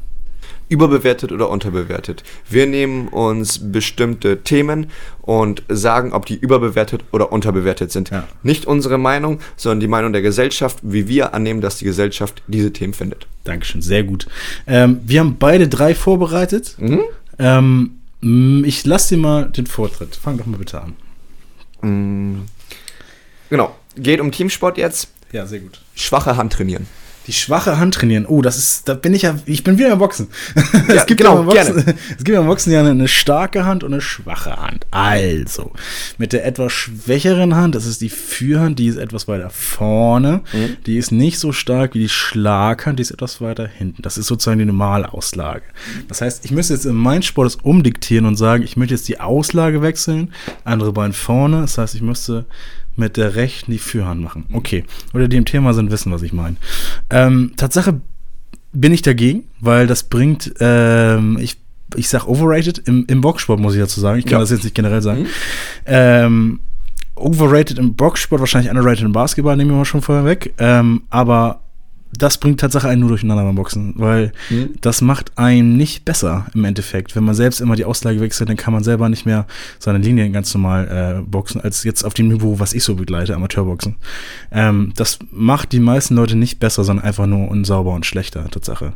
Überbewertet 0.69 1.31
oder 1.31 1.49
unterbewertet. 1.49 2.25
Wir 2.51 2.67
nehmen 2.67 3.09
uns 3.09 3.73
bestimmte 3.73 4.43
Themen 4.43 4.89
und 5.23 5.63
sagen, 5.69 6.13
ob 6.13 6.27
die 6.27 6.37
überbewertet 6.37 7.05
oder 7.13 7.33
unterbewertet 7.33 7.93
sind. 7.93 8.11
Ja. 8.11 8.27
Nicht 8.43 8.67
unsere 8.67 8.99
Meinung, 8.99 9.39
sondern 9.57 9.81
die 9.81 9.87
Meinung 9.87 10.13
der 10.13 10.23
Gesellschaft, 10.23 10.79
wie 10.83 11.07
wir 11.09 11.33
annehmen, 11.33 11.61
dass 11.61 11.79
die 11.79 11.87
Gesellschaft 11.87 12.43
diese 12.49 12.73
Themen 12.73 12.93
findet. 12.93 13.29
Dankeschön, 13.45 13.81
sehr 13.81 14.03
gut. 14.03 14.27
Ähm, 14.67 15.01
wir 15.07 15.21
haben 15.21 15.37
beide 15.39 15.69
drei 15.69 15.95
vorbereitet. 15.95 16.77
Mhm. 16.79 17.01
Ähm, 17.39 17.99
ich 18.65 18.85
lasse 18.85 19.15
dir 19.15 19.21
mal 19.21 19.45
den 19.51 19.67
Vortritt. 19.67 20.17
Fang 20.17 20.39
doch 20.39 20.47
mal 20.47 20.59
bitte 20.59 20.81
an. 20.81 20.97
Mm. 21.83 22.45
Genau. 23.51 23.75
Geht 23.97 24.21
um 24.21 24.33
Teamsport 24.33 24.79
jetzt. 24.79 25.09
Ja, 25.33 25.47
sehr 25.47 25.61
gut. 25.61 25.81
Schwache 25.95 26.37
Hand 26.37 26.53
trainieren. 26.53 26.87
Die 27.29 27.33
schwache 27.33 27.79
Hand 27.79 27.95
trainieren. 27.95 28.27
Oh, 28.27 28.43
das 28.43 28.57
ist, 28.57 28.89
da 28.89 28.95
bin 28.95 29.15
ich 29.15 29.23
ja, 29.23 29.39
ich 29.47 29.63
bin 29.63 29.79
wieder 29.79 29.93
im 29.93 29.99
Boxen. 29.99 30.29
Ja, 30.89 31.05
genau, 31.05 31.41
ja 31.41 31.43
Boxen, 31.43 31.77
gerne. 31.77 31.95
es 32.11 32.25
gibt 32.25 32.31
ja 32.31 32.41
im 32.41 32.47
Boxen 32.47 32.73
ja 32.73 32.81
eine, 32.81 32.91
eine 32.91 33.09
starke 33.09 33.67
Hand 33.67 33.85
und 33.85 33.93
eine 33.93 34.01
schwache 34.01 34.57
Hand. 34.57 34.87
Also, 34.91 35.73
mit 36.17 36.33
der 36.33 36.47
etwas 36.47 36.73
schwächeren 36.73 37.55
Hand, 37.55 37.75
das 37.75 37.85
ist 37.85 38.01
die 38.01 38.09
Führhand, 38.09 38.79
die 38.79 38.87
ist 38.87 38.97
etwas 38.97 39.29
weiter 39.29 39.51
vorne. 39.51 40.41
Mhm. 40.53 40.77
Die 40.87 40.97
ist 40.97 41.13
nicht 41.13 41.39
so 41.39 41.53
stark 41.53 41.95
wie 41.95 42.01
die 42.01 42.09
Schlaghand, 42.09 42.99
die 42.99 43.03
ist 43.03 43.11
etwas 43.11 43.41
weiter 43.41 43.67
hinten. 43.67 44.01
Das 44.01 44.17
ist 44.17 44.27
sozusagen 44.27 44.59
die 44.59 44.65
Normalauslage. 44.65 45.65
Das 46.09 46.23
heißt, 46.23 46.45
ich 46.45 46.51
müsste 46.51 46.75
jetzt 46.75 46.87
in 46.87 46.95
meinem 46.95 47.23
Sport 47.23 47.47
das 47.47 47.57
umdiktieren 47.57 48.25
und 48.25 48.37
sagen, 48.37 48.63
ich 48.63 48.77
möchte 48.77 48.95
jetzt 48.95 49.09
die 49.09 49.21
Auslage 49.21 49.83
wechseln, 49.83 50.33
andere 50.65 50.93
Bein 50.93 51.13
vorne. 51.13 51.61
Das 51.61 51.77
heißt, 51.77 51.95
ich 51.95 52.03
müsste 52.03 52.47
mit 52.99 53.17
der 53.17 53.35
rechten 53.37 53.71
die 53.73 53.79
Führhand 53.79 54.21
machen. 54.21 54.47
Okay. 54.53 54.85
Oder 55.15 55.29
die 55.29 55.37
im 55.37 55.45
Thema 55.45 55.73
sind, 55.75 55.91
wissen, 55.91 56.13
was 56.13 56.23
ich 56.23 56.33
meine. 56.33 56.57
Ähm, 57.11 57.53
Tatsache 57.57 58.01
bin 58.73 58.93
ich 58.93 59.03
dagegen, 59.03 59.45
weil 59.61 59.87
das 59.87 60.05
bringt, 60.05 60.53
ähm, 60.61 61.39
ich, 61.41 61.57
ich 61.97 62.09
sag 62.09 62.27
overrated 62.27 62.79
im, 62.87 63.05
im 63.09 63.21
Boxsport, 63.21 63.59
muss 63.61 63.75
ich 63.75 63.81
dazu 63.81 64.01
sagen. 64.01 64.19
Ich 64.19 64.25
kann 64.27 64.33
Ja. 64.35 64.41
das 64.41 64.51
jetzt 64.51 64.65
nicht 64.65 64.75
generell 64.75 65.01
sagen. 65.03 65.23
Mhm. 65.23 65.27
Ähm, 65.87 66.61
overrated 67.15 67.79
im 67.79 67.95
Boxsport, 67.95 68.41
wahrscheinlich 68.41 68.71
underrated 68.71 69.05
im 69.05 69.13
Basketball, 69.13 69.57
nehmen 69.57 69.71
wir 69.71 69.77
mal 69.79 69.85
schon 69.85 70.03
vorher 70.03 70.25
weg. 70.25 70.55
Ähm, 70.59 71.03
aber 71.11 71.61
das 72.19 72.39
bringt 72.39 72.61
Tatsache 72.61 72.89
einen 72.89 73.01
nur 73.01 73.09
durcheinander 73.11 73.45
beim 73.45 73.55
Boxen, 73.55 73.95
weil 73.97 74.33
Mhm. 74.51 74.71
das 74.81 75.01
macht 75.01 75.37
einen 75.39 75.77
nicht 75.77 76.05
besser 76.05 76.47
im 76.55 76.65
Endeffekt. 76.65 77.15
Wenn 77.17 77.25
man 77.25 77.35
selbst 77.35 77.61
immer 77.61 77.77
die 77.77 77.85
Auslage 77.85 78.21
wechselt, 78.21 78.49
dann 78.49 78.57
kann 78.57 78.73
man 78.73 78.83
selber 78.85 79.09
nicht 79.09 79.25
mehr 79.27 79.47
seine 79.79 79.99
Linien 79.99 80.33
ganz 80.33 80.53
normal 80.53 81.21
äh, 81.21 81.23
boxen, 81.23 81.61
als 81.61 81.85
jetzt 81.85 82.05
auf 82.05 82.15
dem 82.15 82.29
Niveau, 82.29 82.59
was 82.61 82.75
ich 82.75 82.85
so 82.85 82.95
begleite, 82.97 83.35
Amateurboxen. 83.35 83.97
Ähm, 84.51 84.93
das 84.97 85.19
macht 85.31 85.73
die 85.73 85.81
meisten 85.81 86.15
Leute 86.15 86.37
nicht 86.37 86.59
besser, 86.59 86.85
sondern 86.85 87.05
einfach 87.07 87.27
nur 87.27 87.49
unsauber 87.49 87.95
und 87.95 88.05
schlechter, 88.07 88.49
Tatsache, 88.51 88.93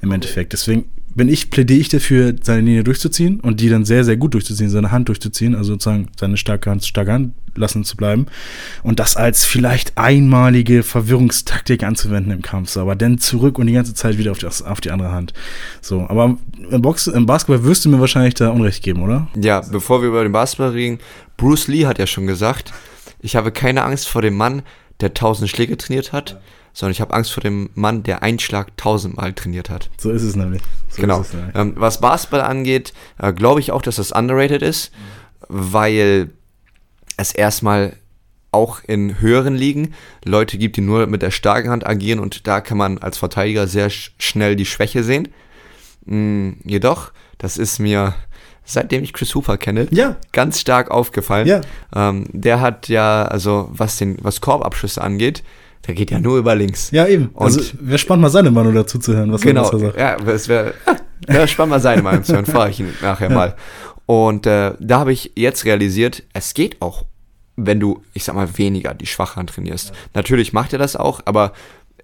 im 0.00 0.10
Endeffekt. 0.10 0.52
Deswegen 0.52 0.84
bin 1.14 1.28
ich, 1.28 1.50
plädiere 1.50 1.80
ich 1.80 1.88
dafür, 1.88 2.34
seine 2.42 2.62
Linie 2.62 2.84
durchzuziehen 2.84 3.40
und 3.40 3.60
die 3.60 3.68
dann 3.68 3.84
sehr, 3.84 4.04
sehr 4.04 4.16
gut 4.16 4.34
durchzuziehen, 4.34 4.70
seine 4.70 4.90
Hand 4.90 5.08
durchzuziehen, 5.08 5.54
also 5.54 5.72
sozusagen 5.72 6.08
seine 6.18 6.36
starke 6.36 6.70
Hand 6.70 6.84
starke 6.84 7.12
Hand 7.12 7.34
lassen 7.54 7.84
zu 7.84 7.96
bleiben 7.96 8.26
und 8.82 8.98
das 8.98 9.16
als 9.16 9.44
vielleicht 9.44 9.98
einmalige 9.98 10.82
Verwirrungstaktik 10.82 11.82
anzuwenden 11.82 12.32
im 12.32 12.42
Kampf, 12.42 12.70
so, 12.70 12.80
aber 12.80 12.96
dann 12.96 13.18
zurück 13.18 13.58
und 13.58 13.66
die 13.66 13.74
ganze 13.74 13.94
Zeit 13.94 14.16
wieder 14.16 14.32
auf 14.32 14.38
die, 14.38 14.46
auf 14.46 14.80
die 14.80 14.90
andere 14.90 15.12
Hand. 15.12 15.34
So, 15.80 16.06
aber 16.08 16.38
im, 16.70 16.82
Box, 16.82 17.06
im 17.06 17.26
Basketball 17.26 17.64
wirst 17.64 17.84
du 17.84 17.90
mir 17.90 18.00
wahrscheinlich 18.00 18.34
da 18.34 18.48
Unrecht 18.48 18.82
geben, 18.82 19.02
oder? 19.02 19.28
Ja, 19.40 19.60
bevor 19.60 20.00
wir 20.00 20.08
über 20.08 20.22
den 20.22 20.32
Basketball 20.32 20.70
reden, 20.70 20.98
Bruce 21.36 21.68
Lee 21.68 21.86
hat 21.86 21.98
ja 21.98 22.06
schon 22.06 22.26
gesagt, 22.26 22.72
ich 23.20 23.36
habe 23.36 23.52
keine 23.52 23.84
Angst 23.84 24.08
vor 24.08 24.22
dem 24.22 24.34
Mann, 24.34 24.62
der 25.00 25.14
tausend 25.14 25.50
Schläge 25.50 25.76
trainiert 25.76 26.12
hat, 26.12 26.40
sondern 26.72 26.92
ich 26.92 27.00
habe 27.00 27.14
Angst 27.14 27.32
vor 27.32 27.42
dem 27.42 27.70
Mann, 27.74 28.02
der 28.02 28.22
einen 28.22 28.38
Schlag 28.38 28.76
tausendmal 28.76 29.32
trainiert 29.32 29.70
hat. 29.70 29.90
So 29.98 30.10
ist 30.10 30.22
es 30.22 30.36
nämlich. 30.36 30.62
So 30.88 31.02
genau. 31.02 31.20
es 31.20 31.32
nämlich. 31.32 31.54
Ähm, 31.54 31.74
was 31.76 32.00
Basketball 32.00 32.40
angeht, 32.42 32.92
äh, 33.18 33.32
glaube 33.32 33.60
ich 33.60 33.72
auch, 33.72 33.82
dass 33.82 33.96
das 33.96 34.12
underrated 34.12 34.62
ist, 34.62 34.92
weil 35.48 36.30
es 37.16 37.32
erstmal 37.32 37.94
auch 38.50 38.80
in 38.86 39.20
höheren 39.20 39.54
Ligen 39.54 39.94
Leute 40.24 40.58
gibt, 40.58 40.76
die 40.76 40.82
nur 40.82 41.06
mit 41.06 41.22
der 41.22 41.30
starken 41.30 41.70
Hand 41.70 41.86
agieren 41.86 42.18
und 42.18 42.46
da 42.46 42.60
kann 42.60 42.76
man 42.78 42.98
als 42.98 43.16
Verteidiger 43.18 43.66
sehr 43.66 43.88
sch 43.88 44.12
schnell 44.18 44.56
die 44.56 44.66
Schwäche 44.66 45.02
sehen. 45.02 45.28
Mm, 46.04 46.52
jedoch, 46.64 47.12
das 47.38 47.56
ist 47.56 47.78
mir 47.78 48.14
seitdem 48.64 49.02
ich 49.02 49.12
Chris 49.12 49.34
Hooper 49.34 49.56
kenne, 49.56 49.88
Ja. 49.90 50.16
ganz 50.32 50.60
stark 50.60 50.90
aufgefallen. 50.90 51.46
Ja. 51.46 51.60
Ähm, 51.94 52.26
der 52.32 52.60
hat 52.60 52.88
ja, 52.88 53.24
also 53.24 53.68
was 53.72 53.96
den, 53.96 54.16
was 54.20 54.40
Korbabschüsse 54.40 55.00
angeht, 55.00 55.42
der 55.86 55.94
geht 55.94 56.10
ja 56.10 56.20
nur 56.20 56.38
über 56.38 56.54
links. 56.54 56.90
Ja, 56.90 57.06
eben. 57.06 57.28
Und- 57.34 57.44
also, 57.44 57.60
wäre 57.80 57.98
spannend, 57.98 58.22
mal 58.22 58.30
seine 58.30 58.50
Meinung 58.50 58.74
dazu 58.74 58.98
zu 58.98 59.14
hören, 59.16 59.32
was 59.32 59.40
Genau, 59.40 59.62
er 59.62 59.64
dazu 59.64 59.78
sagt. 59.78 59.98
ja, 59.98 60.16
es 60.16 60.48
wäre 60.48 60.74
wär 61.26 61.46
spannend, 61.46 61.70
mal 61.70 61.80
seine 61.80 62.02
Meinung 62.02 62.22
zu 62.24 62.34
hören, 62.34 62.46
frage 62.46 62.70
ich 62.70 62.80
ihn 62.80 62.92
nachher 63.02 63.30
mal. 63.30 63.56
Und 64.06 64.46
äh, 64.46 64.74
da 64.80 64.98
habe 65.00 65.12
ich 65.12 65.32
jetzt 65.36 65.64
realisiert, 65.64 66.22
es 66.32 66.54
geht 66.54 66.80
auch, 66.82 67.04
wenn 67.56 67.80
du, 67.80 68.02
ich 68.14 68.24
sag 68.24 68.34
mal, 68.34 68.58
weniger 68.58 68.94
die 68.94 69.06
schwache 69.06 69.36
Hand 69.36 69.50
trainierst. 69.50 69.92
Natürlich 70.14 70.52
macht 70.52 70.72
er 70.72 70.78
das 70.78 70.96
auch, 70.96 71.20
aber 71.24 71.52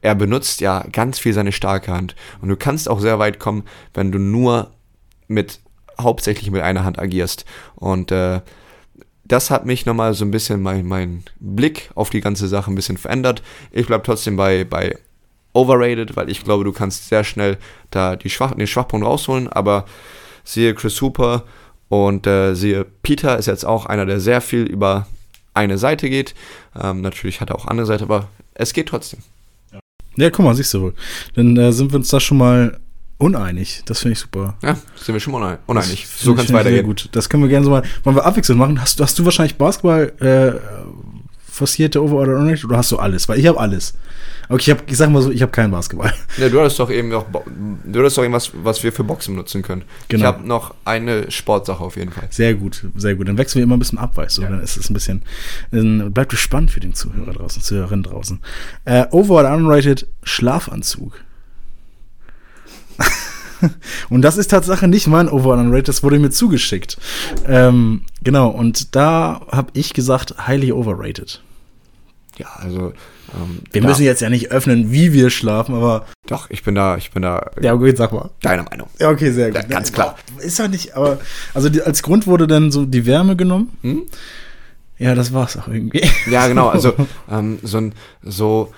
er 0.01 0.15
benutzt 0.15 0.61
ja 0.61 0.85
ganz 0.93 1.19
viel 1.19 1.33
seine 1.33 1.53
starke 1.53 1.93
Hand. 1.93 2.15
Und 2.41 2.49
du 2.49 2.57
kannst 2.57 2.89
auch 2.89 3.01
sehr 3.01 3.19
weit 3.19 3.39
kommen, 3.41 3.65
wenn 3.95 4.13
du 4.13 4.19
nur 4.19 4.71
mit, 5.27 5.61
hauptsächlich 6.01 6.51
mit 6.51 6.63
einer 6.63 6.85
Hand 6.85 6.99
agierst. 6.99 7.45
Und 7.75 8.13
äh, 8.13 8.41
das 9.29 9.51
hat 9.51 9.67
mich 9.67 9.87
nochmal 9.87 10.15
so 10.15 10.25
ein 10.25 10.31
bisschen 10.31 10.63
mein, 10.63 10.87
mein 10.87 11.23
Blick 11.39 11.91
auf 11.95 12.11
die 12.11 12.21
ganze 12.21 12.49
Sache 12.49 12.71
ein 12.71 12.75
bisschen 12.75 12.97
verändert. 12.97 13.43
Ich 13.71 13.87
bleibe 13.87 14.03
trotzdem 14.03 14.37
bei, 14.37 14.65
bei 14.65 14.97
overrated, 15.53 16.17
weil 16.17 16.31
ich 16.31 16.45
glaube, 16.45 16.65
du 16.65 16.73
kannst 16.73 17.09
sehr 17.09 17.25
schnell 17.25 17.59
da 17.91 18.17
die 18.17 18.31
Schwach, 18.31 18.55
den 18.55 18.67
Schwachpunkt 18.67 19.07
rausholen, 19.07 19.49
aber 19.49 19.85
siehe 20.45 20.75
Chris 20.75 21.01
Hooper 21.03 21.45
und 21.89 22.27
äh, 22.27 22.55
siehe 22.55 22.87
Peter 23.03 23.39
ist 23.39 23.47
jetzt 23.47 23.65
auch 23.65 23.87
einer, 23.87 24.07
der 24.07 24.21
sehr 24.21 24.41
viel 24.41 24.63
über 24.63 25.07
eine 25.55 25.79
Seite 25.79 26.09
geht. 26.09 26.35
Ähm, 26.81 27.03
natürlich 27.03 27.41
hat 27.41 27.51
er 27.51 27.57
auch 27.57 27.67
andere 27.67 27.87
Seite, 27.87 28.05
aber 28.05 28.29
es 28.55 28.73
geht 28.73 28.89
trotzdem. 28.89 29.21
Ja, 30.17 30.31
guck 30.31 30.45
mal, 30.45 30.55
siehst 30.55 30.75
du 30.75 30.83
wohl. 30.83 30.95
Dann 31.35 31.57
äh, 31.57 31.73
sind 31.73 31.93
wir 31.93 31.97
uns 31.97 32.09
da 32.09 32.19
schon 32.19 32.39
mal 32.39 32.79
uneinig. 33.19 33.83
Das 33.87 34.01
finde 34.01 34.13
ich 34.15 34.19
super. 34.21 34.57
Ja, 34.63 34.77
sind 34.97 35.13
wir 35.15 35.21
schon 35.21 35.35
unein- 35.35 35.59
uneinig. 35.67 36.03
Das 36.05 36.21
So 36.23 36.35
kann 36.35 36.45
es 36.47 36.53
weitergehen. 36.53 36.87
Gut. 36.87 37.09
Das 37.13 37.29
können 37.29 37.43
wir 37.43 37.49
gerne 37.51 37.65
so 37.65 37.71
mal. 37.71 37.83
Wollen 38.05 38.17
wir 38.17 38.25
abwechselnd 38.25 38.59
machen? 38.59 38.81
Hast, 38.81 38.99
du- 39.01 39.05
hast 39.05 39.19
du 39.19 39.25
wahrscheinlich 39.25 39.57
Basketball 39.57 40.13
äh, 40.21 40.59
forcierte 41.51 42.03
Over- 42.03 42.17
oder 42.17 42.37
Underrated 42.39 42.65
oder 42.67 42.77
hast 42.79 42.93
du 42.93 42.99
alles? 42.99 43.29
Weil 43.29 43.39
ich 43.39 43.47
habe 43.47 43.59
alles. 43.59 43.95
Okay, 44.51 44.63
ich, 44.63 44.71
hab, 44.71 44.91
ich 44.91 44.97
sag 44.97 45.11
mal 45.11 45.21
so, 45.21 45.31
ich 45.31 45.43
habe 45.43 45.53
keinen 45.53 45.71
Basketball. 45.73 46.11
Ja, 46.39 46.49
du 46.49 46.59
hattest 46.61 46.79
doch 46.79 46.89
eben 46.91 47.09
noch, 47.09 47.27
du 47.85 47.99
hattest 47.99 48.17
doch 48.17 48.23
irgendwas, 48.23 48.51
was 48.63 48.83
wir 48.83 48.93
für 48.93 49.05
Boxen 49.05 49.35
nutzen 49.35 49.61
können. 49.63 49.83
Genau. 50.09 50.21
Ich 50.23 50.27
habe 50.27 50.47
noch 50.47 50.75
eine 50.87 51.31
Sportsache 51.31 51.83
auf 51.85 51.97
jeden 51.97 52.13
Fall. 52.13 52.29
Sehr 52.31 52.55
gut, 52.55 52.87
sehr 52.97 53.15
gut. 53.15 53.29
Dann 53.29 53.37
wechseln 53.37 53.57
wir 53.61 53.65
immer 53.65 53.77
ein 53.77 53.81
bisschen 53.81 53.99
ab, 53.99 54.17
weißt 54.17 54.39
du. 54.39 54.43
Ja. 54.43 54.49
Dann 54.51 54.63
ist 54.63 54.79
es 54.79 54.89
ein 54.89 54.95
bisschen, 54.95 55.23
dann 55.71 56.13
bleibt 56.15 56.33
es 56.33 56.39
spannend 56.41 56.71
für 56.71 56.81
den 56.81 56.95
Zuhörer 56.95 57.33
draußen, 57.33 57.61
Zuhörerin 57.61 58.03
draußen. 58.05 58.41
Äh, 58.87 59.05
over 59.11 59.41
oder 59.41 59.53
underrated 59.55 60.07
Schlafanzug. 60.23 61.13
und 64.11 64.23
das 64.23 64.37
ist 64.37 64.51
Tatsache 64.51 64.89
nicht 64.89 65.07
mein 65.07 65.29
Over 65.29 65.51
oder 65.51 65.61
Underrated, 65.61 65.89
das 65.89 66.03
wurde 66.03 66.19
mir 66.19 66.31
zugeschickt. 66.31 66.97
Ähm, 67.47 68.03
genau, 68.23 68.49
und 68.49 68.95
da 68.97 69.41
habe 69.51 69.71
ich 69.75 69.95
gesagt, 69.95 70.35
highly 70.47 70.73
overrated. 70.73 71.43
Ja, 72.37 72.47
also 72.57 72.93
ähm, 73.35 73.59
Wir 73.73 73.83
da- 73.83 73.89
müssen 73.89 74.05
jetzt 74.05 74.21
ja 74.21 74.31
nicht 74.31 74.51
öffnen, 74.53 74.93
wie 74.93 75.13
wir 75.13 75.29
schlafen, 75.31 75.75
aber. 75.75 76.07
Doch, 76.27 76.49
ich 76.51 76.63
bin 76.63 76.75
da, 76.77 76.97
ich 76.97 77.11
bin 77.11 77.23
da 77.23 77.51
Ja, 77.61 77.75
gut, 77.75 77.97
sag 77.97 78.13
mal. 78.13 78.31
deiner 78.43 78.63
Meinung. 78.63 78.89
Ja, 79.01 79.11
okay, 79.11 79.33
sehr 79.33 79.47
gut. 79.51 79.57
Ja, 79.63 79.63
ganz 79.69 79.93
klar. 79.93 80.17
Ist 80.39 80.59
ja 80.59 80.69
nicht, 80.69 80.95
aber. 80.95 81.19
Also 81.53 81.69
die, 81.69 81.83
als 81.83 82.03
Grund 82.03 82.27
wurde 82.27 82.47
dann 82.47 82.71
so 82.71 82.85
die 82.87 83.07
Wärme 83.07 83.35
genommen. 83.35 83.77
Hm? 83.83 84.03
Ja, 84.99 85.15
das 85.15 85.33
war's 85.33 85.57
auch 85.57 85.69
irgendwie. 85.69 86.03
Ja, 86.31 86.47
genau. 86.49 86.69
Also 86.69 86.95
ähm, 87.31 87.59
so 87.63 87.79
ein 87.79 87.93
so 88.23 88.73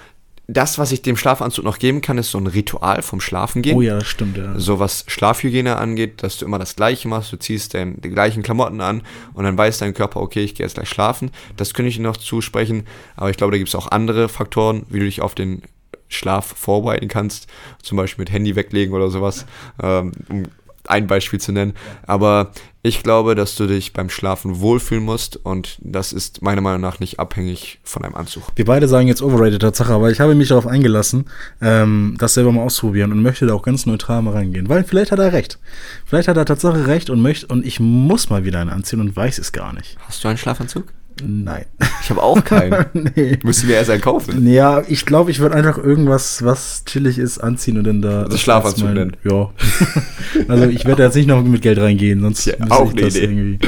das, 0.53 0.79
was 0.79 0.91
ich 0.91 1.03
dem 1.03 1.17
Schlafanzug 1.17 1.65
noch 1.65 1.79
geben 1.79 2.01
kann, 2.01 2.19
ist 2.19 2.31
so 2.31 2.39
ein 2.39 2.47
Ritual 2.47 3.03
vom 3.03 3.21
Schlafen 3.21 3.63
gehen. 3.63 3.77
Oh 3.77 3.83
ja, 3.83 3.99
das 3.99 4.09
stimmt, 4.09 4.37
ja. 4.37 4.59
So 4.59 4.79
was 4.79 5.05
Schlafhygiene 5.07 5.77
angeht, 5.77 6.23
dass 6.23 6.39
du 6.39 6.45
immer 6.45 6.59
das 6.59 6.77
Gleiche 6.77 7.09
machst, 7.09 7.33
du 7.33 7.39
ziehst 7.39 7.75
dein, 7.75 8.01
die 8.01 8.11
gleichen 8.11 8.43
Klamotten 8.43 8.81
an 8.81 9.03
und 9.35 9.45
dann 9.45 9.57
weiß 9.57 9.79
dein 9.79 9.95
Körper, 9.95 10.21
okay, 10.21 10.41
ich 10.41 10.55
gehe 10.55 10.67
jetzt 10.67 10.75
gleich 10.75 10.89
schlafen. 10.89 11.31
Das 11.57 11.73
könnte 11.75 11.89
ich 11.89 11.97
dir 11.97 12.03
noch 12.03 12.17
zusprechen, 12.17 12.87
aber 13.17 13.31
ich 13.31 13.37
glaube, 13.37 13.53
da 13.53 13.59
gibt 13.59 13.69
es 13.69 13.75
auch 13.75 13.91
andere 13.91 14.29
Faktoren, 14.29 14.87
wie 14.89 14.99
du 14.99 15.05
dich 15.05 15.23
auf 15.23 15.35
den 15.35 15.63
Schlaf 16.09 16.55
vorbereiten 16.57 17.07
kannst, 17.07 17.47
zum 17.83 17.97
Beispiel 17.97 18.23
mit 18.23 18.33
Handy 18.33 18.57
weglegen 18.57 18.95
oder 18.95 19.11
sowas, 19.11 19.47
ähm, 19.81 20.13
um 20.29 20.45
ein 20.91 21.07
Beispiel 21.07 21.41
zu 21.41 21.53
nennen. 21.53 21.75
Aber 22.07 22.53
ich 22.83 23.03
glaube, 23.03 23.35
dass 23.35 23.57
du 23.57 23.67
dich 23.67 23.93
beim 23.93 24.09
Schlafen 24.09 24.61
wohlfühlen 24.61 25.05
musst 25.05 25.37
und 25.37 25.79
das 25.83 26.13
ist 26.13 26.41
meiner 26.43 26.63
Meinung 26.63 26.81
nach 26.81 26.99
nicht 26.99 27.19
abhängig 27.19 27.79
von 27.83 28.05
einem 28.05 28.15
Anzug. 28.15 28.45
Wir 28.57 28.65
beide 28.65 28.89
sagen 28.89 29.07
jetzt 29.07 29.23
overrated 29.23 29.61
Tatsache, 29.61 29.93
aber 29.93 30.11
ich 30.11 30.21
habe 30.21 30.35
mich 30.35 30.49
darauf 30.49 30.67
eingelassen, 30.67 31.27
ähm, 31.61 32.17
das 32.19 32.35
selber 32.35 32.53
mal 32.53 32.63
auszuprobieren 32.63 33.13
und 33.13 33.23
möchte 33.23 33.47
da 33.47 33.55
auch 33.55 33.63
ganz 33.63 33.85
neutral 33.87 34.23
mal 34.23 34.33
reingehen. 34.33 34.69
Weil 34.69 34.85
vielleicht 34.85 35.13
hat 35.13 35.19
er 35.19 35.33
recht. 35.33 35.59
Vielleicht 36.07 36.29
hat 36.29 36.37
er 36.37 36.47
Tatsache 36.47 36.87
recht 36.87 37.11
und 37.11 37.21
möchte, 37.21 37.47
und 37.49 37.67
ich 37.67 37.81
muss 37.81 38.31
mal 38.31 38.45
wieder 38.45 38.61
einen 38.61 38.71
anziehen 38.71 39.01
und 39.01 39.15
weiß 39.15 39.39
es 39.39 39.53
gar 39.53 39.73
nicht. 39.73 39.97
Hast 40.07 40.25
du 40.25 40.29
einen 40.29 40.39
Schlafanzug? 40.39 40.85
Nein. 41.27 41.67
Ich 42.03 42.11
habe 42.11 42.23
auch 42.23 42.43
keinen. 42.45 42.87
nee. 43.15 43.39
Müsste 43.43 43.67
mir 43.67 43.75
erst 43.75 43.91
einen 43.91 44.01
kaufen. 44.01 44.47
Ja, 44.51 44.83
ich 44.89 45.07
glaube, 45.07 45.31
ich 45.31 45.41
würde 45.41 45.55
einfach 45.55 45.79
irgendwas, 45.79 46.45
was 46.45 46.85
chillig 46.85 47.19
ist, 47.19 47.39
anziehen 47.39 47.79
und 47.79 47.85
dann 47.85 48.03
da. 48.03 48.23
Also 48.25 48.37
Schlafanzug 48.39 48.89
als 48.89 48.95
nennen. 48.95 49.17
Ja. 49.25 49.51
also 50.49 50.65
ich 50.67 50.85
werde 50.85 51.03
jetzt 51.05 51.17
nicht 51.17 51.27
noch 51.27 51.43
mit 51.43 51.63
Geld 51.63 51.79
reingehen, 51.79 52.21
sonst 52.21 52.47
Ja, 52.47 52.55
auch 52.69 52.91
eine 52.91 53.03
das 53.03 53.17
Idee. 53.17 53.59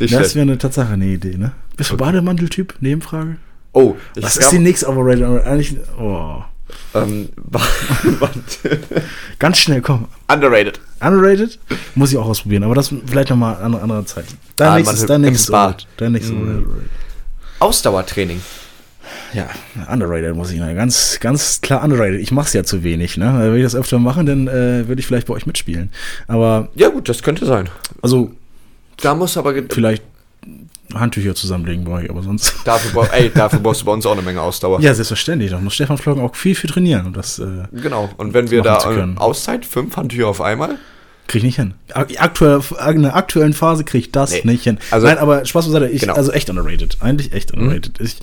das 0.00 0.34
wäre 0.34 0.42
eine 0.42 0.58
Tatsache 0.58 0.92
eine 0.92 1.06
Idee, 1.06 1.36
ne? 1.36 1.52
Bist 1.76 1.90
du 1.90 1.96
Bademanteltyp? 1.96 2.74
Nebenfrage? 2.80 3.36
Oh, 3.72 3.96
ich 4.16 4.22
Was 4.22 4.36
ist 4.36 4.52
die 4.52 4.58
nächste 4.58 4.88
overrated? 4.88 5.24
Aber 5.24 5.44
Eigentlich, 5.44 5.76
oh. 5.98 6.42
Ähm. 6.94 7.28
Ganz 9.38 9.58
schnell, 9.58 9.80
komm. 9.80 10.08
Underrated. 10.32 10.80
Underrated? 11.00 11.58
Muss 11.94 12.12
ich 12.12 12.18
auch 12.18 12.26
ausprobieren, 12.26 12.64
aber 12.64 12.74
das 12.74 12.92
vielleicht 13.06 13.30
nochmal 13.30 13.56
an 13.56 13.62
andere, 13.64 13.82
andere 13.82 14.04
Zeit. 14.04 14.26
Dein 14.56 14.68
Ah, 14.68 14.76
nächstes, 14.76 15.06
dein 15.06 15.20
nächstes 15.22 15.50
overrated. 15.50 15.86
Dein 15.96 16.12
nächstes 16.12 16.34
Mm. 16.34 16.64
Ausdauertraining. 17.58 18.40
Ja, 19.34 19.48
underrated 19.90 20.34
muss 20.34 20.50
ich 20.50 20.58
sagen. 20.58 20.76
Ganz, 20.76 21.18
ganz 21.20 21.60
klar 21.60 21.82
underrated. 21.84 22.20
Ich 22.20 22.32
mach's 22.32 22.52
ja 22.52 22.64
zu 22.64 22.82
wenig, 22.82 23.16
ne? 23.16 23.34
Wenn 23.38 23.56
ich 23.56 23.62
das 23.62 23.74
öfter 23.74 23.98
machen, 23.98 24.26
dann 24.26 24.48
äh, 24.48 24.86
würde 24.88 25.00
ich 25.00 25.06
vielleicht 25.06 25.26
bei 25.26 25.34
euch 25.34 25.46
mitspielen. 25.46 25.90
Aber, 26.28 26.68
Ja 26.74 26.88
gut, 26.88 27.08
das 27.08 27.22
könnte 27.22 27.46
sein. 27.46 27.68
also, 28.02 28.30
Da 28.98 29.14
muss 29.14 29.36
aber 29.36 29.54
vielleicht 29.70 30.02
Handtücher 31.00 31.34
zusammenlegen 31.34 31.84
bei 31.84 31.92
euch, 32.02 32.10
aber 32.10 32.22
sonst. 32.22 32.54
dafür, 32.64 33.08
ey, 33.12 33.30
dafür 33.34 33.60
brauchst 33.60 33.82
du 33.82 33.86
bei 33.86 33.92
uns 33.92 34.06
auch 34.06 34.12
eine 34.12 34.22
Menge 34.22 34.40
Ausdauer. 34.40 34.80
Ja, 34.80 34.94
selbstverständlich. 34.94 35.50
Da 35.50 35.58
muss 35.58 35.74
Stefan 35.74 35.98
Flocken 35.98 36.22
auch 36.22 36.34
viel 36.34 36.54
für 36.54 36.66
trainieren. 36.66 37.06
Und 37.06 37.16
das 37.16 37.38
äh, 37.38 37.46
Genau. 37.72 38.10
Und 38.16 38.34
wenn 38.34 38.50
wir 38.50 38.62
da. 38.62 38.78
Auszeit, 39.16 39.64
fünf 39.66 39.96
Handtücher 39.96 40.28
auf 40.28 40.40
einmal. 40.40 40.76
krieg 41.28 41.38
ich 41.38 41.44
nicht 41.44 41.56
hin. 41.56 41.74
Aktuell, 41.94 42.60
in 42.94 43.02
der 43.02 43.16
aktuellen 43.16 43.52
Phase 43.54 43.84
krieg 43.84 44.00
ich 44.06 44.12
das 44.12 44.32
Nee. 44.32 44.42
nicht 44.44 44.64
hin. 44.64 44.78
Also- 44.90 45.06
Nein, 45.06 45.18
aber 45.18 45.44
Spaß 45.44 45.66
beiseite. 45.66 45.88
Ich, 45.88 46.02
Genau. 46.02 46.14
Also 46.14 46.30
echt 46.32 46.50
underrated. 46.50 46.98
Eigentlich 47.00 47.32
echt 47.32 47.52
underrated. 47.52 48.00
Ich, 48.00 48.16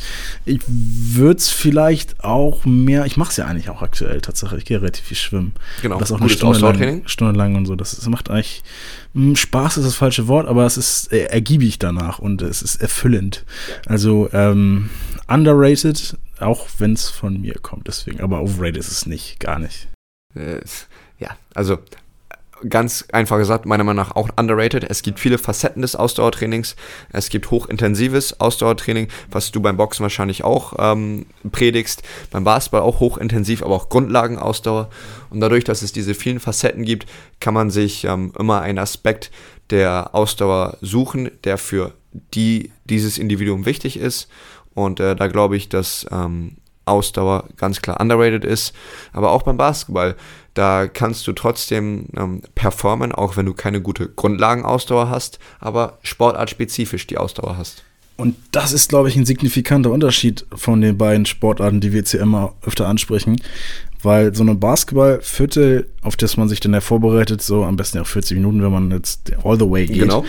ich 0.46 0.62
würde 0.68 1.38
es 1.38 1.50
vielleicht 1.50 2.24
auch 2.24 2.66
mehr. 2.66 3.06
Ich 3.06 3.18
mache 3.18 3.32
es 3.32 3.38
ja 3.38 3.46
eigentlich 3.46 3.70
auch 3.70 3.82
aktuell 3.82 4.22
tatsächlich. 4.22 4.60
Ich 4.60 4.66
gehe 4.66 4.80
relativ 4.82 5.06
viel 5.06 5.18
schwimmen. 5.18 5.54
Genau. 5.82 5.98
Das 5.98 6.12
auch 6.12 6.20
eine 6.20 6.30
Stunde 6.30 6.60
lang. 6.60 7.02
Stunde 7.08 7.38
lang 7.38 7.56
und 7.56 7.66
so. 7.66 7.76
Das, 7.76 7.96
das 7.96 8.08
macht 8.08 8.30
eigentlich. 8.30 8.62
Mh, 9.14 9.36
Spaß 9.36 9.78
ist 9.78 9.86
das 9.86 9.96
falsche 9.96 10.28
Wort, 10.28 10.48
aber 10.48 10.66
es 10.66 10.78
ist 10.78 11.12
äh, 11.12 11.26
ergiebig 11.26 11.80
danach 11.80 12.20
und 12.20 12.42
es 12.42 12.62
ist 12.62 12.82
erfüllend. 12.82 13.46
Also 13.86 14.30
ähm, 14.34 14.90
underrated, 15.28 16.18
auch 16.40 16.68
wenn 16.78 16.94
es 16.94 17.10
von 17.10 17.42
mir 17.42 17.56
kommt. 17.56 17.88
Deswegen. 17.88 18.22
Aber 18.22 18.42
overrated 18.42 18.78
ist 18.78 18.92
es 18.92 19.06
nicht. 19.06 19.40
Gar 19.40 19.60
nicht. 19.60 19.88
Äh, 20.36 20.62
ja, 21.20 21.30
also 21.54 21.80
ganz 22.68 23.06
einfach 23.12 23.38
gesagt, 23.38 23.66
meiner 23.66 23.84
Meinung 23.84 24.04
nach 24.04 24.16
auch 24.16 24.30
underrated. 24.36 24.84
Es 24.84 25.02
gibt 25.02 25.20
viele 25.20 25.38
Facetten 25.38 25.82
des 25.82 25.96
Ausdauertrainings. 25.96 26.76
Es 27.12 27.30
gibt 27.30 27.52
hochintensives 27.52 28.40
Ausdauertraining, 28.40 29.08
was 29.32 29.52
du 29.52 29.62
beim 29.62 29.78
Boxen 29.78 30.04
wahrscheinlich 30.04 30.44
auch 30.44 30.74
ähm, 30.78 31.26
predigst. 31.52 32.04
Beim 32.32 32.44
Basketball 32.44 32.82
auch 32.82 33.00
hochintensiv, 33.00 33.64
aber 33.64 33.76
auch 33.76 33.90
Grundlagenausdauer. 33.90 34.90
Und 35.30 35.40
dadurch, 35.40 35.64
dass 35.64 35.82
es 35.82 35.92
diese 35.92 36.14
vielen 36.14 36.40
Facetten 36.40 36.84
gibt, 36.84 37.06
kann 37.40 37.54
man 37.54 37.70
sich 37.70 38.06
ähm, 38.06 38.34
immer 38.38 38.62
einen 38.62 38.80
Aspekt 38.80 39.32
der 39.70 40.10
Ausdauer 40.14 40.78
suchen, 40.82 41.32
der 41.44 41.58
für 41.58 41.94
die 42.34 42.72
dieses 42.86 43.18
Individuum 43.18 43.66
wichtig 43.66 43.98
ist. 43.98 44.28
Und 44.74 45.00
äh, 45.00 45.16
da 45.16 45.28
glaube 45.28 45.58
ich, 45.58 45.70
dass 45.70 46.06
ähm, 46.12 46.58
Ausdauer 46.90 47.46
ganz 47.56 47.82
klar 47.82 48.02
underrated 48.02 48.44
ist. 48.44 48.74
Aber 49.14 49.32
auch 49.32 49.44
beim 49.44 49.58
Basketball, 49.58 50.16
da 50.60 50.90
kannst 50.90 51.26
du 51.26 51.32
trotzdem 51.32 52.08
ähm, 52.18 52.42
performen, 52.54 53.14
auch 53.14 53.38
wenn 53.38 53.46
du 53.46 53.54
keine 53.54 53.80
gute 53.82 54.10
Grundlagenausdauer 54.10 55.10
hast, 55.10 55.40
aber 55.62 56.00
sportartspezifisch 56.04 57.08
die 57.08 57.18
Ausdauer 57.18 57.58
hast. 57.58 57.84
Und 58.18 58.36
das 58.52 58.74
ist, 58.74 58.90
glaube 58.90 59.08
ich, 59.08 59.16
ein 59.16 59.26
signifikanter 59.26 59.90
Unterschied 59.90 60.46
von 60.54 60.82
den 60.82 60.98
beiden 60.98 61.26
Sportarten, 61.26 61.80
die 61.80 61.94
wir 61.94 62.00
jetzt 62.00 62.12
hier 62.12 62.20
immer 62.20 62.56
öfter 62.66 62.90
ansprechen. 62.90 63.42
Weil 64.04 64.36
so 64.36 64.44
ein 64.44 64.60
Basketballviertel, 64.60 65.88
auf 66.02 66.18
das 66.18 66.36
man 66.36 66.50
sich 66.50 66.60
dann 66.60 66.74
ja 66.74 66.82
vorbereitet, 66.82 67.42
so 67.42 67.64
am 67.64 67.78
besten 67.78 68.00
auch 68.00 68.08
40 68.08 68.36
Minuten, 68.36 68.62
wenn 68.62 68.72
man 68.74 68.92
jetzt 68.92 69.32
all 69.46 69.58
the 69.58 69.70
way 69.70 69.86
geht, 69.86 70.00
Genau. 70.02 70.26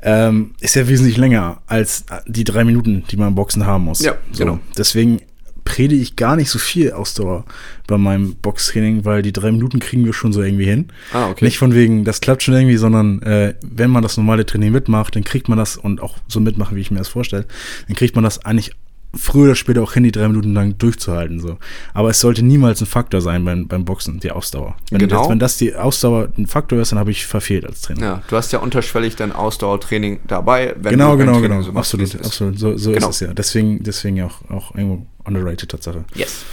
ähm, 0.00 0.54
ist 0.60 0.76
ja 0.76 0.88
wesentlich 0.88 1.18
länger 1.18 1.60
als 1.66 2.06
die 2.26 2.44
drei 2.44 2.64
Minuten, 2.64 3.04
die 3.10 3.18
man 3.18 3.28
im 3.28 3.34
Boxen 3.34 3.66
haben 3.66 3.84
muss. 3.84 4.00
Ja, 4.00 4.14
so. 4.32 4.38
genau. 4.44 4.58
Deswegen 4.78 5.20
predige 5.68 6.00
ich 6.00 6.16
gar 6.16 6.34
nicht 6.34 6.48
so 6.48 6.58
viel 6.58 6.92
Ausdauer 6.92 7.44
bei 7.86 7.98
meinem 7.98 8.36
Boxtraining, 8.36 9.04
weil 9.04 9.20
die 9.20 9.34
drei 9.34 9.52
Minuten 9.52 9.80
kriegen 9.80 10.02
wir 10.06 10.14
schon 10.14 10.32
so 10.32 10.42
irgendwie 10.42 10.64
hin. 10.64 10.88
Ah, 11.12 11.28
okay. 11.28 11.44
Nicht 11.44 11.58
von 11.58 11.74
wegen, 11.74 12.04
das 12.04 12.22
klappt 12.22 12.42
schon 12.42 12.54
irgendwie, 12.54 12.78
sondern 12.78 13.20
äh, 13.20 13.54
wenn 13.60 13.90
man 13.90 14.02
das 14.02 14.16
normale 14.16 14.46
Training 14.46 14.72
mitmacht, 14.72 15.14
dann 15.14 15.24
kriegt 15.24 15.50
man 15.50 15.58
das 15.58 15.76
und 15.76 16.00
auch 16.00 16.16
so 16.26 16.40
mitmachen, 16.40 16.74
wie 16.74 16.80
ich 16.80 16.90
mir 16.90 16.98
das 16.98 17.08
vorstelle, 17.08 17.44
dann 17.86 17.96
kriegt 17.96 18.14
man 18.14 18.24
das 18.24 18.46
eigentlich 18.46 18.72
früher 19.16 19.44
oder 19.44 19.54
später 19.54 19.82
auch 19.82 19.94
hin, 19.94 20.02
die 20.02 20.12
drei 20.12 20.28
Minuten 20.28 20.52
lang 20.54 20.76
durchzuhalten. 20.78 21.40
So. 21.40 21.58
Aber 21.94 22.10
es 22.10 22.20
sollte 22.20 22.44
niemals 22.44 22.80
ein 22.80 22.86
Faktor 22.86 23.20
sein 23.20 23.44
beim, 23.44 23.66
beim 23.66 23.84
Boxen, 23.84 24.20
die 24.20 24.30
Ausdauer. 24.30 24.76
Wenn, 24.90 24.98
Genau. 25.00 25.20
das, 25.22 25.28
wenn 25.30 25.38
das 25.38 25.56
die 25.56 25.74
Ausdauer 25.74 26.28
ein 26.36 26.46
Faktor 26.46 26.78
ist, 26.80 26.92
dann 26.92 26.98
habe 26.98 27.10
ich 27.10 27.26
verfehlt 27.26 27.64
als 27.64 27.80
Trainer. 27.80 28.00
Ja, 28.02 28.22
du 28.28 28.36
hast 28.36 28.52
ja 28.52 28.58
unterschwellig 28.58 29.16
dein 29.16 29.32
Ausdauertraining 29.32 30.20
dabei, 30.26 30.74
wenn 30.78 30.92
genau, 30.92 31.12
du 31.12 31.18
genau, 31.24 31.40
genau. 31.40 31.62
so 31.62 31.72
absolut, 31.72 32.14
ist. 32.14 32.24
absolut. 32.24 32.58
So, 32.58 32.76
so 32.76 32.92
Genau. 32.92 33.08
ist 33.08 33.22
es 33.22 33.28
ja. 33.28 33.34
Deswegen, 33.34 33.82
deswegen 33.82 34.22
auch, 34.22 34.42
auch 34.50 34.74
irgendwo 34.74 35.06
underrated 35.24 35.70
Tatsache. 35.70 36.04
Yes. 36.14 36.44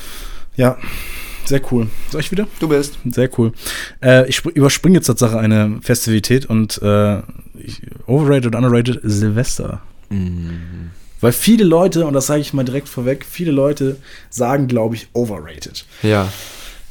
Ja, 0.56 0.78
sehr 1.44 1.62
cool. 1.72 1.88
Soll 2.10 2.22
ich 2.22 2.32
wieder? 2.32 2.48
Du 2.60 2.70
bist. 2.70 2.98
Sehr 3.12 3.30
cool. 3.38 3.52
Äh, 4.02 4.28
ich 4.30 4.38
spr- 4.38 4.52
überspringe 4.54 4.96
jetzt 4.96 5.08
Tatsache 5.08 5.38
eine 5.38 5.80
Festivität 5.82 6.46
und 6.46 6.82
äh, 6.82 7.18
ich, 7.60 7.82
overrated 8.08 8.48
und 8.48 8.56
underrated 8.56 9.00
Silvester. 9.04 9.82
Mm. 10.10 10.90
Weil 11.22 11.32
viele 11.32 11.64
Leute, 11.64 12.06
und 12.06 12.14
das 12.14 12.28
sage 12.28 12.42
ich 12.42 12.54
mal 12.54 12.64
direkt 12.64 12.90
vorweg, 12.90 13.26
viele 13.30 13.52
Leute 13.52 13.98
sagen, 14.30 14.68
glaube 14.68 14.96
ich, 14.96 15.08
overrated. 15.14 15.86
Ja. 16.04 16.32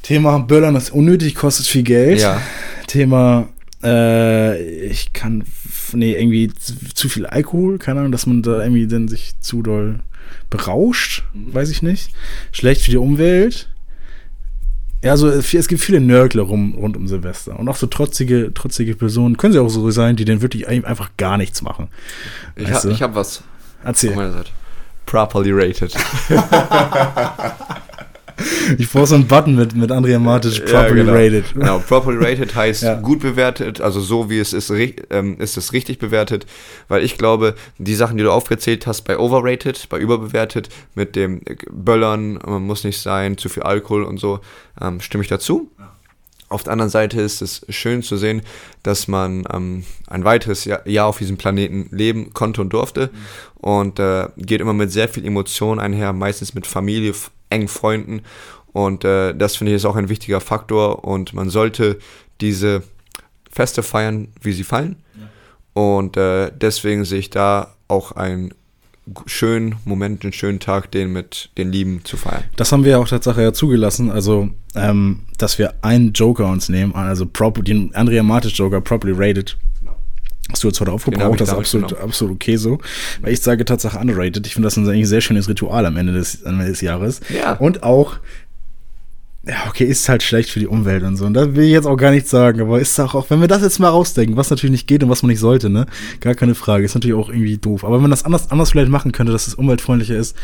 Thema 0.03 0.39
Böllern 0.39 0.77
ist 0.77 0.91
unnötig, 0.93 1.35
kostet 1.35 1.67
viel 1.67 1.83
Geld. 1.83 2.21
Ja. 2.21 2.41
Thema, 2.87 3.49
äh, 3.83 4.63
ich 4.87 5.13
kann, 5.13 5.45
nee, 5.93 6.13
irgendwie 6.15 6.51
zu, 6.95 7.09
viel 7.09 7.27
Alkohol, 7.27 7.79
keine 7.79 8.01
Ahnung, 8.01 8.13
dass 8.13 8.27
man 8.27 8.43
da 8.43 8.63
irgendwie 8.63 8.87
dann 8.87 9.09
sich 9.09 9.35
zu 9.41 9.63
doll 9.63 10.01
berauscht, 10.51 11.25
weiß 11.35 11.71
ich 11.71 11.83
nicht. 11.83 12.11
Schlecht 12.53 12.83
für 12.83 12.91
die 12.91 12.97
Umwelt. 12.97 13.69
Ja, 15.03 15.11
also 15.11 15.29
es 15.29 15.69
gibt 15.69 15.83
viele 15.83 16.01
Nörgler 16.01 16.43
rum, 16.45 16.75
rund 16.75 16.97
um 16.97 17.07
Silvester. 17.07 17.59
Und 17.59 17.69
auch 17.69 17.77
so 17.77 17.87
trotzige, 17.87 18.55
trotzige 18.55 18.95
Personen, 18.97 19.37
können 19.37 19.53
sie 19.53 19.59
auch 19.59 19.69
so 19.69 19.91
sein, 19.91 20.17
die 20.17 20.25
dann 20.25 20.41
wirklich 20.41 20.67
ein- 20.67 20.87
einfach 20.87 21.11
gar 21.19 21.37
nichts 21.37 21.61
machen. 21.61 21.89
Ich, 22.57 22.69
du? 22.71 22.89
ich 22.91 23.03
hab 23.03 23.15
was 23.15 23.43
Erzähl. 23.85 24.15
properly 25.07 25.53
rated. 25.53 25.95
Ich 28.79 28.91
brauche 28.91 29.07
so 29.07 29.15
einen 29.15 29.27
Button 29.27 29.55
mit, 29.55 29.75
mit 29.77 29.93
Andrea 29.93 30.19
Matic, 30.19 30.65
properly 30.67 31.05
genau. 31.05 31.13
rated. 31.13 31.55
Genau, 31.55 31.79
properly 31.79 32.19
rated 32.19 32.55
heißt 32.55 32.83
Ja. 32.83 32.95
gut 32.97 33.21
bewertet, 33.21 33.81
also 33.81 34.01
so 34.01 34.29
wie 34.29 34.39
es 34.39 34.53
ist, 34.53 34.73
ähm, 35.11 35.39
ist 35.39 35.57
es 35.57 35.73
richtig 35.73 35.99
bewertet, 35.99 36.47
weil 36.89 37.05
ich 37.05 37.17
glaube, 37.17 37.55
die 37.79 37.95
Sachen, 37.95 38.17
die 38.17 38.25
du 38.25 38.33
aufgezählt 38.33 38.87
hast, 38.87 39.03
bei 39.03 39.19
overrated, 39.19 39.89
bei 39.89 39.99
überbewertet, 39.99 40.69
mit 40.95 41.15
dem 41.15 41.43
äh, 41.47 41.57
Böllern, 41.71 42.39
man 42.45 42.63
muss 42.63 42.83
nicht 42.85 43.01
sein, 43.01 43.39
zu 43.39 43.49
viel 43.49 43.63
Alkohol 43.63 44.03
und 44.03 44.19
so, 44.19 44.41
ähm, 44.81 45.01
stimme 45.01 45.23
ich 45.23 45.29
dazu. 45.29 45.71
Auf 46.49 46.63
der 46.63 46.73
anderen 46.73 46.91
Seite 46.91 47.21
ist 47.21 47.43
es 47.43 47.65
schön 47.69 48.03
zu 48.03 48.17
sehen, 48.17 48.43
dass 48.83 49.09
man 49.09 49.45
ähm, 49.53 49.85
ein 50.07 50.25
weiteres 50.25 50.65
Jahr, 50.65 50.87
Jahr 50.87 51.07
auf 51.07 51.19
diesem 51.19 51.37
Planeten 51.37 51.89
leben 51.91 52.33
konnte 52.33 52.61
und 52.61 52.73
durfte. 52.73 53.11
Und 53.57 53.99
äh, 53.99 54.29
geht 54.37 54.61
immer 54.61 54.75
mit 54.75 54.93
sehr 54.93 55.09
viel 55.09 55.27
Emotion 55.27 55.79
einher, 55.81 56.13
meistens 56.13 56.55
mit 56.55 56.67
Familie, 56.67 57.15
engen 57.51 57.69
Freunden. 57.69 58.23
Und 58.73 59.05
äh, 59.05 59.35
das 59.35 59.57
finde 59.57 59.73
ich 59.73 59.77
ist 59.77 59.85
auch 59.85 59.97
ein 59.97 60.09
wichtiger 60.09 60.41
Faktor. 60.41 61.05
Und 61.05 61.33
man 61.33 61.51
sollte 61.51 61.99
diese 62.41 62.83
Feste 63.51 63.83
feiern, 63.83 64.29
wie 64.43 64.53
sie 64.53 64.65
fallen. 64.65 64.97
Und 65.73 66.17
äh, 66.17 66.53
deswegen 66.55 67.05
sehe 67.05 67.19
ich 67.19 67.31
da 67.31 67.75
auch 67.89 68.13
einen 68.13 68.51
g- 68.51 68.57
schönen 69.27 69.77
Moment, 69.85 70.23
einen 70.23 70.33
schönen 70.33 70.61
Tag, 70.61 70.91
den 70.91 71.13
mit 71.13 71.51
den 71.59 71.71
Lieben 71.71 72.01
zu 72.05 72.17
feiern. 72.17 72.45
Das 72.57 72.73
haben 72.73 72.85
wir 72.85 72.93
ja 72.93 72.99
auch 72.99 73.09
Tatsache 73.09 73.43
ja 73.43 73.53
zugelassen, 73.53 74.11
also, 74.11 74.49
ähm, 74.75 75.21
dass 75.39 75.59
wir 75.59 75.75
einen 75.83 76.13
Joker 76.13 76.49
uns 76.49 76.69
nehmen, 76.69 76.95
also 76.95 77.27
prop, 77.27 77.65
den 77.65 77.95
Andrea 77.95 78.23
Matic 78.23 78.53
Joker, 78.57 78.81
properly 78.81 79.15
rated. 79.17 79.57
Hast 80.51 80.63
du 80.63 80.69
jetzt 80.69 80.81
heute 80.81 80.93
aufgebraucht, 80.93 81.41
das 81.41 81.49
ist 81.49 81.55
absolut, 81.55 81.97
absolut 81.97 82.35
okay 82.35 82.57
so. 82.57 82.79
Weil 83.23 83.33
ich 83.33 83.41
sage 83.41 83.65
Tatsache 83.65 83.99
underrated. 83.99 84.47
Ich 84.47 84.53
finde 84.53 84.67
das 84.67 84.77
ein 84.77 84.87
eigentlich 84.87 85.09
sehr 85.09 85.23
schönes 85.23 85.49
Ritual 85.49 85.87
am 85.87 85.97
Ende 85.97 86.13
des, 86.13 86.45
am 86.45 86.61
Ende 86.61 86.67
des 86.71 86.83
Jahres. 86.83 87.21
Ja. 87.31 87.55
Und 87.55 87.83
auch, 87.83 88.19
ja, 89.47 89.67
okay, 89.69 89.85
ist 89.85 90.09
halt 90.09 90.23
schlecht 90.23 90.49
für 90.49 90.59
die 90.59 90.67
Umwelt 90.67 91.03
und 91.03 91.17
so. 91.17 91.27
Und 91.27 91.35
da 91.35 91.55
will 91.55 91.65
ich 91.65 91.73
jetzt 91.73 91.87
auch 91.87 91.97
gar 91.97 92.11
nichts 92.11 92.31
sagen, 92.31 92.63
aber 92.63 92.81
ist 92.81 92.99
auch, 92.99 93.15
auch 93.15 93.29
wenn 93.29 93.41
wir 93.41 93.49
das 93.49 93.61
jetzt 93.61 93.79
mal 93.79 93.91
rausdenken, 93.91 94.37
was 94.37 94.49
natürlich 94.49 94.73
nicht 94.73 94.87
geht 94.87 95.03
und 95.03 95.11
was 95.11 95.23
man 95.23 95.29
nicht 95.29 95.41
sollte, 95.41 95.69
ne? 95.69 95.87
Gar 96.21 96.35
keine 96.35 96.55
Frage. 96.55 96.85
Ist 96.85 96.95
natürlich 96.95 97.17
auch 97.17 97.29
irgendwie 97.29 97.59
doof. 97.59 97.85
Aber 97.85 97.97
wenn 97.97 98.03
man 98.03 98.11
das 98.11 98.25
anders, 98.25 98.51
anders 98.51 98.71
vielleicht 98.71 98.89
machen 98.89 99.13
könnte, 99.13 99.33
dass 99.33 99.47
es 99.47 99.55
umweltfreundlicher 99.55 100.17
ist, 100.17 100.35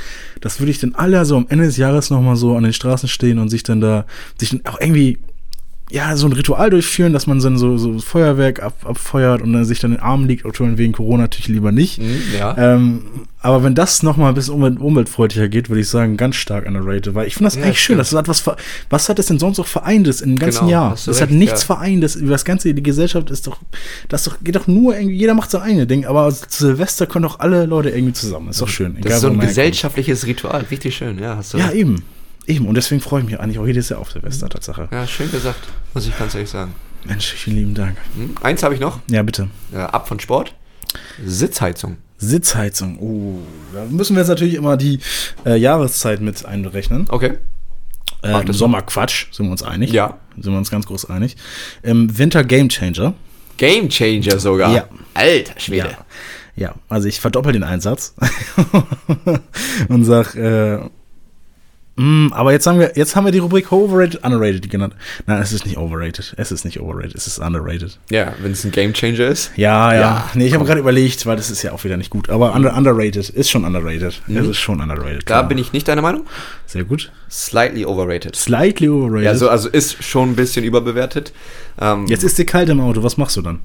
das 0.43 0.61
würde 0.61 0.71
ich 0.71 0.81
dann 0.81 0.95
alle 0.95 1.25
so 1.25 1.37
am 1.37 1.47
Ende 1.49 1.65
des 1.65 1.79
Jahres 1.79 2.11
nochmal 2.11 2.37
so 2.37 2.55
an 2.57 2.63
den 2.63 2.75
Straßen 2.75 3.09
stehen 3.09 3.39
und 3.39 3.49
sich 3.49 3.63
dann 3.63 3.81
da, 3.81 4.05
sich 4.39 4.51
dann 4.51 4.61
auch 4.67 4.79
irgendwie, 4.81 5.19
ja, 5.91 6.17
so 6.17 6.27
ein 6.27 6.33
Ritual 6.33 6.71
durchführen, 6.71 7.13
dass 7.13 7.27
man 7.27 7.41
dann 7.41 7.59
so, 7.59 7.77
so 7.77 7.99
Feuerwerk 7.99 8.63
ab, 8.63 8.75
abfeuert 8.85 9.43
und 9.43 9.53
dann 9.53 9.65
sich 9.65 9.81
dann 9.81 9.93
in 9.93 9.97
den 9.99 10.03
Arm 10.03 10.25
liegt, 10.27 10.47
aktuell 10.47 10.79
wegen 10.79 10.93
Corona 10.93 11.25
natürlich 11.25 11.49
lieber 11.49 11.73
nicht. 11.73 12.01
Ja. 12.37 12.57
Ähm, 12.57 13.03
aber 13.43 13.65
wenn 13.65 13.75
das 13.75 14.03
nochmal 14.03 14.29
ein 14.29 14.35
bisschen 14.35 14.55
umwelt, 14.55 14.79
umweltfreundlicher 14.81 15.49
geht, 15.49 15.69
würde 15.71 15.81
ich 15.81 15.89
sagen, 15.89 16.17
ganz 16.17 16.37
stark 16.37 16.67
underrated. 16.67 17.15
Weil 17.15 17.27
ich 17.27 17.35
finde 17.35 17.47
das 17.49 17.57
Ja, 17.57 17.65
eigentlich 17.65 17.81
schön. 17.81 17.99
Das 17.99 18.13
hat 18.13 18.29
was, 18.29 18.45
was 18.91 19.09
hat 19.09 19.19
das 19.19 19.27
denn 19.27 19.39
sonst 19.39 19.59
noch 19.59 19.67
vereintes 19.67 20.21
im 20.21 20.37
ganzen 20.39 20.61
Genau, 20.61 20.71
Jahr? 20.71 20.91
Das 20.91 21.07
hat 21.21 21.29
recht, 21.29 21.39
nichts 21.39 21.63
ja. 21.63 21.67
vereintes. 21.67 22.17
Über 22.17 22.33
das 22.33 22.45
ganze, 22.45 22.73
die 22.75 22.83
Gesellschaft 22.83 23.31
ist 23.31 23.47
doch, 23.47 23.59
das 24.09 24.25
doch, 24.25 24.37
geht 24.43 24.57
doch 24.57 24.67
nur 24.67 24.95
irgendwie, 24.95 25.17
jeder 25.17 25.35
macht 25.35 25.51
sein 25.51 25.63
eigenes 25.63 25.89
Ding. 25.89 26.05
Aber 26.05 26.31
zu 26.31 26.67
Silvester 26.67 27.07
können 27.07 27.23
doch 27.23 27.41
alle 27.41 27.65
Leute 27.67 27.91
irgendwie 27.91 28.13
zusammen. 28.13 28.51
Ist 28.51 28.61
doch 28.61 28.69
schön. 28.69 28.97
Das 29.01 29.15
ist 29.15 29.21
so 29.23 29.29
ein 29.29 29.41
gesellschaftliches 29.41 30.27
Ritual. 30.27 30.67
Richtig 30.71 30.95
schön, 30.95 31.19
ja. 31.19 31.37
Hast 31.37 31.55
du 31.55 31.59
Ja, 31.59 31.73
eben. 31.73 32.03
Eben. 32.47 32.67
Und 32.67 32.75
deswegen 32.75 33.01
freue 33.01 33.21
ich 33.21 33.27
mich 33.27 33.39
eigentlich 33.41 33.59
auch 33.59 33.67
jedes 33.67 33.89
Jahr 33.89 34.01
auf 34.01 34.11
Silvester, 34.11 34.49
Tatsache. 34.49 34.89
ja, 34.91 35.07
schön 35.07 35.31
gesagt, 35.31 35.61
muss 35.95 36.07
ich 36.07 36.19
ganz 36.19 36.35
ehrlich 36.35 36.51
sagen. 36.51 36.75
Mensch, 37.05 37.33
vielen 37.33 37.57
lieben 37.57 37.75
Dank. 37.75 37.97
Hm? 38.17 38.35
Eins 38.43 38.63
habe 38.63 38.75
ich 38.75 38.81
noch, 38.81 39.01
Ja, 39.09 39.23
bitte. 39.23 39.49
äh, 39.73 39.79
ab 39.79 40.07
von 40.09 40.21
Sport. 40.21 40.55
Sitzheizung. 41.25 41.97
Sitzheizung. 42.19 42.99
Oh, 42.99 43.39
da 43.73 43.85
müssen 43.87 44.15
wir 44.17 44.21
jetzt 44.21 44.29
natürlich 44.29 44.55
immer 44.55 44.77
die 44.77 44.99
äh, 45.47 45.57
Jahreszeit 45.57 46.21
mit 46.21 46.45
einberechnen. 46.45 47.07
Okay. 47.09 47.39
Äh, 48.23 48.41
Im 48.43 48.53
Sommer 48.53 48.83
Quatsch, 48.83 49.27
sind 49.33 49.47
wir 49.47 49.53
uns 49.53 49.63
einig. 49.63 49.93
Ja. 49.93 50.19
Sind 50.39 50.53
wir 50.53 50.59
uns 50.59 50.71
ganz 50.71 50.87
groß 50.87 51.09
einig. 51.09 51.37
Im 51.83 52.19
Winter 52.19 52.45
Game 52.45 52.69
Changer. 52.69 53.15
Game 53.57 53.89
Changer 53.89 54.39
sogar. 54.39 54.75
Ja. 54.75 54.89
Alter 55.15 55.59
Schwede. 55.59 55.97
Ja. 56.57 56.67
ja, 56.69 56.75
also 56.91 57.09
ich 57.09 57.21
verdoppel 57.21 57.53
den 57.53 57.63
Einsatz 57.63 58.15
und 59.89 60.05
sag, 60.05 60.35
äh, 60.35 60.81
mm, 62.01 62.33
aber 62.33 62.53
jetzt 62.53 62.67
haben 62.67 62.79
wir, 62.79 62.93
jetzt 62.97 63.17
haben 63.17 63.25
wir 63.25 63.33
die 63.33 63.39
Rubrik 63.39 63.71
overrated, 63.73 64.25
underrated 64.25 64.71
genannt. 64.71 64.95
Nein, 65.27 65.41
es 65.41 65.53
ist 65.53 65.67
nicht 65.67 65.79
overrated. 65.79 66.35
Es 66.37 66.53
ist 66.53 66.65
nicht 66.65 66.81
overrated, 66.81 67.15
es 67.15 67.27
ist 67.27 67.39
underrated. 67.39 67.99
Ja, 68.11 68.35
wenn 68.41 68.53
es 68.53 68.65
ein 68.65 68.71
Game 68.71 68.93
Changer 68.93 69.27
ist. 69.29 69.53
Ja, 69.57 69.93
ja. 69.93 70.01
Ja, 70.01 70.31
nee, 70.35 70.47
ich 70.47 70.55
habe 70.55 70.65
gerade 70.65 70.81
überlegt, 70.81 71.27
weil 71.27 71.37
das 71.37 71.51
ist 71.51 71.63
ja 71.63 71.73
auch 71.73 71.85
wieder 71.85 71.97
nicht 71.97 72.11
gut. 72.11 72.31
Aber 72.31 72.55
under, 72.55 72.77
underrated 72.77 73.29
ist 73.29 73.51
schon 73.51 73.65
underrated. 73.65 74.23
Es 74.29 74.47
ist 74.47 74.59
schon 74.59 74.81
underrated. 74.81 75.29
Da 75.29 75.43
bin 75.43 75.59
ich 75.59 75.73
nicht 75.73 75.89
deiner 75.89 76.03
Meinung. 76.03 76.27
Sehr 76.67 76.85
gut. 76.85 77.13
Slightly 77.31 77.85
overrated. 77.85 78.37
Slightly 78.37 78.89
overrated. 78.89 79.25
Ja, 79.25 79.35
so, 79.35 79.49
also 79.49 79.69
ist 79.69 80.03
schon 80.03 80.31
ein 80.31 80.37
bisschen 80.37 80.65
überbewertet. 80.65 81.33
Ähm, 81.81 82.07
Jetzt 82.07 82.25
ist 82.25 82.39
dir 82.39 82.47
kalt 82.47 82.69
im 82.69 82.81
Auto, 82.81 83.03
was 83.03 83.17
machst 83.17 83.37
du 83.37 83.43
dann? 83.43 83.61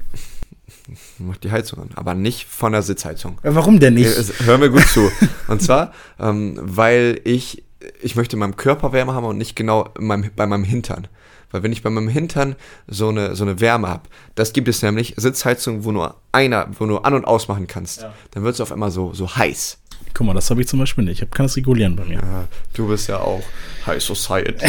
macht 1.18 1.44
die 1.44 1.50
Heizung 1.50 1.80
an, 1.80 1.90
aber 1.94 2.14
nicht 2.14 2.46
von 2.46 2.72
der 2.72 2.82
Sitzheizung. 2.82 3.38
Ja, 3.42 3.54
warum 3.54 3.80
denn 3.80 3.94
nicht? 3.94 4.16
Äh, 4.16 4.44
Hör 4.44 4.58
mir 4.58 4.70
gut 4.70 4.86
zu. 4.86 5.10
Und 5.48 5.62
zwar, 5.62 5.92
ähm, 6.18 6.58
weil 6.60 7.20
ich, 7.24 7.64
ich 8.02 8.16
möchte 8.16 8.36
meinem 8.36 8.56
Körper 8.56 8.92
Wärme 8.92 9.14
haben 9.14 9.24
und 9.26 9.38
nicht 9.38 9.56
genau 9.56 9.88
in 9.98 10.06
meinem, 10.06 10.30
bei 10.34 10.46
meinem 10.46 10.64
Hintern. 10.64 11.08
Weil 11.50 11.62
wenn 11.62 11.72
ich 11.72 11.82
bei 11.82 11.90
meinem 11.90 12.08
Hintern 12.08 12.56
so 12.88 13.08
eine, 13.08 13.36
so 13.36 13.44
eine 13.44 13.60
Wärme 13.60 13.88
habe, 13.88 14.02
das 14.34 14.52
gibt 14.52 14.66
es 14.68 14.82
nämlich, 14.82 15.14
Sitzheizung, 15.16 15.84
wo 15.84 15.92
nur 15.92 16.16
einer, 16.32 16.68
wo 16.78 16.86
du 16.86 16.98
an- 16.98 17.14
und 17.14 17.24
ausmachen 17.24 17.66
kannst, 17.66 18.02
Ja. 18.02 18.12
dann 18.32 18.42
wird 18.42 18.54
es 18.54 18.60
auf 18.60 18.72
einmal 18.72 18.90
so, 18.90 19.12
so 19.14 19.36
heiß. 19.36 19.78
Guck 20.16 20.26
mal, 20.26 20.32
das 20.32 20.48
habe 20.48 20.62
ich 20.62 20.66
zum 20.68 20.78
Beispiel 20.78 21.04
nicht. 21.04 21.20
Ich 21.20 21.30
kann 21.30 21.44
das 21.44 21.56
regulieren 21.56 21.94
bei 21.94 22.04
mir. 22.04 22.14
Ja, 22.14 22.44
du 22.72 22.88
bist 22.88 23.06
ja 23.06 23.18
auch 23.18 23.42
High 23.84 24.02
Society. 24.02 24.64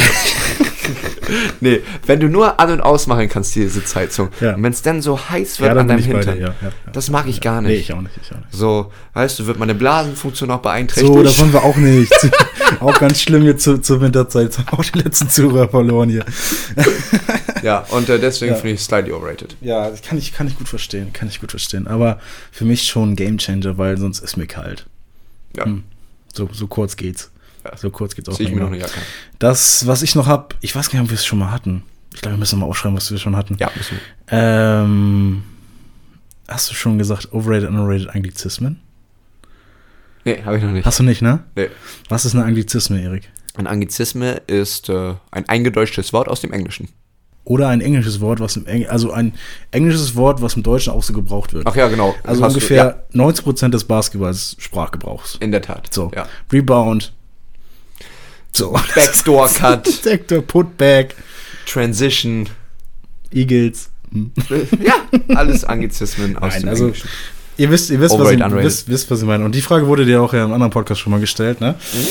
nee, 1.61 1.79
wenn 2.05 2.19
du 2.19 2.27
nur 2.27 2.59
an- 2.59 2.69
und 2.69 2.81
ausmachen 2.81 3.29
kannst, 3.29 3.55
die 3.55 3.65
Sitzheizung, 3.67 4.27
Ja. 4.41 4.55
und 4.55 4.63
wenn 4.63 4.73
es 4.73 4.81
dann 4.81 5.01
so 5.01 5.17
heiß 5.17 5.61
wird 5.61 5.73
Ja, 5.73 5.79
an 5.79 5.87
deinem 5.87 6.03
Hintern, 6.03 6.37
dir, 6.37 6.53
das 6.91 7.09
mag 7.09 7.27
ich 7.27 7.39
gar 7.39 7.61
nicht. 7.61 7.71
Nee, 7.71 7.77
ich 7.77 7.93
auch 7.93 8.01
nicht. 8.01 8.17
Ich 8.21 8.29
auch 8.33 8.39
nicht. 8.39 8.47
So, 8.51 8.91
weißt 9.13 9.39
du, 9.39 9.47
wird 9.47 9.57
meine 9.57 9.73
Blasenfunktion 9.73 10.51
auch 10.51 10.59
beeinträchtigt. 10.61 11.13
So, 11.13 11.23
das 11.23 11.39
wollen 11.39 11.53
wir 11.53 11.63
auch 11.63 11.77
nicht. 11.77 12.11
auch 12.81 12.99
ganz 12.99 13.21
schlimm 13.21 13.57
zu, 13.57 13.77
zur 13.77 14.01
Winterzeit. 14.01 14.43
Jetzt 14.47 14.57
haben 14.59 14.77
auch 14.77 14.83
die 14.83 14.99
letzten 14.99 15.29
Zuhörer 15.29 15.69
verloren 15.69 16.09
hier. 16.09 16.25
Ja, 17.63 17.79
und 17.89 18.07
äh, 18.07 18.19
deswegen 18.19 18.53
finde 18.55 18.73
ich 18.73 18.81
slightly 18.81 19.11
overrated. 19.11 19.57
Ja, 19.61 19.89
das 19.89 20.03
kann 20.03 20.17
ich, 20.19 20.31
kann 20.31 20.45
ich 20.45 20.57
gut 20.57 20.69
verstehen. 20.69 21.11
Kann 21.11 21.27
ich 21.27 21.41
gut 21.41 21.49
verstehen. 21.49 21.87
Aber 21.87 22.19
für 22.51 22.65
mich 22.65 22.83
schon 22.83 23.11
ein 23.11 23.15
Gamechanger, 23.15 23.79
weil 23.79 23.97
sonst 23.97 24.19
ist 24.19 24.37
mir 24.37 24.45
kalt. 24.45 24.85
Ja, 25.58 25.66
Hm. 25.66 25.84
So, 26.34 26.47
so 26.51 26.68
kurz 26.68 26.95
geht's. 26.95 27.32
Ja. 27.66 27.76
So 27.76 27.89
kurz 27.89 28.16
geht's 28.16 28.30
auch 28.30 28.39
ich 28.39 28.51
mir 28.51 28.62
noch 28.62 28.68
eine 28.68 28.78
Jacke. 28.78 28.99
Das, 29.39 29.88
was 29.88 30.03
ich 30.03 30.16
noch 30.16 30.28
hab, 30.28 30.55
ich 30.62 30.76
weiß 30.76 30.89
gar 30.89 30.99
nicht, 30.99 31.08
ob 31.08 31.12
wir 31.12 31.16
es 31.16 31.26
schon 31.26 31.39
mal 31.39 31.51
hatten. 31.51 31.84
Ich 32.14 32.22
glaube, 32.22 32.36
wir 32.36 32.39
müssen 32.39 32.60
mal 32.60 32.66
aufschreiben, 32.66 32.95
was 32.95 33.12
wir 33.12 33.18
schon 33.18 33.36
hatten. 33.36 33.58
Ja, 33.60 33.72
müssen 33.76 33.97
wir. 33.97 34.38
Ähm, 34.38 35.43
hast 36.47 36.70
du 36.70 36.74
schon 36.76 36.97
gesagt, 36.97 37.34
overrated, 37.34 37.70
underrated 37.70 38.10
Anglizismen? 38.10 38.80
Nee, 40.26 40.41
habe 40.43 40.58
ich 40.58 40.64
noch 40.64 40.72
nicht. 40.72 40.86
Hast 40.86 40.99
du 40.99 41.03
nicht, 41.03 41.22
ne? 41.22 41.43
Nee. 41.55 41.70
Was 42.10 42.26
ist 42.26 42.36
eine 42.36 42.43
Anglizisme, 42.43 43.01
Erik? 43.01 43.30
Ein 43.55 43.66
Anglizisme 43.68 44.41
ist 44.47 44.89
äh, 44.89 45.16
ein 45.32 45.49
eingedeutschtes 45.49 46.14
Wort 46.14 46.28
aus 46.28 46.41
dem 46.41 46.53
Englischen. 46.53 46.89
Oder 47.47 47.69
ein 47.69 47.79
englisches 47.79 48.19
Wort, 48.19 48.41
was 48.41 48.57
im 48.57 48.65
Eng 48.67 48.87
also 48.87 49.11
ein 49.11 49.33
englisches 49.71 50.15
Wort, 50.17 50.41
was 50.41 50.55
im 50.55 50.63
Deutschen 50.63 50.91
auch 50.91 51.01
so 51.01 51.13
gebraucht 51.13 51.53
wird. 51.53 51.65
Ach 51.65 51.75
ja, 51.77 51.87
genau. 51.87 52.13
also 52.23 52.43
Hast 52.43 52.53
du- 52.53 52.57
ungefähr 52.57 53.05
90% 53.13 53.69
des 53.69 53.85
Basketballs 53.85 54.57
Sprachgebrauchs. 54.59 55.35
ja, 55.35 55.45
in 55.45 55.51
der 55.51 55.61
Tat. 55.61 55.87
So. 55.93 56.11
Ja. 56.13 56.27
Rebound. 56.51 57.13
So. 58.51 58.71
Backdoor 58.95 59.47
Cut, 59.53 59.87
Sector, 59.87 60.41
Putback, 60.41 61.15
Transition. 61.65 62.49
Eagles. 63.31 63.89
Hm. 64.11 64.31
ja, 64.81 64.95
alles 65.35 65.63
Anglizismen 65.65 66.37
aus 66.37 66.53
Nein, 66.53 66.61
dem 66.61 66.69
also- 66.69 66.83
Englischen. 66.85 67.09
Ihr 67.58 67.72
wisst, 67.72 67.89
ihr 67.89 67.99
wisst, 67.99 68.18
was 68.18 68.32
ich, 68.32 68.39
wisst, 68.39 68.88
wisst, 68.88 69.10
was 69.10 69.22
ich 69.22 69.26
meine. 69.26 69.43
Und 69.43 69.55
die 69.55 69.62
Frage 69.62 69.88
wurde 69.88 70.05
dir 70.05 70.22
auch 70.22 70.34
ja 70.34 70.45
im 70.45 70.53
anderen 70.53 70.72
Podcast 70.72 71.01
schon 71.01 71.12
mal 71.12 71.20
gestellt, 71.20 71.60
ne? 71.60 71.74
Mhm. 71.93 72.08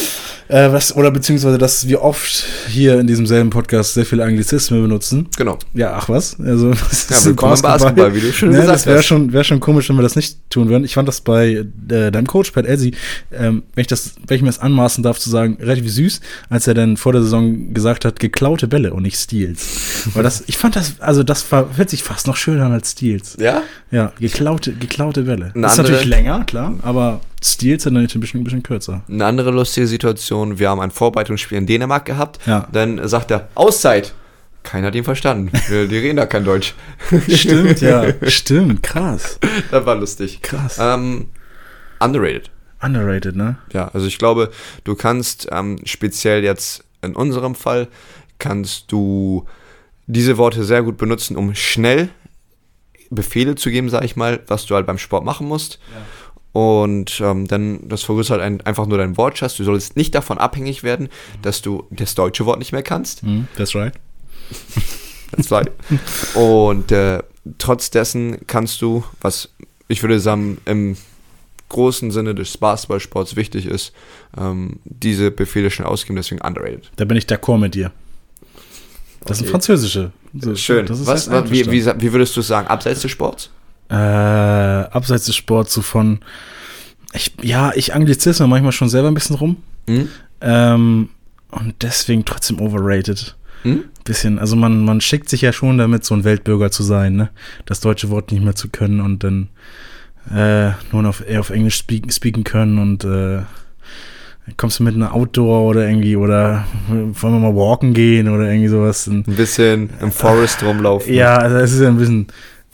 Äh, 0.49 0.73
was, 0.73 0.95
oder 0.95 1.11
beziehungsweise, 1.11 1.59
dass 1.59 1.89
wir 1.89 2.03
oft 2.03 2.45
hier 2.69 3.01
in 3.01 3.07
diesem 3.09 3.27
selben 3.27 3.51
Podcast 3.51 3.95
sehr 3.95 4.07
viele 4.07 4.25
Anglizismen 4.25 4.81
benutzen. 4.81 5.29
Genau. 5.37 5.59
Ja, 5.75 5.95
ach 5.95 6.09
was? 6.09 6.39
Also, 6.39 6.71
das 6.89 7.09
Ja, 7.09 7.17
ist 7.17 7.27
willkommen 7.27 7.57
im 7.57 7.63
Basketball, 7.63 8.15
wie 8.15 8.21
du 8.21 8.33
schon 8.33 8.51
ne, 8.51 8.57
gesagt 8.59 8.75
Das 8.75 8.87
wäre 8.87 8.99
hast. 8.99 9.07
schon, 9.07 9.33
wär 9.33 9.43
schon 9.43 9.59
komisch, 9.59 9.89
wenn 9.89 9.97
wir 9.97 10.03
das 10.03 10.15
nicht 10.15 10.39
tun 10.51 10.69
würden. 10.69 10.85
Ich 10.85 10.95
fand 10.95 11.09
das 11.09 11.21
bei 11.21 11.65
äh, 11.89 12.11
deinem 12.13 12.27
Coach, 12.29 12.53
Pat 12.53 12.65
Elsie, 12.67 12.93
ähm, 13.33 13.65
wenn, 13.75 13.83
ich 13.83 13.89
das, 13.89 14.15
wenn 14.27 14.37
ich 14.37 14.43
mir 14.43 14.49
das 14.49 14.61
anmaßen 14.61 15.03
darf 15.03 15.19
zu 15.19 15.31
sagen, 15.31 15.59
relativ 15.61 15.91
süß, 15.91 16.21
als 16.49 16.67
er 16.69 16.75
dann 16.75 16.97
vor 16.97 17.13
der 17.13 17.23
Saison 17.23 17.75
gesagt 17.75 18.05
hat, 18.05 18.21
geklaute 18.21 18.69
Bälle 18.69 18.95
und 18.95 19.03
nicht 19.03 19.19
Steals. 19.19 20.09
Weil 20.15 20.23
das, 20.23 20.45
ich 20.47 20.59
fand 20.59 20.77
das, 20.77 21.01
also 21.01 21.25
das 21.25 21.51
war, 21.51 21.77
hört 21.77 21.91
sich 21.91 22.05
fast 22.05 22.29
noch 22.29 22.37
schöner 22.37 22.67
an 22.67 22.73
als 22.73 22.93
Steals. 22.93 23.37
Ja? 23.41 23.63
Ja, 23.91 24.13
geklaute, 24.21 24.73
geklaute 24.73 25.23
Bälle. 25.23 25.36
Eine 25.43 25.63
das 25.63 25.73
ist 25.75 25.79
andere- 25.79 25.93
natürlich 25.95 26.09
länger, 26.11 26.45
klar, 26.45 26.75
aber 26.83 27.21
Steals 27.43 27.83
sind 27.85 27.95
dann 27.95 28.05
ein 28.05 28.21
bisschen, 28.21 28.41
ein 28.41 28.45
bisschen 28.45 28.63
kürzer. 28.63 29.03
Eine 29.09 29.25
andere 29.27 29.51
lustige 29.51 29.87
Situation, 29.87 30.59
wir 30.59 30.71
haben 30.71 30.81
ein 30.81 30.91
Vorbereitungsspiel 30.91 31.59
in 31.59 31.67
Dänemark 31.67 32.05
gehabt. 32.05 32.41
Ja. 32.47 32.67
Dann 32.73 33.07
sagt 33.09 33.31
er, 33.31 33.49
Auszeit. 33.55 34.15
Keiner 34.63 34.89
hat 34.89 34.97
ihn 34.97 35.05
verstanden. 35.05 35.53
Die 35.71 35.75
reden 35.97 36.17
da 36.17 36.27
kein 36.27 36.45
Deutsch. 36.45 36.75
Stimmt, 37.29 37.81
ja. 37.83 38.05
Stimmt, 38.29 38.83
krass. 38.83 39.39
Das 39.71 39.87
war 39.87 39.95
lustig. 39.95 40.43
Krass. 40.43 40.79
Ähm, 40.81 41.27
underrated. 42.01 42.51
Underrated, 42.83 43.37
ne? 43.37 43.59
Ja, 43.73 43.89
also 43.95 44.07
ich 44.09 44.19
glaube, 44.19 44.51
du 44.83 44.97
kannst 44.97 45.47
ähm, 45.53 45.79
speziell 45.85 46.43
jetzt 46.43 46.83
in 47.03 47.15
unserem 47.15 47.55
Fall, 47.55 47.87
kannst 48.39 48.91
du 48.91 49.47
diese 50.09 50.37
Worte 50.37 50.65
sehr 50.65 50.83
gut 50.83 50.97
benutzen, 50.97 51.37
um 51.37 51.55
schnell 51.55 52.09
Befehle 53.11 53.55
zu 53.55 53.71
geben, 53.71 53.89
sag 53.89 54.05
ich 54.05 54.17
mal, 54.17 54.41
was 54.47 54.67
du 54.67 54.75
halt 54.75 54.87
beim 54.87 54.99
Sport 54.99 55.25
machen 55.25 55.47
musst. 55.47 55.79
Ja. 55.95 56.03
Und 56.61 57.21
ähm, 57.21 57.47
dann, 57.47 57.87
das 57.87 58.03
vergrößert 58.03 58.41
ein, 58.41 58.63
einfach 58.63 58.87
nur 58.87 58.97
dein 58.97 59.19
Wortschatz. 59.19 59.57
Du 59.57 59.65
solltest 59.65 59.97
nicht 59.97 60.15
davon 60.15 60.39
abhängig 60.39 60.83
werden, 60.83 61.11
dass 61.43 61.61
du 61.61 61.85
das 61.91 62.15
deutsche 62.15 62.47
Wort 62.47 62.59
nicht 62.59 62.73
mehr 62.73 62.83
kannst. 62.83 63.23
Mm, 63.23 63.43
that's 63.57 63.75
right. 63.75 63.93
that's 65.33 65.53
right. 65.53 65.71
Und 66.35 66.93
äh, 66.93 67.23
trotz 67.59 67.91
dessen 67.91 68.39
kannst 68.47 68.81
du, 68.81 69.05
was 69.21 69.51
ich 69.89 70.03
würde 70.03 70.19
sagen, 70.19 70.59
im 70.65 70.97
großen 71.69 72.11
Sinne 72.11 72.35
des 72.35 72.57
Basketballsports 72.57 73.37
wichtig 73.37 73.67
ist, 73.67 73.93
ähm, 74.39 74.81
diese 74.85 75.31
Befehle 75.31 75.71
schon 75.71 75.85
ausgeben, 75.85 76.17
deswegen 76.17 76.41
underrated. 76.41 76.91
Da 76.97 77.05
bin 77.05 77.17
ich 77.17 77.25
d'accord 77.25 77.59
mit 77.59 77.75
dir. 77.75 77.93
Das 79.27 79.41
ein 79.41 79.47
französische. 79.47 80.13
So, 80.39 80.55
Schön. 80.55 80.87
Was, 80.89 81.31
was 81.31 81.51
wie, 81.51 81.71
wie, 81.71 81.85
wie, 81.85 82.13
würdest 82.13 82.37
du 82.37 82.43
sagen, 82.43 82.69
abseits 82.69 83.01
des 83.01 83.11
Sports? 83.11 83.51
Äh, 83.89 83.95
abseits 83.95 85.27
des 85.27 85.37
Sports 85.37 85.73
so 85.73 85.83
von, 85.83 86.21
ich, 87.13 87.33
ja, 87.43 87.73
ich 87.75 87.95
anglizisme 87.95 88.47
manchmal 88.47 88.73
schon 88.73 88.89
selber 88.89 89.09
ein 89.09 89.15
bisschen 89.15 89.37
rum. 89.37 89.57
Mhm. 89.89 90.09
Ähm, 90.41 91.09
und 91.51 91.75
deswegen 91.83 92.25
trotzdem 92.25 92.61
overrated. 92.61 93.37
Mhm. 93.65 93.85
Bisschen, 94.05 94.39
also 94.39 94.57
man, 94.57 94.85
man 94.85 95.01
schickt 95.01 95.29
sich 95.29 95.41
ja 95.41 95.53
schon 95.53 95.79
damit, 95.79 96.05
so 96.05 96.15
ein 96.15 96.25
Weltbürger 96.25 96.71
zu 96.71 96.83
sein, 96.83 97.17
ne? 97.17 97.31
Das 97.65 97.81
deutsche 97.81 98.11
Wort 98.11 98.31
nicht 98.31 98.45
mehr 98.45 98.55
zu 98.55 98.69
können 98.69 99.01
und 99.01 99.25
dann 99.25 99.49
äh, 100.31 100.73
nur 100.93 101.03
noch 101.03 101.21
eher 101.21 101.41
auf 101.41 101.51
Englisch 101.51 101.77
speak, 101.77 102.13
speaken 102.13 102.45
können 102.45 102.79
und 102.79 103.05
äh, 103.05 103.43
kommst 104.57 104.79
du 104.79 104.85
mit 104.85 104.95
einer 104.95 105.15
Outdoor 105.15 105.63
oder 105.63 105.89
irgendwie 105.89 106.17
oder 106.17 106.65
wollen 106.89 107.35
wir 107.35 107.51
mal 107.51 107.57
walken 107.57 107.95
gehen 107.95 108.29
oder 108.29 108.49
irgendwie 108.49 108.69
sowas. 108.69 109.07
Ein 109.07 109.25
bisschen 109.25 109.91
im 110.01 110.13
Forest 110.13 110.63
rumlaufen. 110.63 111.13
Ja, 111.13 111.37
also 111.37 111.57
es 111.57 111.73
ist 111.73 111.83
ein 111.83 111.97
bisschen 111.97 112.29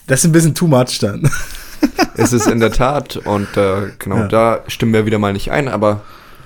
das 0.06 0.20
ist 0.20 0.26
ein 0.26 0.32
bisschen 0.32 0.54
too 0.54 0.66
much 0.66 0.98
dann. 1.00 1.28
es 2.16 2.32
ist 2.32 2.46
in 2.46 2.60
der 2.60 2.72
Tat 2.72 3.16
und 3.16 3.56
äh, 3.56 3.90
genau, 3.98 4.16
ja. 4.16 4.28
da 4.28 4.60
stimmen 4.66 4.92
wir 4.92 5.06
wieder 5.06 5.18
mal 5.18 5.32
nicht 5.32 5.50
ein, 5.50 5.68
aber 5.68 6.02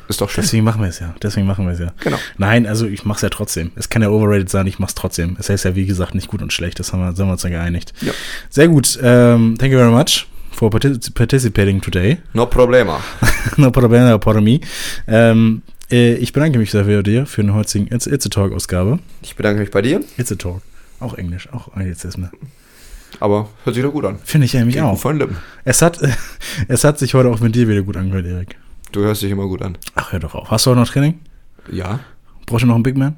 ist 0.09 0.21
doch 0.21 0.31
schön. 0.31 0.43
Deswegen 0.45 0.63
machen 0.63 0.83
wir 0.83 0.89
es 0.89 1.01
ja. 1.01 1.15
Deswegen 1.21 1.47
machen 1.47 1.67
wir 1.67 1.73
es 1.73 1.81
ja. 1.81 1.93
Genau. 2.01 2.19
Nein, 2.39 2.67
also 2.67 2.87
ich 2.87 3.05
mache 3.05 3.17
es 3.17 3.23
ja 3.23 3.29
trotzdem. 3.29 3.73
Es 3.75 3.89
kann 3.89 4.03
ja 4.03 4.09
overrated 4.09 4.49
sein, 4.49 4.67
ich 4.69 4.79
mache 4.79 4.91
es 4.91 4.95
trotzdem. 4.95 5.37
Es 5.41 5.51
heißt 5.51 5.65
ja, 5.65 5.75
wie 5.75 5.85
gesagt, 5.85 6.15
nicht 6.15 6.29
gut 6.29 6.43
und 6.43 6.53
schlecht. 6.53 6.79
Das 6.79 6.93
haben 6.93 7.01
wir, 7.01 7.17
sind 7.17 7.27
wir 7.27 7.33
uns 7.33 7.43
ja 7.43 7.51
geeinigt. 7.51 7.93
Ja. 8.03 8.13
Sehr 8.49 8.69
gut. 8.69 8.99
Ähm, 9.03 9.57
thank 9.59 9.73
you 9.73 9.79
very 9.79 9.91
much 9.91 10.27
for 10.57 10.71
participating 10.71 11.81
today. 11.81 12.19
No 12.33 12.47
problema. 12.47 13.01
no 13.59 13.71
problema 13.71 14.19
por 14.19 14.41
me. 14.41 14.61
Um, 15.07 15.63
ich 15.89 16.33
bedanke 16.33 16.59
mich 16.59 16.71
sehr 16.71 16.85
für 16.85 17.03
dir 17.03 17.27
für 17.27 17.43
den 17.43 17.55
heutigen 17.55 17.95
It's, 17.95 18.07
It's 18.07 18.27
a 18.27 18.29
Talk 18.29 18.53
Ausgabe. 18.53 18.99
Ich 19.23 19.37
bedanke 19.37 19.61
mich 19.61 19.71
bei 19.71 19.83
dir. 19.83 20.01
It's 20.17 20.33
a 20.33 20.35
Talk. 20.35 20.63
Auch 20.99 21.15
Englisch, 21.15 21.49
auch 21.53 21.75
Anglizismen. 21.75 22.31
Aber 23.21 23.49
hört 23.65 23.75
sich 23.75 23.85
doch 23.85 23.93
gut 23.93 24.05
an. 24.07 24.19
Finde 24.25 24.47
ich 24.47 24.55
nämlich 24.55 24.81
auch. 24.81 24.99
Von 24.99 25.19
Lippen. 25.19 25.37
Es 25.65 25.83
hat, 25.83 26.01
es 26.69 26.85
hat 26.85 26.99
sich 26.99 27.15
heute 27.15 27.29
auch 27.29 27.41
mit 27.41 27.55
dir 27.55 27.69
wieder 27.69 27.83
gut 27.83 27.97
angehört, 27.97 28.27
Erik. 28.27 28.57
Du 28.93 29.01
hörst 29.03 29.23
dich 29.23 29.31
immer 29.31 29.47
gut 29.47 29.63
an. 29.63 29.77
Ach, 29.95 30.13
hör 30.13 30.21
doch 30.21 30.35
auf. 30.35 30.51
Hast 30.51 30.65
du 30.65 30.71
heute 30.71 30.81
noch 30.81 30.89
Training? 30.89 31.21
Ja. 31.71 32.01
Brauchst 32.47 32.63
du 32.63 32.67
noch 32.67 32.75
einen 32.75 32.83
Big 32.83 32.97
Man? 32.97 33.17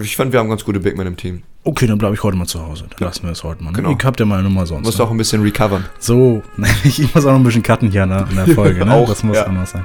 Ich 0.00 0.16
fand, 0.16 0.32
wir 0.32 0.38
haben 0.38 0.48
ganz 0.48 0.64
gute 0.64 0.80
Big 0.80 0.96
Men 0.96 1.06
im 1.06 1.16
Team. 1.16 1.42
Okay, 1.62 1.86
dann 1.86 1.98
bleibe 1.98 2.14
ich 2.14 2.22
heute 2.22 2.38
mal 2.38 2.46
zu 2.46 2.66
Hause. 2.66 2.84
Dann 2.88 2.96
ja. 3.00 3.06
lassen 3.06 3.24
wir 3.24 3.32
es 3.32 3.44
heute 3.44 3.62
mal. 3.62 3.70
Ne? 3.70 3.76
Genau. 3.76 3.94
Ich 3.98 4.02
hab 4.02 4.18
ja 4.18 4.24
mal 4.24 4.42
Nummer 4.42 4.64
sonst. 4.64 4.86
Musst 4.86 4.98
ne? 4.98 5.04
auch 5.04 5.10
ein 5.10 5.18
bisschen 5.18 5.42
recovern. 5.42 5.84
So, 5.98 6.42
ich 6.84 7.14
muss 7.14 7.26
auch 7.26 7.32
noch 7.32 7.38
ein 7.38 7.42
bisschen 7.42 7.62
cutten 7.62 7.90
hier 7.90 8.06
ne, 8.06 8.26
in 8.30 8.36
der 8.36 8.46
Folge. 8.48 8.84
Ne? 8.84 8.94
auch, 8.94 9.06
das 9.06 9.22
muss 9.22 9.36
ja. 9.36 9.46
auch 9.46 9.52
noch 9.52 9.66
sein. 9.66 9.84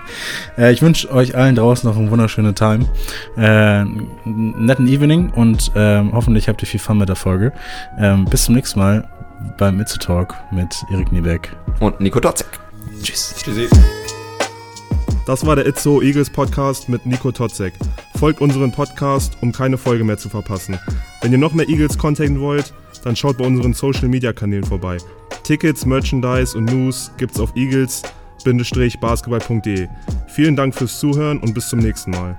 Äh, 0.57 0.71
ich 0.71 0.81
wünsche 0.81 1.11
euch 1.11 1.35
allen 1.35 1.55
draußen 1.55 1.89
noch 1.89 1.97
eine 1.97 2.09
wunderschöne 2.09 2.53
Time. 2.53 2.85
Äh, 3.35 3.83
netten 4.23 4.87
Evening 4.87 5.31
und 5.31 5.75
äh, 5.75 6.01
hoffentlich 6.13 6.47
habt 6.47 6.61
ihr 6.63 6.67
viel 6.67 6.79
Fun 6.79 6.97
mit 6.97 7.09
der 7.09 7.17
Folge. 7.17 7.51
Ähm, 7.99 8.23
bis 8.23 8.45
zum 8.45 8.55
nächsten 8.55 8.79
Mal 8.79 9.09
beim 9.57 9.77
Itze 9.81 9.99
Talk 9.99 10.33
mit 10.51 10.73
Erik 10.89 11.11
Niebeck 11.11 11.51
und 11.81 11.99
Nico 11.99 12.21
Totzek. 12.21 12.47
Tschüss. 13.03 13.35
Tschüssi. 13.37 13.67
Das 15.27 15.45
war 15.45 15.57
der 15.57 15.65
Itzo 15.65 16.01
Eagles 16.01 16.29
Podcast 16.29 16.87
mit 16.87 17.05
Nico 17.05 17.33
Totzek. 17.33 17.73
Folgt 18.17 18.41
unseren 18.41 18.71
Podcast, 18.71 19.37
um 19.41 19.51
keine 19.51 19.77
Folge 19.77 20.03
mehr 20.03 20.17
zu 20.17 20.29
verpassen. 20.29 20.79
Wenn 21.21 21.31
ihr 21.31 21.37
noch 21.37 21.53
mehr 21.53 21.69
Eagles 21.69 21.95
Content 21.97 22.39
wollt, 22.39 22.73
dann 23.03 23.15
schaut 23.15 23.37
bei 23.37 23.45
unseren 23.45 23.73
Social 23.73 24.07
Media 24.07 24.33
Kanälen 24.33 24.63
vorbei. 24.63 24.97
Tickets, 25.43 25.85
Merchandise 25.85 26.57
und 26.57 26.65
News 26.65 27.11
gibt's 27.17 27.39
auf 27.39 27.55
eagles-basketball.de. 27.55 29.87
Vielen 30.27 30.55
Dank 30.55 30.73
fürs 30.73 30.99
Zuhören 30.99 31.39
und 31.39 31.53
bis 31.53 31.69
zum 31.69 31.77
nächsten 31.79 32.09
Mal. 32.11 32.35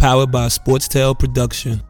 powered 0.00 0.30
by 0.30 0.48
Sportstail 0.48 1.14
Production. 1.14 1.89